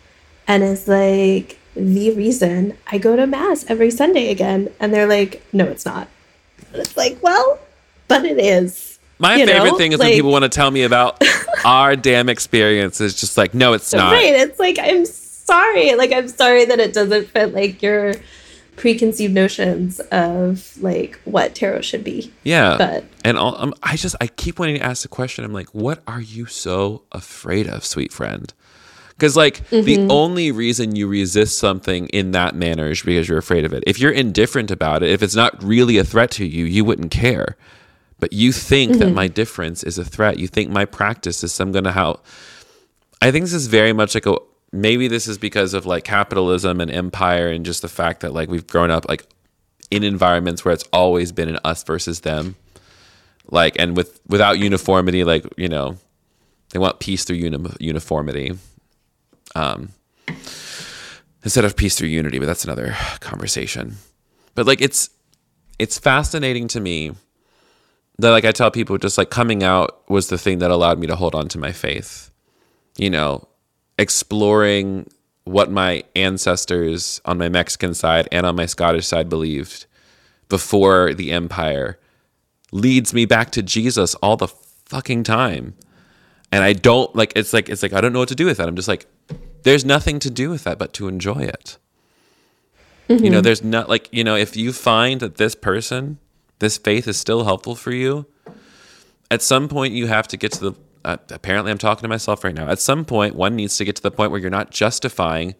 and 0.47 0.63
is 0.63 0.87
like 0.87 1.57
the 1.75 2.11
reason 2.11 2.77
I 2.87 2.97
go 2.97 3.15
to 3.15 3.25
mass 3.27 3.65
every 3.69 3.91
Sunday 3.91 4.29
again. 4.31 4.69
And 4.79 4.93
they're 4.93 5.07
like, 5.07 5.41
no, 5.53 5.65
it's 5.65 5.85
not. 5.85 6.07
And 6.73 6.81
it's 6.81 6.97
like, 6.97 7.21
well, 7.21 7.59
but 8.07 8.25
it 8.25 8.39
is. 8.39 8.99
My 9.19 9.35
You 9.35 9.45
favorite 9.45 9.71
know, 9.71 9.77
thing 9.77 9.91
is 9.91 9.99
when 9.99 10.11
people 10.13 10.31
want 10.31 10.43
to 10.43 10.49
tell 10.49 10.71
me 10.71 10.83
about 10.83 11.21
our 11.65 11.95
damn 11.95 12.27
experience. 12.27 12.99
It's 12.99 13.19
just 13.19 13.37
like, 13.37 13.53
no, 13.53 13.73
it's 13.73 13.93
not. 13.93 14.11
Right. 14.13 14.33
It's 14.33 14.59
like 14.59 14.79
I'm 14.79 15.05
sorry. 15.05 15.93
Like 15.95 16.11
I'm 16.11 16.27
sorry 16.27 16.65
that 16.65 16.79
it 16.79 16.93
doesn't 16.93 17.27
fit 17.27 17.53
like 17.53 17.81
your 17.83 18.15
preconceived 18.75 19.33
notions 19.33 19.99
of 20.11 20.75
like 20.81 21.19
what 21.25 21.53
tarot 21.55 21.81
should 21.81 22.03
be. 22.03 22.31
Yeah. 22.43 22.77
But- 22.77 23.05
and 23.23 23.37
all, 23.37 23.55
um, 23.61 23.73
I 23.83 23.95
just 23.97 24.15
I 24.21 24.27
keep 24.27 24.59
wanting 24.59 24.77
to 24.77 24.83
ask 24.83 25.03
the 25.03 25.07
question. 25.07 25.43
I'm 25.45 25.53
like, 25.53 25.69
what 25.75 26.01
are 26.07 26.21
you 26.21 26.45
so 26.47 27.03
afraid 27.11 27.67
of, 27.67 27.85
sweet 27.85 28.11
friend? 28.11 28.51
Because 29.09 29.35
like 29.37 29.69
the 29.69 29.81
Mm-hmm. 29.83 30.09
only 30.09 30.51
reason 30.51 30.95
you 30.95 31.07
resist 31.07 31.59
something 31.59 32.07
in 32.07 32.31
that 32.31 32.55
manner 32.55 32.89
is 32.89 33.03
because 33.03 33.29
you're 33.29 33.37
afraid 33.37 33.65
of 33.65 33.73
it. 33.73 33.83
If 33.85 33.99
you're 33.99 34.11
indifferent 34.11 34.71
about 34.71 35.03
it, 35.03 35.11
if 35.11 35.21
it's 35.21 35.35
not 35.35 35.61
really 35.63 35.97
a 35.99 36.03
threat 36.03 36.31
to 36.31 36.45
you, 36.45 36.65
you 36.65 36.83
wouldn't 36.83 37.11
care. 37.11 37.55
But 38.19 38.33
you 38.33 38.51
think 38.51 38.91
Mm-hmm. 38.93 38.99
that 39.01 39.11
my 39.13 39.27
difference 39.27 39.83
is 39.83 39.97
a 39.99 40.05
threat. 40.05 40.39
You 40.39 40.47
think 40.47 40.71
my 40.71 40.85
practice 40.85 41.43
is 41.43 41.53
some 41.53 41.71
gonna 41.71 41.91
how. 41.91 42.21
I 43.21 43.29
think 43.29 43.43
this 43.45 43.53
is 43.53 43.67
very 43.67 43.93
much 43.93 44.15
like 44.15 44.25
a 44.25 44.37
maybe 44.71 45.07
this 45.07 45.27
is 45.27 45.37
because 45.37 45.73
of 45.73 45.85
like 45.85 46.03
capitalism 46.03 46.79
and 46.79 46.89
empire 46.91 47.49
and 47.49 47.65
just 47.65 47.81
the 47.81 47.89
fact 47.89 48.21
that 48.21 48.33
like 48.33 48.49
we've 48.49 48.67
grown 48.67 48.91
up 48.91 49.07
like 49.09 49.25
in 49.89 50.03
environments 50.03 50.63
where 50.63 50.73
it's 50.73 50.85
always 50.93 51.31
been 51.31 51.49
an 51.49 51.59
us 51.63 51.83
versus 51.83 52.21
them. 52.21 52.55
Like 53.49 53.75
and 53.79 53.97
with 53.97 54.21
without 54.27 54.59
uniformity 54.59 55.23
like 55.23 55.45
you 55.57 55.67
know 55.67 55.97
they 56.69 56.79
want 56.79 56.99
peace 56.99 57.25
through 57.25 57.37
uni- 57.37 57.75
uniformity. 57.79 58.53
Um 59.55 59.89
instead 61.43 61.65
of 61.65 61.75
peace 61.75 61.97
through 61.97 62.07
unity 62.07 62.39
but 62.39 62.45
that's 62.45 62.63
another 62.63 62.95
conversation. 63.19 63.95
But 64.55 64.67
like 64.67 64.81
it's 64.81 65.09
it's 65.79 65.99
fascinating 65.99 66.67
to 66.69 66.79
me 66.79 67.11
that 68.19 68.29
like 68.29 68.45
i 68.45 68.51
tell 68.51 68.69
people 68.69 68.97
just 68.99 69.17
like 69.17 69.31
coming 69.31 69.63
out 69.63 70.07
was 70.07 70.27
the 70.27 70.37
thing 70.37 70.59
that 70.59 70.69
allowed 70.69 70.99
me 70.99 71.07
to 71.07 71.15
hold 71.15 71.35
on 71.35 71.49
to 71.49 71.57
my 71.57 71.73
faith. 71.73 72.31
You 72.97 73.09
know 73.09 73.47
exploring 74.01 75.07
what 75.43 75.71
my 75.71 76.03
ancestors 76.15 77.21
on 77.25 77.37
my 77.37 77.49
mexican 77.49 77.93
side 77.93 78.27
and 78.31 78.45
on 78.45 78.55
my 78.55 78.65
scottish 78.65 79.07
side 79.07 79.29
believed 79.29 79.85
before 80.49 81.13
the 81.13 81.31
empire 81.31 81.99
leads 82.71 83.13
me 83.13 83.25
back 83.25 83.51
to 83.51 83.61
Jesus 83.61 84.15
all 84.15 84.37
the 84.37 84.47
fucking 84.47 85.23
time. 85.23 85.75
And 86.51 86.63
I 86.63 86.73
don't 86.73 87.15
like 87.15 87.33
it's 87.35 87.53
like 87.53 87.69
it's 87.69 87.83
like 87.83 87.93
I 87.93 88.01
don't 88.01 88.11
know 88.11 88.19
what 88.19 88.29
to 88.29 88.35
do 88.35 88.45
with 88.45 88.57
that. 88.57 88.67
I'm 88.67 88.75
just 88.75 88.87
like 88.87 89.05
there's 89.63 89.85
nothing 89.85 90.19
to 90.19 90.29
do 90.29 90.49
with 90.49 90.63
that 90.63 90.77
but 90.77 90.93
to 90.93 91.07
enjoy 91.07 91.41
it. 91.41 91.77
You 93.07 93.29
know, 93.29 93.37
mm-hmm. 93.37 93.43
there's 93.43 93.63
not 93.63 93.89
like, 93.89 94.07
you 94.11 94.23
know, 94.23 94.35
if 94.35 94.55
you 94.55 94.71
find 94.71 95.19
that 95.19 95.35
this 95.35 95.53
person, 95.53 96.17
this 96.59 96.77
faith 96.77 97.07
is 97.09 97.17
still 97.17 97.43
helpful 97.43 97.75
for 97.75 97.91
you, 97.91 98.25
at 99.29 99.41
some 99.41 99.67
point 99.67 99.93
you 99.93 100.07
have 100.07 100.27
to 100.29 100.37
get 100.37 100.53
to 100.53 100.71
the 100.71 100.73
uh, 101.03 101.17
apparently 101.29 101.71
I'm 101.71 101.77
talking 101.77 102.03
to 102.03 102.07
myself 102.07 102.43
right 102.43 102.53
now. 102.55 102.67
At 102.69 102.79
some 102.79 103.05
point 103.05 103.35
one 103.35 103.55
needs 103.55 103.77
to 103.77 103.85
get 103.85 103.95
to 103.97 104.01
the 104.01 104.11
point 104.11 104.31
where 104.31 104.39
you're 104.39 104.49
not 104.49 104.71
justifying 104.71 105.55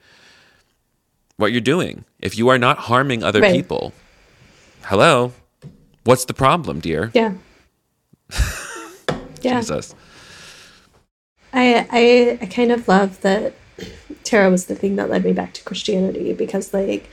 what 1.37 1.51
you're 1.51 1.61
doing. 1.61 2.05
If 2.19 2.37
you 2.37 2.49
are 2.49 2.57
not 2.57 2.77
harming 2.77 3.23
other 3.23 3.41
Right. 3.41 3.53
people, 3.55 3.93
hello, 4.83 5.33
what's 6.03 6.25
the 6.25 6.33
problem, 6.33 6.79
dear? 6.79 7.11
Yeah. 7.13 7.33
yeah. 9.41 9.59
Jesus. 9.59 9.95
I, 11.53 11.87
I 11.91 12.37
I 12.41 12.45
kind 12.45 12.71
of 12.71 12.87
love 12.87 13.21
that 13.21 13.53
tarot 14.23 14.51
was 14.51 14.65
the 14.67 14.75
thing 14.75 14.95
that 14.95 15.09
led 15.09 15.25
me 15.25 15.33
back 15.33 15.53
to 15.55 15.63
Christianity 15.63 16.33
because 16.33 16.73
like 16.73 17.09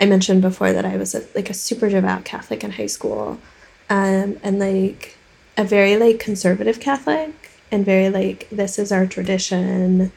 I 0.00 0.06
mentioned 0.06 0.42
before 0.42 0.72
that 0.72 0.84
I 0.84 0.96
was 0.96 1.14
a, 1.14 1.24
like 1.34 1.50
a 1.50 1.54
super 1.54 1.88
devout 1.88 2.24
Catholic 2.24 2.62
in 2.64 2.72
high 2.72 2.86
school, 2.86 3.38
um, 3.90 4.38
and 4.42 4.58
like 4.58 5.16
a 5.58 5.64
very 5.64 5.96
like 5.96 6.18
conservative 6.20 6.80
Catholic 6.80 7.45
and 7.70 7.84
very 7.84 8.10
like 8.10 8.48
this 8.50 8.78
is 8.78 8.92
our 8.92 9.06
tradition, 9.06 10.12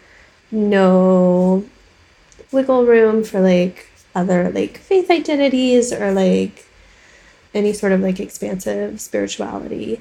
no 0.52 1.66
wiggle 2.52 2.86
room 2.86 3.24
for 3.24 3.39
like 3.39 3.89
other 4.16 4.50
like 4.52 4.78
faith 4.78 5.10
identities 5.12 5.93
or 5.93 6.12
like 6.12 6.66
any 7.54 7.74
sort 7.74 7.91
of 7.91 8.02
like 8.02 8.20
expansive 8.20 9.00
spirituality. 9.02 10.00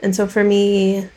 And 0.00 0.14
so 0.14 0.26
for 0.26 0.44
me, 0.44 1.08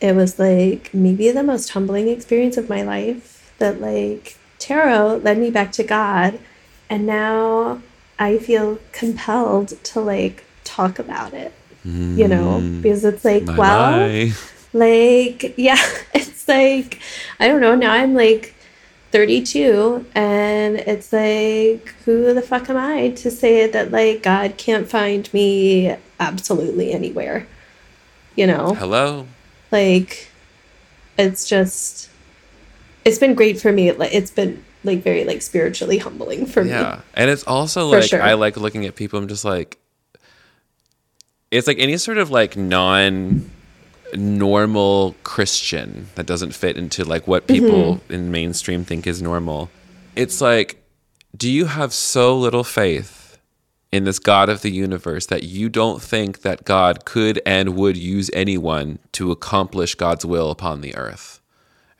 it 0.00 0.14
was 0.14 0.38
like 0.38 0.92
maybe 0.92 1.30
the 1.30 1.42
most 1.42 1.70
humbling 1.70 2.08
experience 2.08 2.56
of 2.56 2.68
my 2.68 2.82
life 2.82 3.54
that 3.58 3.80
like 3.80 4.36
tarot 4.58 5.18
led 5.18 5.38
me 5.38 5.50
back 5.50 5.72
to 5.72 5.82
God 5.82 6.38
and 6.88 7.06
now 7.06 7.80
I 8.18 8.38
feel 8.38 8.78
compelled 8.92 9.82
to 9.84 10.00
like 10.00 10.44
talk 10.64 10.98
about 10.98 11.34
it. 11.34 11.52
You 11.86 12.26
know, 12.28 12.60
mm. 12.60 12.82
because 12.82 13.04
it's 13.04 13.24
like, 13.24 13.44
My, 13.44 13.56
well, 13.56 13.90
my. 14.08 14.32
like 14.72 15.54
yeah, 15.58 15.80
it's 16.14 16.48
like 16.48 17.00
I 17.38 17.46
don't 17.48 17.60
know, 17.60 17.74
now 17.74 17.92
I'm 17.92 18.14
like 18.14 18.54
32 19.12 20.04
and 20.14 20.76
it's 20.76 21.12
like 21.12 21.94
who 22.04 22.34
the 22.34 22.42
fuck 22.42 22.68
am 22.68 22.76
I 22.76 23.10
to 23.10 23.30
say 23.30 23.66
that 23.66 23.90
like 23.92 24.24
God 24.24 24.56
can't 24.56 24.88
find 24.88 25.32
me 25.32 25.96
absolutely 26.18 26.92
anywhere. 26.92 27.46
You 28.34 28.48
know? 28.48 28.74
Hello. 28.74 29.26
like 29.70 30.28
it's 31.16 31.48
just 31.48 32.10
it's 33.04 33.18
been 33.18 33.34
great 33.34 33.58
for 33.60 33.72
me 33.72 33.92
like 33.92 34.12
it's 34.12 34.30
been 34.30 34.62
like 34.84 35.02
very 35.02 35.24
like 35.24 35.40
spiritually 35.40 35.98
humbling 35.98 36.44
for 36.44 36.62
me 36.64 36.70
Yeah. 36.70 37.00
And 37.14 37.30
it's 37.30 37.44
also 37.44 37.86
like 37.88 38.04
sure. 38.04 38.20
I 38.20 38.34
like 38.34 38.56
looking 38.56 38.84
at 38.86 38.96
people 38.96 39.18
I'm 39.18 39.28
just 39.28 39.44
like 39.44 39.78
it's 41.50 41.66
like 41.66 41.78
any 41.78 41.96
sort 41.96 42.18
of 42.18 42.30
like 42.30 42.56
non 42.56 43.50
normal 44.14 45.14
Christian 45.24 46.08
that 46.14 46.26
doesn't 46.26 46.54
fit 46.54 46.76
into 46.76 47.04
like 47.04 47.26
what 47.26 47.46
people 47.46 47.96
Mm-hmm. 47.96 48.12
in 48.14 48.30
mainstream 48.30 48.84
think 48.84 49.06
is 49.06 49.20
normal. 49.20 49.70
It's 50.14 50.40
like 50.40 50.82
do 51.36 51.50
you 51.50 51.66
have 51.66 51.92
so 51.92 52.36
little 52.38 52.64
faith 52.64 53.38
in 53.92 54.04
this 54.04 54.18
God 54.18 54.48
of 54.48 54.62
the 54.62 54.70
universe 54.70 55.26
that 55.26 55.42
you 55.42 55.68
don't 55.68 56.00
think 56.00 56.40
that 56.42 56.64
God 56.64 57.04
could 57.04 57.40
and 57.44 57.76
would 57.76 57.96
use 57.96 58.30
anyone 58.32 58.98
to 59.12 59.30
accomplish 59.30 59.94
God's 59.94 60.24
will 60.24 60.50
upon 60.50 60.80
the 60.80 60.94
earth? 60.96 61.40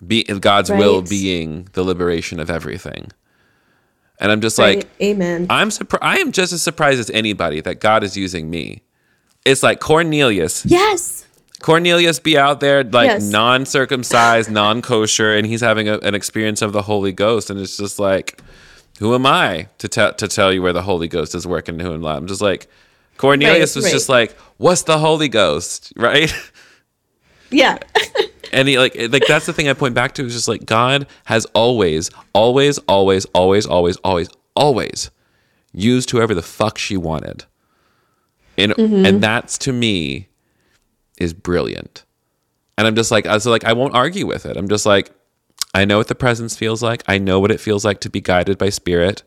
Be 0.07 0.25
God's 0.25 0.71
will 0.71 1.03
being 1.03 1.69
the 1.73 1.83
liberation 1.83 2.39
of 2.41 2.51
everything. 2.51 3.09
And 4.19 4.33
I'm 4.33 4.41
just 4.41 4.59
Right. 4.59 4.79
like 4.79 4.89
amen 5.03 5.47
I'm 5.51 5.71
surprised. 5.71 6.03
I 6.05 6.19
am 6.19 6.33
just 6.33 6.53
as 6.53 6.63
surprised 6.63 7.01
as 7.01 7.11
anybody 7.11 7.61
that 7.61 7.81
God 7.81 8.03
is 8.05 8.17
using 8.17 8.49
me. 8.49 8.83
It's 9.47 9.63
like 9.63 9.81
Cornelius. 9.81 10.67
yes 10.67 11.23
Cornelius 11.61 12.19
be 12.21 12.37
out 12.37 12.61
there 12.61 12.85
like 12.85 13.07
Yes. 13.07 13.23
non-circumcised, 13.31 14.51
non-kosher, 14.63 15.35
and 15.35 15.47
he's 15.47 15.63
having 15.63 15.89
a, 15.89 15.97
an 15.99 16.15
experience 16.15 16.61
of 16.61 16.73
the 16.75 16.83
Holy 16.83 17.13
Ghost, 17.13 17.49
and 17.49 17.59
it's 17.59 17.79
just 17.79 17.99
like, 17.99 18.41
who 18.99 19.15
am 19.15 19.25
I 19.25 19.69
to 19.79 19.89
tell 19.89 20.13
to 20.13 20.29
tell 20.29 20.53
you 20.53 20.61
where 20.63 20.75
the 20.75 20.83
Holy 20.83 21.09
Ghost 21.09 21.35
is 21.35 21.47
working? 21.47 21.79
Who 21.81 21.93
and 21.93 22.03
what? 22.03 22.15
I'm 22.17 22.27
just 22.27 22.43
like, 22.43 22.69
Cornelius 23.17 23.71
Right, 23.75 23.77
was 23.77 23.85
right. 23.87 23.91
just 23.93 24.09
like, 24.11 24.37
what's 24.59 24.83
the 24.83 24.99
Holy 24.99 25.29
Ghost, 25.29 25.93
right? 25.97 26.31
yeah 27.51 27.79
And 28.53 28.69
he 28.69 28.79
like 28.79 28.95
like 29.11 29.25
that's 29.27 29.47
the 29.47 29.53
thing 29.53 29.69
I 29.69 29.73
point 29.73 29.95
back 29.95 30.13
to 30.15 30.25
is 30.27 30.33
just 30.35 30.49
like 30.49 30.67
God 30.67 31.07
has 31.25 31.47
always, 31.55 32.11
always, 32.33 32.79
always, 32.87 33.25
always, 33.35 33.67
always, 33.67 33.97
always, 34.05 34.29
always 34.55 35.11
used 35.73 36.11
whoever 36.11 36.35
the 36.35 36.43
fuck 36.43 36.77
she 36.79 36.97
wanted. 36.97 37.45
And 38.59 38.79
and 38.79 39.23
that's 39.23 39.59
to 39.59 39.73
me 39.73 40.29
is 41.19 41.35
brilliant. 41.35 42.05
And 42.79 42.87
I'm 42.87 42.95
just 42.95 43.11
like, 43.11 43.27
I 43.27 43.35
was 43.35 43.47
like, 43.47 43.65
I 43.65 43.73
won't 43.73 43.95
argue 43.95 44.27
with 44.27 44.45
it. 44.45 44.57
I'm 44.57 44.69
just 44.69 44.85
like, 44.85 45.11
I 45.75 45.85
know 45.85 45.99
what 45.99 46.09
the 46.09 46.15
presence 46.15 46.57
feels 46.57 46.83
like. 46.83 47.03
I 47.07 47.19
know 47.19 47.41
what 47.41 47.51
it 47.51 47.61
feels 47.61 47.85
like 47.85 48.01
to 48.01 48.11
be 48.11 48.21
guided 48.21 48.59
by 48.59 48.69
spirit. 48.69 49.23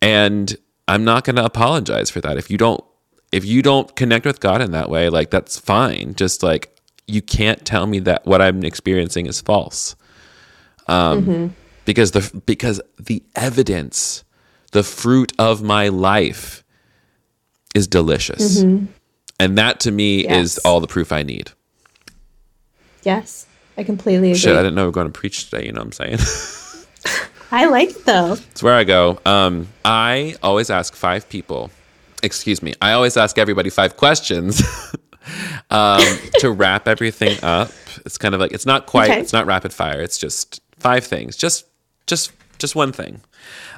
And 0.00 0.56
I'm 0.88 1.04
not 1.04 1.24
going 1.24 1.36
to 1.36 1.44
apologize 1.44 2.10
for 2.10 2.20
that. 2.22 2.36
If 2.36 2.50
you 2.50 2.56
don't, 2.58 2.82
if 3.32 3.44
you 3.44 3.62
don't 3.62 3.94
connect 3.96 4.24
with 4.26 4.40
God 4.40 4.60
in 4.62 4.70
that 4.72 4.88
way, 4.88 5.08
like 5.08 5.30
that's 5.30 5.58
fine. 5.58 6.14
Just 6.14 6.42
like 6.42 6.74
you 7.06 7.20
can't 7.20 7.64
tell 7.64 7.86
me 7.86 7.98
that 8.00 8.24
what 8.26 8.40
I'm 8.40 8.64
experiencing 8.64 9.26
is 9.26 9.40
false. 9.40 9.96
Um, 10.88 11.54
because 11.84 12.12
the 12.12 12.42
because 12.46 12.80
the 12.98 13.22
evidence, 13.34 14.24
the 14.72 14.82
fruit 14.82 15.32
of 15.38 15.62
my 15.62 15.88
life, 15.88 16.63
is 17.74 17.86
delicious, 17.86 18.60
and 18.60 19.58
that 19.58 19.80
to 19.80 19.90
me 19.90 20.26
is 20.26 20.58
all 20.58 20.80
the 20.80 20.86
proof 20.86 21.12
I 21.12 21.22
need. 21.22 21.50
Yes, 23.02 23.46
I 23.76 23.82
completely 23.84 24.30
agree. 24.30 24.38
Shit, 24.38 24.56
I 24.56 24.62
didn't 24.62 24.74
know 24.74 24.82
we 24.82 24.86
were 24.86 24.92
going 24.92 25.08
to 25.08 25.18
preach 25.18 25.50
today. 25.50 25.66
You 25.66 25.72
know 25.72 25.82
what 25.82 26.00
I'm 26.00 26.18
saying? 26.18 26.18
I 27.50 27.66
like 27.66 27.90
it 27.90 28.04
though. 28.04 28.32
It's 28.32 28.62
where 28.62 28.74
I 28.74 28.84
go. 28.84 29.20
Um, 29.24 29.68
I 29.84 30.34
always 30.42 30.70
ask 30.70 30.94
five 30.94 31.28
people. 31.28 31.70
Excuse 32.22 32.62
me. 32.62 32.74
I 32.80 32.92
always 32.92 33.16
ask 33.16 33.38
everybody 33.38 33.70
five 33.70 33.96
questions 33.96 34.62
um, 35.70 36.02
to 36.38 36.50
wrap 36.50 36.88
everything 36.88 37.38
up. 37.44 37.70
It's 38.06 38.18
kind 38.18 38.34
of 38.34 38.40
like 38.40 38.52
it's 38.52 38.66
not 38.66 38.86
quite. 38.86 39.10
Okay. 39.10 39.20
It's 39.20 39.32
not 39.32 39.46
rapid 39.46 39.72
fire. 39.72 40.00
It's 40.00 40.18
just 40.18 40.60
five 40.78 41.04
things. 41.04 41.36
Just, 41.36 41.66
just, 42.06 42.32
just 42.58 42.74
one 42.74 42.92
thing. 42.92 43.20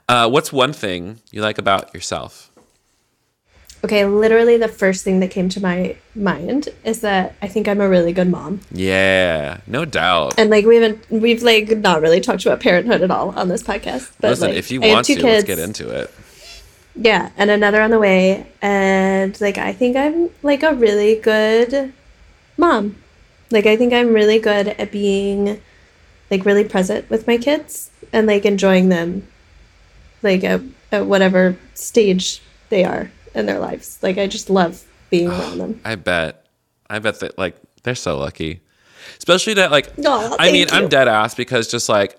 Uh, 0.08 0.28
what's 0.30 0.52
one 0.52 0.72
thing 0.72 1.20
you 1.32 1.42
like 1.42 1.58
about 1.58 1.92
yourself? 1.92 2.50
Okay, 3.84 4.04
literally 4.04 4.56
the 4.56 4.68
first 4.68 5.04
thing 5.04 5.20
that 5.20 5.30
came 5.30 5.48
to 5.50 5.60
my 5.60 5.96
mind 6.14 6.68
is 6.84 7.00
that 7.02 7.36
I 7.42 7.48
think 7.48 7.68
I'm 7.68 7.80
a 7.80 7.88
really 7.88 8.12
good 8.12 8.28
mom. 8.28 8.60
Yeah, 8.72 9.58
no 9.66 9.84
doubt. 9.84 10.34
And 10.38 10.50
like 10.50 10.64
we 10.64 10.76
haven't 10.76 11.08
we've 11.10 11.42
like 11.42 11.68
not 11.78 12.00
really 12.00 12.20
talked 12.20 12.44
about 12.44 12.60
parenthood 12.60 13.02
at 13.02 13.10
all 13.10 13.30
on 13.38 13.48
this 13.48 13.62
podcast. 13.62 14.10
But 14.20 14.30
Listen, 14.30 14.48
like, 14.48 14.56
if 14.56 14.70
you 14.70 14.82
I 14.82 14.92
want 14.92 15.06
to, 15.06 15.22
let's 15.22 15.44
get 15.44 15.58
into 15.58 15.90
it. 15.90 16.12
Yeah, 16.96 17.30
and 17.36 17.50
another 17.50 17.80
on 17.82 17.90
the 17.90 17.98
way. 17.98 18.46
And 18.62 19.38
like 19.40 19.58
I 19.58 19.72
think 19.72 19.96
I'm 19.96 20.30
like 20.42 20.62
a 20.62 20.74
really 20.74 21.16
good 21.16 21.92
mom. 22.56 22.96
Like 23.50 23.66
I 23.66 23.76
think 23.76 23.92
I'm 23.92 24.12
really 24.12 24.38
good 24.38 24.68
at 24.68 24.90
being 24.90 25.60
like 26.30 26.44
really 26.44 26.64
present 26.64 27.08
with 27.08 27.26
my 27.26 27.36
kids 27.36 27.90
and 28.12 28.26
like 28.26 28.44
enjoying 28.44 28.88
them 28.88 29.26
like 30.22 30.42
at, 30.42 30.60
at 30.90 31.06
whatever 31.06 31.56
stage 31.74 32.42
they 32.68 32.84
are 32.84 33.10
in 33.36 33.46
their 33.46 33.58
lives. 33.60 33.98
Like 34.02 34.18
I 34.18 34.26
just 34.26 34.50
love 34.50 34.82
being 35.10 35.28
around 35.28 35.58
them. 35.62 35.80
I 35.84 35.94
bet. 35.94 36.46
I 36.90 36.98
bet 36.98 37.20
that 37.20 37.38
like 37.38 37.56
they're 37.84 37.94
so 37.94 38.18
lucky. 38.18 38.60
Especially 39.18 39.54
that 39.54 39.70
like 39.70 39.88
Aw, 40.04 40.36
I 40.38 40.50
mean, 40.50 40.66
thank 40.68 40.82
I'm 40.82 40.88
dead 40.88 41.06
ass 41.08 41.34
because 41.34 41.68
just 41.68 41.88
like 41.88 42.18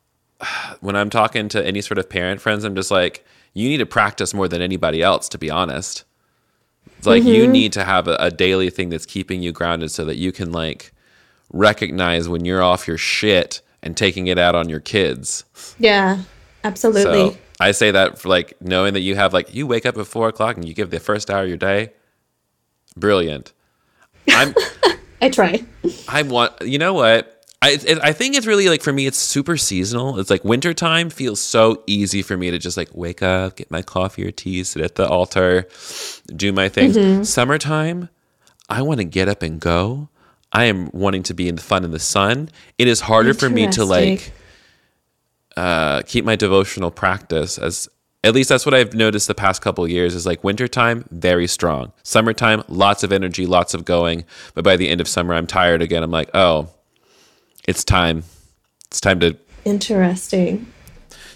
when 0.80 0.96
I'm 0.96 1.10
talking 1.10 1.48
to 1.50 1.64
any 1.66 1.80
sort 1.80 1.98
of 1.98 2.08
parent 2.08 2.40
friends, 2.40 2.64
I'm 2.64 2.74
just 2.76 2.90
like, 2.90 3.24
you 3.54 3.68
need 3.68 3.78
to 3.78 3.86
practice 3.86 4.32
more 4.32 4.46
than 4.48 4.62
anybody 4.62 5.02
else, 5.02 5.28
to 5.30 5.38
be 5.38 5.50
honest. 5.50 6.04
It's 6.98 7.06
like 7.06 7.24
you 7.24 7.44
Mm-hmm. 7.44 7.52
need 7.52 7.72
to 7.74 7.84
have 7.84 8.08
a, 8.08 8.16
a 8.20 8.30
daily 8.30 8.70
thing 8.70 8.90
that's 8.90 9.06
keeping 9.06 9.42
you 9.42 9.52
grounded 9.52 9.90
so 9.90 10.04
that 10.04 10.16
you 10.16 10.32
can 10.32 10.52
like 10.52 10.92
recognize 11.52 12.28
when 12.28 12.44
you're 12.44 12.62
off 12.62 12.86
your 12.86 12.98
shit 12.98 13.60
and 13.82 13.96
taking 13.96 14.26
it 14.28 14.38
out 14.38 14.54
on 14.54 14.68
your 14.68 14.80
kids. 14.80 15.44
Yeah, 15.78 16.22
absolutely. 16.62 17.02
So 17.32 17.36
I 17.60 17.72
say 17.72 17.90
that 17.90 18.18
for 18.18 18.30
like 18.30 18.60
knowing 18.60 18.94
that 18.94 19.00
you 19.00 19.14
have 19.16 19.34
like 19.34 19.54
you 19.54 19.66
wake 19.66 19.84
up 19.84 19.98
at 19.98 20.06
four 20.06 20.28
o'clock 20.28 20.56
and 20.56 20.66
you 20.66 20.72
give 20.72 20.90
the 20.90 20.98
first 20.98 21.30
hour 21.30 21.42
of 21.42 21.48
your 21.48 21.58
day. 21.58 21.92
Brilliant. 22.96 23.52
I'm 24.28 24.54
I 25.20 25.28
try. 25.28 25.62
I 26.08 26.22
want 26.22 26.54
you 26.62 26.78
know 26.78 26.94
what 26.94 27.44
I 27.60 27.72
it, 27.72 27.98
I 28.02 28.14
think 28.14 28.34
it's 28.34 28.46
really 28.46 28.70
like 28.70 28.82
for 28.82 28.94
me 28.94 29.06
it's 29.06 29.18
super 29.18 29.58
seasonal. 29.58 30.18
It's 30.18 30.30
like 30.30 30.42
wintertime 30.42 31.10
feels 31.10 31.38
so 31.38 31.82
easy 31.86 32.22
for 32.22 32.34
me 32.34 32.50
to 32.50 32.58
just 32.58 32.78
like 32.78 32.88
wake 32.94 33.22
up, 33.22 33.56
get 33.56 33.70
my 33.70 33.82
coffee 33.82 34.26
or 34.26 34.30
tea, 34.30 34.64
sit 34.64 34.82
at 34.82 34.94
the 34.94 35.06
altar, 35.06 35.68
do 36.34 36.52
my 36.54 36.70
things. 36.70 36.96
Mm-hmm. 36.96 37.24
Summertime, 37.24 38.08
I 38.70 38.80
want 38.80 39.00
to 39.00 39.04
get 39.04 39.28
up 39.28 39.42
and 39.42 39.60
go. 39.60 40.08
I 40.52 40.64
am 40.64 40.90
wanting 40.92 41.22
to 41.24 41.34
be 41.34 41.46
in 41.46 41.56
the 41.56 41.62
fun 41.62 41.84
in 41.84 41.90
the 41.90 42.00
sun. 42.00 42.48
It 42.78 42.88
is 42.88 43.02
harder 43.02 43.34
for 43.34 43.50
me 43.50 43.68
to 43.68 43.84
like. 43.84 44.32
Uh, 45.60 46.00
keep 46.06 46.24
my 46.24 46.36
devotional 46.36 46.90
practice 46.90 47.58
as 47.58 47.86
at 48.24 48.32
least 48.34 48.48
that's 48.48 48.64
what 48.64 48.74
I've 48.74 48.94
noticed 48.94 49.28
the 49.28 49.34
past 49.34 49.60
couple 49.60 49.86
years 49.86 50.14
is 50.14 50.24
like 50.24 50.42
wintertime, 50.42 51.04
very 51.10 51.46
strong. 51.46 51.92
Summertime, 52.02 52.62
lots 52.68 53.02
of 53.02 53.12
energy, 53.12 53.44
lots 53.44 53.74
of 53.74 53.84
going. 53.84 54.24
But 54.54 54.64
by 54.64 54.76
the 54.76 54.88
end 54.88 55.02
of 55.02 55.08
summer, 55.08 55.34
I'm 55.34 55.46
tired 55.46 55.82
again. 55.82 56.02
I'm 56.02 56.10
like, 56.10 56.30
oh, 56.32 56.70
it's 57.68 57.84
time. 57.84 58.24
It's 58.86 59.02
time 59.02 59.20
to. 59.20 59.36
Interesting. 59.66 60.66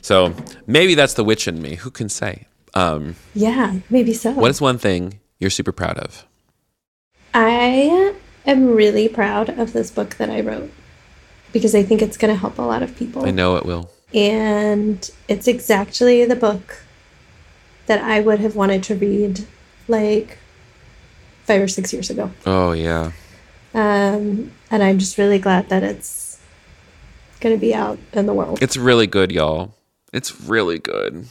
So 0.01 0.35
maybe 0.67 0.95
that's 0.95 1.15
the 1.15 1.25
witch 1.25 1.47
in 1.47 1.61
me. 1.61 1.75
Who 1.77 1.91
can 1.91 2.09
say? 2.09 2.47
Um, 2.73 3.17
Yeah, 3.35 3.81
maybe 3.91 4.15
so. 4.15 4.33
what 4.33 4.51
is 4.51 4.61
one 4.61 4.79
thing 4.79 5.21
you're 5.39 5.51
super 5.51 5.73
proud 5.73 5.99
of? 5.99 6.27
I 7.35 8.15
am 8.47 8.75
really 8.75 9.09
proud 9.09 9.51
of 9.51 9.75
this 9.75 9.91
book 9.91 10.17
that 10.17 10.31
I 10.31 10.41
wrote 10.41 10.71
because 11.53 11.75
I 11.75 11.83
think 11.83 12.01
it's 12.01 12.17
going 12.17 12.33
to 12.35 12.39
help 12.39 12.59
a 12.59 12.63
lot 12.63 12.83
of 12.83 12.97
people. 12.97 13.27
I 13.27 13.31
know 13.31 13.57
it 13.57 13.67
will. 13.67 13.91
And 14.15 15.11
it's 15.29 15.49
exactly 15.49 16.25
the 16.25 16.37
book 16.37 16.85
that 17.87 18.01
I 18.03 18.21
would 18.21 18.39
have 18.39 18.55
wanted 18.55 18.83
to 18.85 18.95
read 18.95 19.45
like 19.89 20.39
five 21.45 21.61
or 21.61 21.69
six 21.69 21.93
years 21.93 22.11
ago. 22.11 22.31
Oh, 22.47 22.73
yeah. 22.73 23.11
Um, 23.75 24.53
and 24.71 24.83
I'm 24.83 24.99
just 24.99 25.19
really 25.19 25.39
glad 25.39 25.69
that 25.69 25.83
it's 25.83 26.41
going 27.41 27.55
to 27.55 27.61
be 27.61 27.75
out 27.75 27.99
in 28.13 28.27
the 28.27 28.33
world. 28.33 28.63
It's 28.63 28.77
really 28.77 29.09
good, 29.09 29.33
y'all. 29.33 29.75
It's 30.13 30.41
really 30.43 30.79
good. 30.79 31.27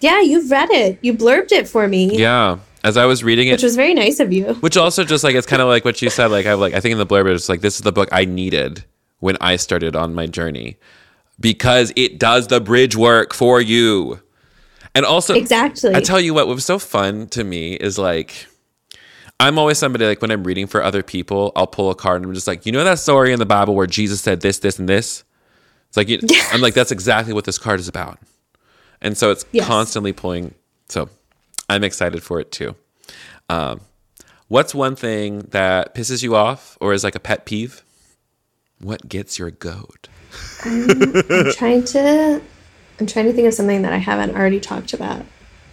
yeah, 0.00 0.20
you've 0.20 0.50
read 0.50 0.70
it. 0.70 0.98
You 1.02 1.14
blurbed 1.14 1.50
it 1.52 1.68
for 1.68 1.88
me, 1.88 2.16
Yeah. 2.16 2.58
As 2.82 2.96
I 2.96 3.04
was 3.04 3.22
reading 3.22 3.48
it, 3.48 3.52
which 3.52 3.62
was 3.62 3.76
very 3.76 3.92
nice 3.92 4.20
of 4.20 4.32
you. 4.32 4.54
Which 4.60 4.78
also 4.78 5.04
just 5.04 5.22
like 5.22 5.34
it's 5.34 5.46
kind 5.46 5.60
of 5.60 5.68
like 5.68 5.84
what 5.84 6.00
you 6.00 6.08
said. 6.08 6.28
Like 6.28 6.46
I 6.46 6.54
like 6.54 6.72
I 6.72 6.80
think 6.80 6.92
in 6.92 6.98
the 6.98 7.04
blurb 7.06 7.30
it's 7.30 7.46
like 7.46 7.60
this 7.60 7.74
is 7.74 7.82
the 7.82 7.92
book 7.92 8.08
I 8.10 8.24
needed 8.24 8.84
when 9.18 9.36
I 9.38 9.56
started 9.56 9.94
on 9.94 10.14
my 10.14 10.26
journey 10.26 10.78
because 11.40 11.92
it 11.96 12.18
does 12.18 12.48
the 12.48 12.60
bridge 12.60 12.96
work 12.96 13.34
for 13.34 13.60
you. 13.60 14.20
And 14.94 15.04
also 15.06 15.34
Exactly. 15.34 15.94
I 15.94 16.00
tell 16.00 16.20
you 16.20 16.34
what, 16.34 16.46
what 16.46 16.54
was 16.54 16.64
so 16.64 16.78
fun 16.78 17.28
to 17.28 17.44
me 17.44 17.74
is 17.74 17.98
like 17.98 18.46
I'm 19.38 19.58
always 19.58 19.78
somebody 19.78 20.04
like 20.04 20.20
when 20.20 20.30
I'm 20.30 20.44
reading 20.44 20.66
for 20.66 20.82
other 20.82 21.02
people, 21.02 21.50
I'll 21.56 21.66
pull 21.66 21.90
a 21.90 21.94
card 21.94 22.16
and 22.16 22.26
I'm 22.26 22.34
just 22.34 22.46
like, 22.46 22.66
you 22.66 22.72
know 22.72 22.84
that 22.84 22.98
story 22.98 23.32
in 23.32 23.38
the 23.38 23.46
Bible 23.46 23.74
where 23.74 23.86
Jesus 23.86 24.20
said 24.20 24.42
this, 24.42 24.58
this, 24.58 24.78
and 24.78 24.86
this? 24.86 25.24
It's 25.88 25.96
like 25.96 26.08
you, 26.10 26.20
I'm 26.52 26.60
like, 26.60 26.74
that's 26.74 26.92
exactly 26.92 27.32
what 27.32 27.46
this 27.46 27.56
card 27.56 27.80
is 27.80 27.88
about. 27.88 28.18
And 29.00 29.16
so 29.16 29.30
it's 29.30 29.46
Yes. 29.50 29.66
constantly 29.66 30.12
pulling. 30.12 30.54
So 30.90 31.08
I'm 31.70 31.82
excited 31.84 32.22
for 32.22 32.38
it 32.38 32.52
too. 32.52 32.76
Um, 33.48 33.80
what's 34.48 34.74
one 34.74 34.94
thing 34.94 35.40
that 35.50 35.94
pisses 35.94 36.22
you 36.22 36.36
off 36.36 36.76
or 36.80 36.92
is 36.92 37.02
like 37.02 37.14
a 37.14 37.20
pet 37.20 37.46
peeve? 37.46 37.82
What 38.78 39.08
gets 39.08 39.38
your 39.38 39.50
goat? 39.50 40.08
I'm 40.64 41.52
trying 41.52 41.84
to 41.84 42.40
I'm 42.98 43.06
trying 43.06 43.26
to 43.26 43.32
think 43.32 43.48
of 43.48 43.54
something 43.54 43.82
that 43.82 43.92
I 43.92 43.98
haven't 43.98 44.36
already 44.36 44.60
talked 44.60 44.92
about. 44.92 45.24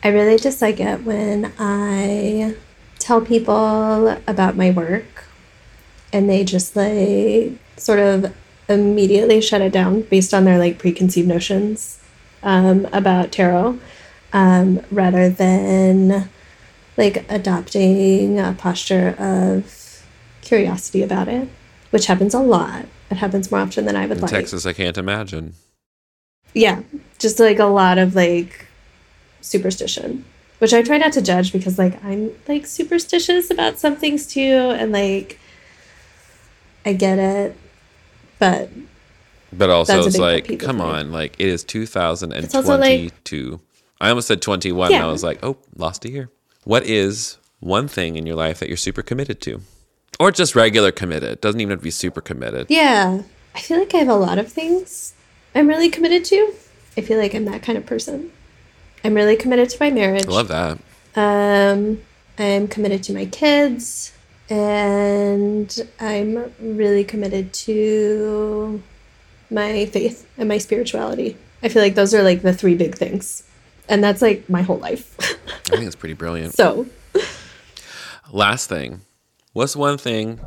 I 0.04 0.10
really 0.10 0.38
dislike 0.38 0.80
it 0.80 1.04
when 1.04 1.52
I 1.60 2.56
tell 3.00 3.22
people 3.22 4.10
about 4.28 4.56
my 4.56 4.72
work 4.72 5.26
and 6.14 6.30
they 6.30 6.44
just 6.44 6.76
like 6.76 7.58
sort 7.78 8.00
of 8.00 8.34
immediately 8.70 9.42
shut 9.42 9.62
it 9.62 9.72
down 9.72 10.02
based 10.04 10.34
on 10.34 10.46
their 10.46 10.58
like 10.58 10.78
preconceived 10.78 11.28
notions 11.28 12.00
um, 12.44 12.86
about 12.92 13.32
tarot 13.32 13.80
um, 14.34 14.82
rather 14.92 15.30
than 15.30 16.30
like 16.98 17.30
adopting 17.30 18.40
a 18.40 18.54
posture 18.58 19.16
of 19.20 20.04
curiosity 20.42 21.04
about 21.04 21.28
it, 21.28 21.48
which 21.92 22.08
happens 22.08 22.34
a 22.34 22.40
lot. 22.40 22.86
It 23.10 23.18
happens 23.18 23.52
more 23.52 23.62
often 23.62 23.86
than 23.86 23.96
I 23.96 24.06
would 24.06 24.18
In 24.18 24.22
like. 24.22 24.32
Texas, 24.32 24.66
I 24.66 24.74
can't 24.74 24.98
imagine. 24.98 25.54
Yeah, 26.54 26.82
just 27.20 27.40
like 27.40 27.60
a 27.60 27.66
lot 27.66 27.98
of 27.98 28.16
like 28.16 28.68
superstition, 29.42 30.26
which 30.60 30.74
I 30.74 30.82
try 30.82 30.98
not 30.98 31.14
to 31.14 31.22
judge 31.22 31.54
because 31.54 31.78
like 31.78 32.04
I'm 32.04 32.32
like 32.48 32.66
superstitious 32.66 33.50
about 33.52 33.80
some 33.80 33.96
things 33.96 34.28
too, 34.28 34.42
and 34.42 34.92
like 34.92 35.40
I 36.86 36.94
get 36.94 37.20
it, 37.20 37.58
but 38.40 38.70
But 39.52 39.70
also, 39.70 40.06
it's 40.06 40.18
like, 40.18 40.60
come 40.60 40.82
on, 40.82 41.12
like 41.12 41.36
it 41.40 41.48
is 41.48 41.64
also, 41.64 42.78
like- 42.78 43.00
2022. 43.14 43.60
I 44.00 44.10
almost 44.10 44.28
said 44.28 44.42
21. 44.42 44.94
And 44.94 45.04
I 45.04 45.08
was 45.08 45.24
like, 45.24 45.40
oh, 45.44 45.58
lost 45.76 46.06
a 46.06 46.12
year. 46.12 46.30
What 46.64 46.84
is 46.84 47.38
one 47.60 47.88
thing 47.88 48.16
in 48.16 48.28
your 48.28 48.36
life 48.36 48.60
that 48.60 48.68
you're 48.68 48.78
super 48.78 49.02
committed 49.02 49.42
to? 49.42 49.62
Or 50.20 50.32
just 50.32 50.56
regular 50.56 50.92
committed? 50.92 51.42
Doesn't 51.42 51.60
even 51.62 51.72
have 51.72 51.80
to 51.80 51.84
be 51.84 51.92
super 51.92 52.22
committed. 52.22 52.68
yeah, 52.70 53.22
I 53.56 53.60
feel 53.60 53.80
like 53.80 53.94
I 53.94 53.98
have 53.98 54.08
a 54.08 54.16
lot 54.16 54.38
of 54.38 54.52
things 54.52 55.14
I'm 55.56 55.68
really 55.68 55.90
committed 55.90 56.26
to. 56.26 56.54
I 56.98 57.02
feel 57.02 57.18
like 57.20 57.34
I'm 57.36 57.46
that 57.46 57.62
kind 57.64 57.78
of 57.78 57.86
person. 57.86 58.32
I'm 59.04 59.14
really 59.14 59.36
committed 59.36 59.70
to 59.70 59.78
my 59.80 59.92
marriage. 59.92 60.26
I 60.26 60.30
love 60.30 60.48
that. 60.48 60.80
Um, 61.16 62.02
I'm 62.38 62.68
committed 62.68 63.04
to 63.04 63.14
my 63.14 63.26
kids, 63.26 64.14
and 64.50 65.88
I'm 66.00 66.54
really 66.60 67.04
committed 67.04 67.54
to 67.54 68.82
my 69.50 69.86
faith 69.88 70.28
and 70.38 70.50
my 70.50 70.58
spirituality. 70.58 71.38
I 71.64 71.70
feel 71.70 71.82
like 71.82 71.96
those 71.96 72.14
are 72.14 72.24
like 72.24 72.42
the 72.42 72.54
three 72.54 72.76
big 72.76 72.96
things. 72.96 73.44
And 73.90 74.04
that's 74.04 74.22
like 74.22 74.50
my 74.50 74.62
whole 74.62 74.78
life. 74.78 75.16
I 75.72 75.76
think 75.78 75.86
it's 75.86 75.96
pretty 75.96 76.14
brilliant. 76.14 76.54
so, 76.56 76.88
Last 78.32 78.68
thing. 78.68 79.02
What's 79.58 79.76
one 79.76 79.98
thing 79.98 80.40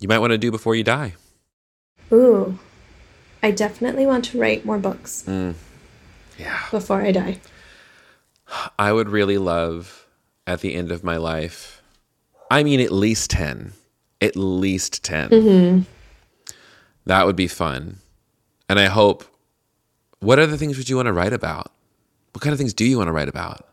you 0.00 0.08
might 0.08 0.18
want 0.18 0.32
to 0.32 0.38
do 0.38 0.50
before 0.50 0.74
you 0.74 0.82
die? 0.82 1.14
ooh, 2.12 2.58
I 3.44 3.52
definitely 3.52 4.06
want 4.06 4.24
to 4.24 4.40
write 4.40 4.64
more 4.64 4.76
books 4.76 5.22
mm. 5.24 5.54
Yeah. 6.36 6.58
before 6.72 7.00
I 7.00 7.12
die. 7.12 7.38
I 8.76 8.92
would 8.92 9.08
really 9.08 9.38
love 9.38 10.04
at 10.48 10.62
the 10.62 10.74
end 10.74 10.90
of 10.90 11.04
my 11.04 11.16
life, 11.16 11.80
I 12.50 12.64
mean, 12.64 12.80
at 12.80 12.90
least 12.90 13.30
10. 13.30 13.72
At 14.20 14.34
least 14.34 15.04
10. 15.04 15.30
Mm-hmm. 15.30 16.52
That 17.06 17.26
would 17.26 17.36
be 17.36 17.46
fun. 17.46 17.98
And 18.68 18.80
I 18.80 18.86
hope, 18.86 19.22
what 20.18 20.40
other 20.40 20.56
things 20.56 20.76
would 20.76 20.88
you 20.88 20.96
want 20.96 21.06
to 21.06 21.12
write 21.12 21.32
about? 21.32 21.70
What 22.32 22.42
kind 22.42 22.52
of 22.52 22.58
things 22.58 22.74
do 22.74 22.84
you 22.84 22.98
want 22.98 23.06
to 23.06 23.12
write 23.12 23.28
about? 23.28 23.64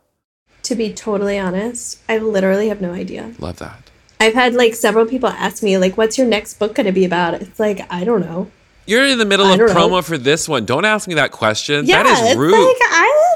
To 0.62 0.76
be 0.76 0.94
totally 0.94 1.40
honest, 1.40 1.98
I 2.08 2.20
literally 2.20 2.68
have 2.68 2.80
no 2.80 2.94
idea. 2.94 3.34
Love 3.40 3.58
that. 3.58 3.90
I've 4.20 4.34
had 4.34 4.54
like 4.56 4.74
several 4.74 5.06
people 5.06 5.30
ask 5.30 5.62
me, 5.64 5.78
like, 5.78 5.98
what's 5.98 6.18
your 6.18 6.28
next 6.28 6.56
book 6.56 6.76
going 6.76 6.88
to 6.88 6.92
be 6.92 7.06
about? 7.06 7.36
It's 7.36 7.60
like, 7.60 7.86
I 7.92 8.04
don't 8.04 8.22
know. 8.22 8.50
You're 8.88 9.06
in 9.06 9.18
the 9.18 9.26
middle 9.26 9.46
I 9.46 9.52
of 9.52 9.58
don't 9.60 9.68
know. 9.68 9.76
promo 9.76 10.04
for 10.04 10.18
this 10.18 10.48
one. 10.48 10.66
Don't 10.66 10.86
ask 10.86 11.08
me 11.10 11.16
that 11.16 11.32
question. 11.34 11.86
Yeah, 11.86 12.04
that 12.04 12.30
is 12.32 12.38
rude. 12.38 12.54
like, 12.54 12.62
I, 12.62 13.36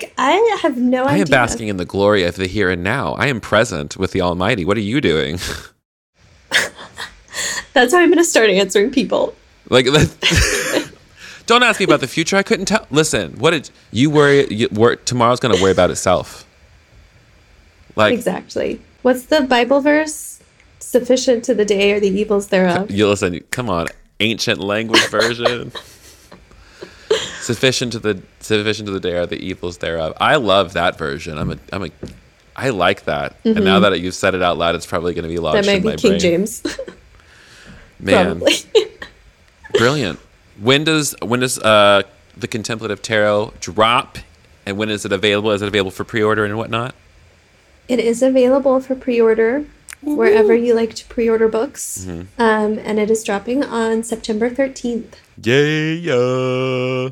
like, 0.00 0.12
I 0.18 0.58
have 0.62 0.76
no 0.76 1.04
I 1.04 1.12
idea. 1.12 1.16
I 1.16 1.20
am 1.20 1.26
basking 1.28 1.68
in 1.68 1.78
the 1.78 1.86
glory 1.86 2.24
of 2.24 2.36
the 2.36 2.46
here 2.46 2.68
and 2.70 2.84
now. 2.84 3.14
I 3.14 3.28
am 3.28 3.40
present 3.40 3.96
with 3.96 4.12
the 4.12 4.20
Almighty. 4.20 4.64
What 4.66 4.76
are 4.76 4.80
you 4.80 5.00
doing? 5.00 5.38
That's 7.72 7.92
how 7.94 8.00
I'm 8.00 8.08
going 8.10 8.18
to 8.18 8.24
start 8.24 8.50
answering 8.50 8.90
people. 8.90 9.34
Like, 9.70 9.86
don't 11.46 11.62
ask 11.62 11.80
me 11.80 11.84
about 11.84 12.00
the 12.00 12.08
future. 12.08 12.36
I 12.36 12.42
couldn't 12.42 12.66
tell. 12.66 12.86
Listen, 12.90 13.38
what 13.38 13.52
did 13.52 13.70
you 13.92 14.10
worry? 14.10 14.46
You, 14.52 14.68
wor 14.70 14.96
tomorrow's 14.96 15.40
going 15.40 15.56
to 15.56 15.62
worry 15.62 15.72
about 15.72 15.90
itself. 15.90 16.46
Like, 17.96 18.12
Exactly. 18.12 18.80
What's 19.02 19.24
the 19.24 19.42
Bible 19.42 19.80
verse? 19.80 20.40
Sufficient 20.78 21.44
to 21.44 21.54
the 21.54 21.64
day 21.64 21.92
or 21.92 22.00
the 22.00 22.08
evils 22.08 22.48
thereof. 22.48 22.90
you 22.90 23.06
listen. 23.08 23.38
Come 23.50 23.70
on, 23.70 23.86
ancient 24.20 24.60
language 24.60 25.06
version. 25.08 25.72
sufficient 27.40 27.92
to 27.92 27.98
the 27.98 28.22
sufficient 28.40 28.86
to 28.86 28.92
the 28.92 29.00
day 29.00 29.16
are 29.16 29.26
the 29.26 29.38
evils 29.38 29.78
thereof. 29.78 30.14
I 30.20 30.36
love 30.36 30.72
that 30.74 30.98
version. 30.98 31.38
I'm 31.38 31.52
a 31.52 31.58
I'm 31.72 31.84
a 31.84 31.90
I 32.56 32.70
like 32.70 33.04
that. 33.04 33.36
And 33.44 33.64
now 33.64 33.80
that 33.80 34.00
you've 34.00 34.14
said 34.14 34.34
it 34.34 34.42
out 34.42 34.58
loud, 34.58 34.74
it's 34.74 34.84
probably 34.86 35.14
going 35.14 35.22
to 35.22 35.28
be 35.28 35.38
lodged 35.38 35.66
Mm-hmm. 35.68 35.76
In 35.78 35.84
my 35.84 35.96
King 35.96 36.10
brain. 36.10 36.20
James. 36.20 36.62
Man, 38.00 38.42
brilliant. 39.74 40.18
When 40.58 40.84
does 40.84 41.14
when 41.22 41.40
does 41.40 41.58
uh 41.58 42.02
the 42.36 42.48
contemplative 42.48 43.02
tarot 43.02 43.52
drop? 43.60 44.18
And 44.66 44.76
when 44.78 44.88
is 44.90 45.04
it 45.04 45.12
available? 45.12 45.50
Is 45.52 45.62
it 45.62 45.68
available 45.68 45.90
for 45.90 46.04
pre-order 46.04 46.44
and 46.44 46.56
whatnot? 46.56 46.94
It 47.90 47.98
is 47.98 48.22
available 48.22 48.80
for 48.80 48.94
pre-order 48.94 49.64
wherever 50.00 50.54
you 50.54 50.74
like 50.74 50.94
to 50.94 51.04
pre-order 51.06 51.48
books. 51.48 52.06
Mm-hmm. 52.06 52.40
Um, 52.40 52.78
and 52.78 52.98
it 52.98 53.10
is 53.10 53.24
dropping 53.24 53.64
on 53.64 54.02
September 54.02 54.48
13th. 54.48 55.14
Yay! 55.42 55.94
Yeah. 55.94 57.10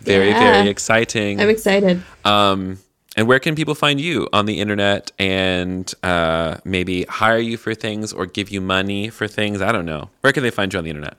Very 0.00 0.30
Yeah. 0.30 0.52
very 0.52 0.68
exciting. 0.68 1.40
I'm 1.40 1.50
excited. 1.50 2.02
Um, 2.24 2.78
and 3.16 3.28
where 3.28 3.38
can 3.38 3.54
people 3.54 3.74
find 3.74 4.00
you 4.00 4.28
on 4.32 4.46
the 4.46 4.58
internet 4.60 5.12
and 5.18 5.92
uh, 6.02 6.56
maybe 6.64 7.04
hire 7.04 7.38
you 7.38 7.56
for 7.56 7.74
things 7.74 8.12
or 8.12 8.26
give 8.26 8.50
you 8.50 8.60
money 8.60 9.08
for 9.10 9.28
things? 9.28 9.62
I 9.62 9.70
don't 9.70 9.86
know. 9.86 10.10
Where 10.22 10.32
can 10.32 10.42
they 10.42 10.50
find 10.50 10.72
you 10.72 10.78
on 10.78 10.84
the 10.84 10.90
internet? 10.90 11.16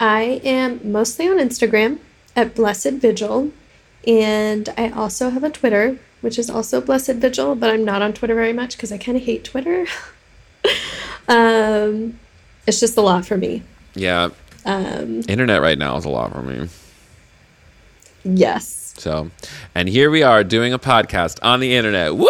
I 0.00 0.40
am 0.44 0.80
mostly 0.82 1.28
on 1.28 1.38
Instagram 1.38 1.98
at 2.36 2.54
Blessed 2.54 2.94
Vigil. 2.94 3.52
And 4.06 4.68
I 4.76 4.90
also 4.90 5.30
have 5.30 5.44
a 5.44 5.48
Twitter, 5.50 5.98
which 6.24 6.38
is 6.38 6.50
also 6.50 6.80
Blessed 6.80 7.12
Vigil, 7.14 7.54
but 7.54 7.70
I'm 7.70 7.84
not 7.84 8.02
on 8.02 8.12
Twitter 8.12 8.34
very 8.34 8.52
much 8.52 8.76
because 8.76 8.90
I 8.90 8.98
kind 8.98 9.16
of 9.16 9.22
hate 9.22 9.44
Twitter. 9.44 9.86
um, 11.28 12.18
it's 12.66 12.80
just 12.80 12.96
a 12.96 13.00
lot 13.00 13.24
for 13.26 13.36
me. 13.36 13.62
Yeah, 13.94 14.30
Um, 14.64 15.20
internet 15.28 15.60
right 15.60 15.78
now 15.78 15.96
is 15.96 16.04
a 16.04 16.08
lot 16.08 16.32
for 16.32 16.42
me. 16.42 16.68
yes. 18.24 18.94
So, 18.96 19.30
and 19.74 19.88
here 19.88 20.10
we 20.10 20.22
are 20.22 20.44
doing 20.44 20.72
a 20.72 20.78
podcast 20.78 21.38
on 21.42 21.60
the 21.60 21.74
internet. 21.74 22.14
Woo! 22.14 22.28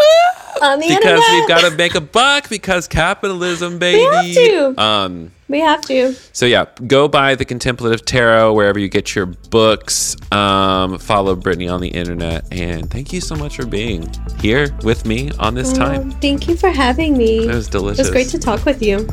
On 0.62 0.78
the 0.80 0.88
because 0.88 1.04
internet. 1.04 1.30
we've 1.32 1.48
got 1.48 1.70
to 1.70 1.76
make 1.76 1.94
a 1.94 2.00
buck 2.00 2.48
because 2.48 2.88
capitalism, 2.88 3.78
baby. 3.78 3.98
We 4.08 4.34
have 4.34 4.74
to. 4.76 4.82
Um. 4.82 5.30
We 5.48 5.60
have 5.60 5.82
to. 5.82 6.14
So 6.32 6.46
yeah, 6.46 6.66
go 6.86 7.06
buy 7.06 7.34
the 7.34 7.44
Contemplative 7.44 8.04
Tarot 8.04 8.54
wherever 8.54 8.78
you 8.78 8.88
get 8.88 9.14
your 9.14 9.26
books. 9.26 10.16
Um, 10.32 10.98
follow 10.98 11.36
Brittany 11.36 11.68
on 11.68 11.80
the 11.80 11.88
internet, 11.88 12.44
and 12.50 12.90
thank 12.90 13.12
you 13.12 13.20
so 13.20 13.36
much 13.36 13.56
for 13.56 13.66
being 13.66 14.10
here 14.40 14.74
with 14.82 15.04
me 15.04 15.30
on 15.38 15.54
this 15.54 15.72
time. 15.72 16.10
Thank 16.12 16.48
you 16.48 16.56
for 16.56 16.70
having 16.70 17.18
me. 17.18 17.44
It 17.44 17.54
was 17.54 17.68
delicious. 17.68 17.98
It 17.98 18.02
was 18.02 18.10
great 18.10 18.28
to 18.28 18.38
talk 18.38 18.64
with 18.64 18.82
you. 18.82 19.06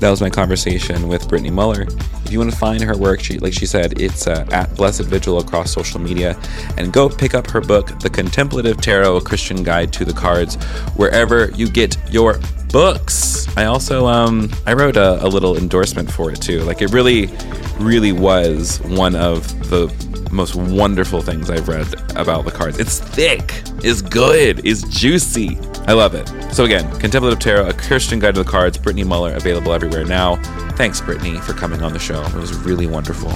That 0.00 0.08
was 0.08 0.22
my 0.22 0.30
conversation 0.30 1.08
with 1.08 1.28
Brittany 1.28 1.50
Muller. 1.50 1.82
If 2.24 2.32
you 2.32 2.38
want 2.38 2.50
to 2.50 2.56
find 2.56 2.82
her 2.82 2.96
work, 2.96 3.20
she, 3.20 3.38
like 3.38 3.52
she 3.52 3.66
said, 3.66 4.00
it's 4.00 4.26
uh, 4.26 4.46
at 4.50 4.74
Blessed 4.74 5.02
Vigil 5.02 5.38
across 5.40 5.72
social 5.72 6.00
media. 6.00 6.40
And 6.78 6.90
go 6.90 7.06
pick 7.06 7.34
up 7.34 7.46
her 7.50 7.60
book, 7.60 7.98
The 8.00 8.08
Contemplative 8.08 8.80
Tarot, 8.80 9.16
A 9.16 9.20
Christian 9.20 9.62
Guide 9.62 9.92
to 9.92 10.06
the 10.06 10.14
Cards, 10.14 10.54
wherever 10.96 11.50
you 11.50 11.68
get 11.68 11.98
your 12.10 12.40
books. 12.72 13.46
I 13.58 13.66
also, 13.66 14.06
um, 14.06 14.50
I 14.64 14.72
wrote 14.72 14.96
a, 14.96 15.22
a 15.22 15.28
little 15.28 15.58
endorsement 15.58 16.10
for 16.10 16.30
it 16.30 16.40
too. 16.40 16.60
Like 16.60 16.80
it 16.80 16.92
really, 16.92 17.28
really 17.78 18.12
was 18.12 18.80
one 18.84 19.14
of 19.14 19.46
the 19.68 19.88
most 20.30 20.54
wonderful 20.54 21.22
things 21.22 21.50
I've 21.50 21.68
read 21.68 21.86
about 22.16 22.44
the 22.44 22.50
cards. 22.50 22.78
It's 22.78 22.98
thick, 22.98 23.62
it's 23.82 24.02
good, 24.02 24.64
it's 24.64 24.82
juicy. 24.88 25.58
I 25.86 25.92
love 25.92 26.14
it. 26.14 26.28
So 26.52 26.64
again, 26.64 26.90
Contemplative 26.98 27.38
Tarot, 27.38 27.68
a 27.68 27.72
Christian 27.72 28.18
guide 28.18 28.34
to 28.34 28.42
the 28.42 28.50
cards, 28.50 28.78
Brittany 28.78 29.04
Muller, 29.04 29.34
available 29.34 29.72
everywhere 29.72 30.04
now. 30.04 30.36
Thanks, 30.76 31.00
Brittany, 31.00 31.38
for 31.38 31.52
coming 31.52 31.82
on 31.82 31.92
the 31.92 31.98
show. 31.98 32.22
It 32.22 32.34
was 32.34 32.54
really 32.54 32.86
wonderful. 32.86 33.30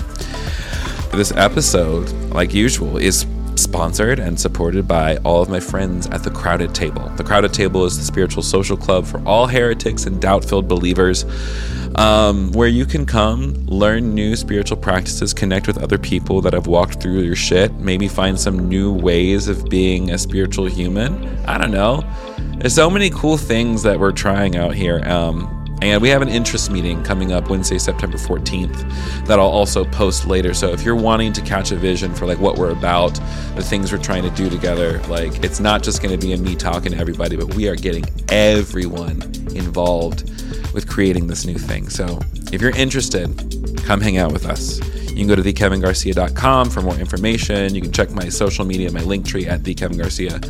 This 1.16 1.32
episode, 1.32 2.10
like 2.32 2.52
usual, 2.52 2.96
is 2.96 3.24
sponsored 3.56 4.18
and 4.18 4.38
supported 4.38 4.86
by 4.86 5.16
all 5.18 5.42
of 5.42 5.48
my 5.48 5.60
friends 5.60 6.06
at 6.08 6.22
the 6.22 6.30
Crowded 6.30 6.74
Table. 6.74 7.08
The 7.16 7.24
Crowded 7.24 7.52
Table 7.52 7.84
is 7.84 7.96
the 7.96 8.04
spiritual 8.04 8.42
social 8.42 8.76
club 8.76 9.06
for 9.06 9.22
all 9.26 9.46
heretics 9.46 10.06
and 10.06 10.20
doubt 10.20 10.44
filled 10.44 10.68
believers, 10.68 11.24
um, 11.96 12.50
where 12.52 12.68
you 12.68 12.86
can 12.86 13.06
come, 13.06 13.54
learn 13.66 14.14
new 14.14 14.36
spiritual 14.36 14.76
practices, 14.76 15.32
connect 15.32 15.66
with 15.66 15.78
other 15.82 15.98
people 15.98 16.40
that 16.40 16.52
have 16.52 16.66
walked 16.66 17.00
through 17.00 17.20
your 17.20 17.36
shit, 17.36 17.72
maybe 17.74 18.08
find 18.08 18.38
some 18.38 18.68
new 18.68 18.92
ways 18.92 19.48
of 19.48 19.68
being 19.68 20.10
a 20.10 20.18
spiritual 20.18 20.66
human. 20.66 21.26
I 21.46 21.58
don't 21.58 21.70
know. 21.70 22.02
There's 22.58 22.74
so 22.74 22.90
many 22.90 23.10
cool 23.10 23.36
things 23.36 23.82
that 23.82 23.98
we're 23.98 24.12
trying 24.12 24.56
out 24.56 24.74
here. 24.74 25.02
Um, 25.04 25.63
and 25.82 26.00
we 26.00 26.08
have 26.08 26.22
an 26.22 26.28
interest 26.28 26.70
meeting 26.70 27.02
coming 27.02 27.32
up 27.32 27.50
Wednesday, 27.50 27.78
September 27.78 28.16
14th 28.16 29.26
that 29.26 29.38
I'll 29.38 29.46
also 29.46 29.84
post 29.84 30.26
later. 30.26 30.54
So 30.54 30.68
if 30.68 30.82
you're 30.82 30.96
wanting 30.96 31.32
to 31.34 31.40
catch 31.42 31.72
a 31.72 31.76
vision 31.76 32.14
for 32.14 32.26
like 32.26 32.38
what 32.38 32.56
we're 32.56 32.70
about, 32.70 33.14
the 33.54 33.62
things 33.62 33.92
we're 33.92 33.98
trying 33.98 34.22
to 34.22 34.30
do 34.30 34.48
together, 34.48 35.00
like 35.08 35.44
it's 35.44 35.60
not 35.60 35.82
just 35.82 36.02
going 36.02 36.18
to 36.18 36.26
be 36.26 36.32
a 36.32 36.36
me 36.38 36.54
talking 36.56 36.92
to 36.92 36.98
everybody, 36.98 37.36
but 37.36 37.54
we 37.54 37.68
are 37.68 37.76
getting 37.76 38.04
everyone 38.28 39.22
involved 39.54 40.30
with 40.72 40.88
creating 40.88 41.26
this 41.26 41.44
new 41.46 41.58
thing. 41.58 41.88
So 41.88 42.18
if 42.52 42.60
you're 42.60 42.76
interested, 42.76 43.28
come 43.84 44.00
hang 44.00 44.16
out 44.16 44.32
with 44.32 44.46
us. 44.46 44.80
You 45.14 45.20
can 45.20 45.28
go 45.28 45.36
to 45.36 45.42
thekevingarcia.com 45.42 46.70
for 46.70 46.82
more 46.82 46.96
information. 46.96 47.72
You 47.72 47.80
can 47.80 47.92
check 47.92 48.10
my 48.10 48.28
social 48.28 48.64
media, 48.64 48.90
my 48.90 49.02
link 49.02 49.24
tree 49.24 49.46
at 49.46 49.60
thekevingarcia. 49.60 50.42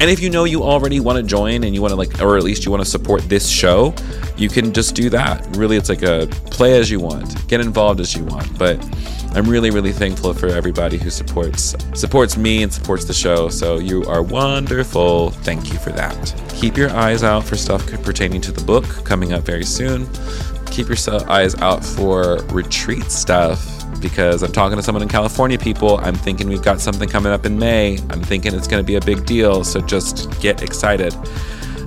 And 0.00 0.10
if 0.10 0.20
you 0.20 0.28
know 0.28 0.44
you 0.44 0.62
already 0.62 1.00
want 1.00 1.16
to 1.16 1.22
join 1.22 1.64
and 1.64 1.74
you 1.74 1.80
want 1.80 1.92
to 1.92 1.96
like, 1.96 2.20
or 2.20 2.36
at 2.36 2.42
least 2.42 2.66
you 2.66 2.70
want 2.70 2.84
to 2.84 2.90
support 2.90 3.22
this 3.30 3.48
show, 3.48 3.94
you 4.36 4.50
can 4.50 4.74
just 4.74 4.94
do 4.94 5.08
that. 5.08 5.56
Really, 5.56 5.78
it's 5.78 5.88
like 5.88 6.02
a 6.02 6.26
play 6.50 6.78
as 6.78 6.90
you 6.90 7.00
want, 7.00 7.48
get 7.48 7.62
involved 7.62 8.00
as 8.00 8.14
you 8.14 8.22
want. 8.24 8.58
But 8.58 8.78
I'm 9.34 9.48
really, 9.48 9.70
really 9.70 9.92
thankful 9.92 10.34
for 10.34 10.48
everybody 10.48 10.98
who 10.98 11.08
supports 11.08 11.74
supports 11.94 12.36
me 12.36 12.62
and 12.62 12.70
supports 12.70 13.06
the 13.06 13.14
show. 13.14 13.48
So 13.48 13.78
you 13.78 14.04
are 14.04 14.22
wonderful. 14.22 15.30
Thank 15.30 15.72
you 15.72 15.78
for 15.78 15.90
that. 15.92 16.34
Keep 16.54 16.76
your 16.76 16.90
eyes 16.90 17.22
out 17.22 17.44
for 17.44 17.56
stuff 17.56 17.86
pertaining 18.02 18.42
to 18.42 18.52
the 18.52 18.62
book 18.62 18.84
coming 19.06 19.32
up 19.32 19.44
very 19.44 19.64
soon. 19.64 20.06
Keep 20.66 20.88
your 20.88 21.30
eyes 21.30 21.54
out 21.56 21.82
for 21.82 22.42
retreat 22.50 23.04
stuff 23.04 23.81
because 24.00 24.42
I'm 24.42 24.52
talking 24.52 24.76
to 24.76 24.82
someone 24.82 25.02
in 25.02 25.08
California, 25.08 25.58
people. 25.58 25.98
I'm 25.98 26.14
thinking 26.14 26.48
we've 26.48 26.62
got 26.62 26.80
something 26.80 27.08
coming 27.08 27.32
up 27.32 27.46
in 27.46 27.58
May. 27.58 27.98
I'm 28.10 28.22
thinking 28.22 28.54
it's 28.54 28.68
going 28.68 28.82
to 28.82 28.86
be 28.86 28.96
a 28.96 29.00
big 29.00 29.24
deal. 29.26 29.64
So 29.64 29.80
just 29.80 30.40
get 30.40 30.62
excited. 30.62 31.12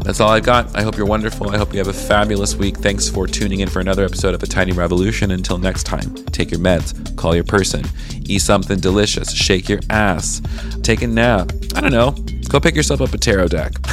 That's 0.06 0.20
all 0.20 0.30
I've 0.30 0.44
got. 0.44 0.76
I 0.78 0.84
hope 0.84 0.98
you're 0.98 1.08
wonderful. 1.08 1.50
I 1.50 1.58
hope 1.58 1.74
you 1.74 1.80
have 1.80 1.88
a 1.88 1.94
fabulous 1.94 2.56
week. 2.56 2.78
Thanks 2.78 3.10
for 3.10 3.26
tuning 3.26 3.62
in 3.62 3.70
for 3.70 3.80
another 3.80 4.06
episode 4.06 4.36
of 4.36 4.44
A 4.44 4.46
Tiny 4.46 4.72
Revolution. 4.72 5.32
Until 5.32 5.58
next 5.58 5.84
time, 5.84 6.14
take 6.26 6.52
your 6.52 6.60
meds, 6.60 7.16
call 7.16 7.34
your 7.34 7.44
person, 7.44 7.84
eat 8.26 8.44
something 8.44 8.80
delicious, 8.80 9.34
shake 9.34 9.68
your 9.68 9.80
ass, 9.90 10.44
take 10.84 11.02
a 11.02 11.08
nap. 11.08 11.52
I 11.76 11.82
don't 11.82 11.92
know. 11.92 12.12
Go 12.50 12.60
pick 12.60 12.76
yourself 12.76 13.02
up 13.02 13.14
a 13.14 13.18
tarot 13.18 13.48
deck 13.48 13.74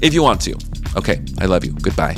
if 0.00 0.14
you 0.14 0.22
want 0.22 0.40
to. 0.42 0.56
Okay, 0.96 1.22
I 1.38 1.44
love 1.44 1.66
you. 1.66 1.72
Goodbye. 1.72 2.16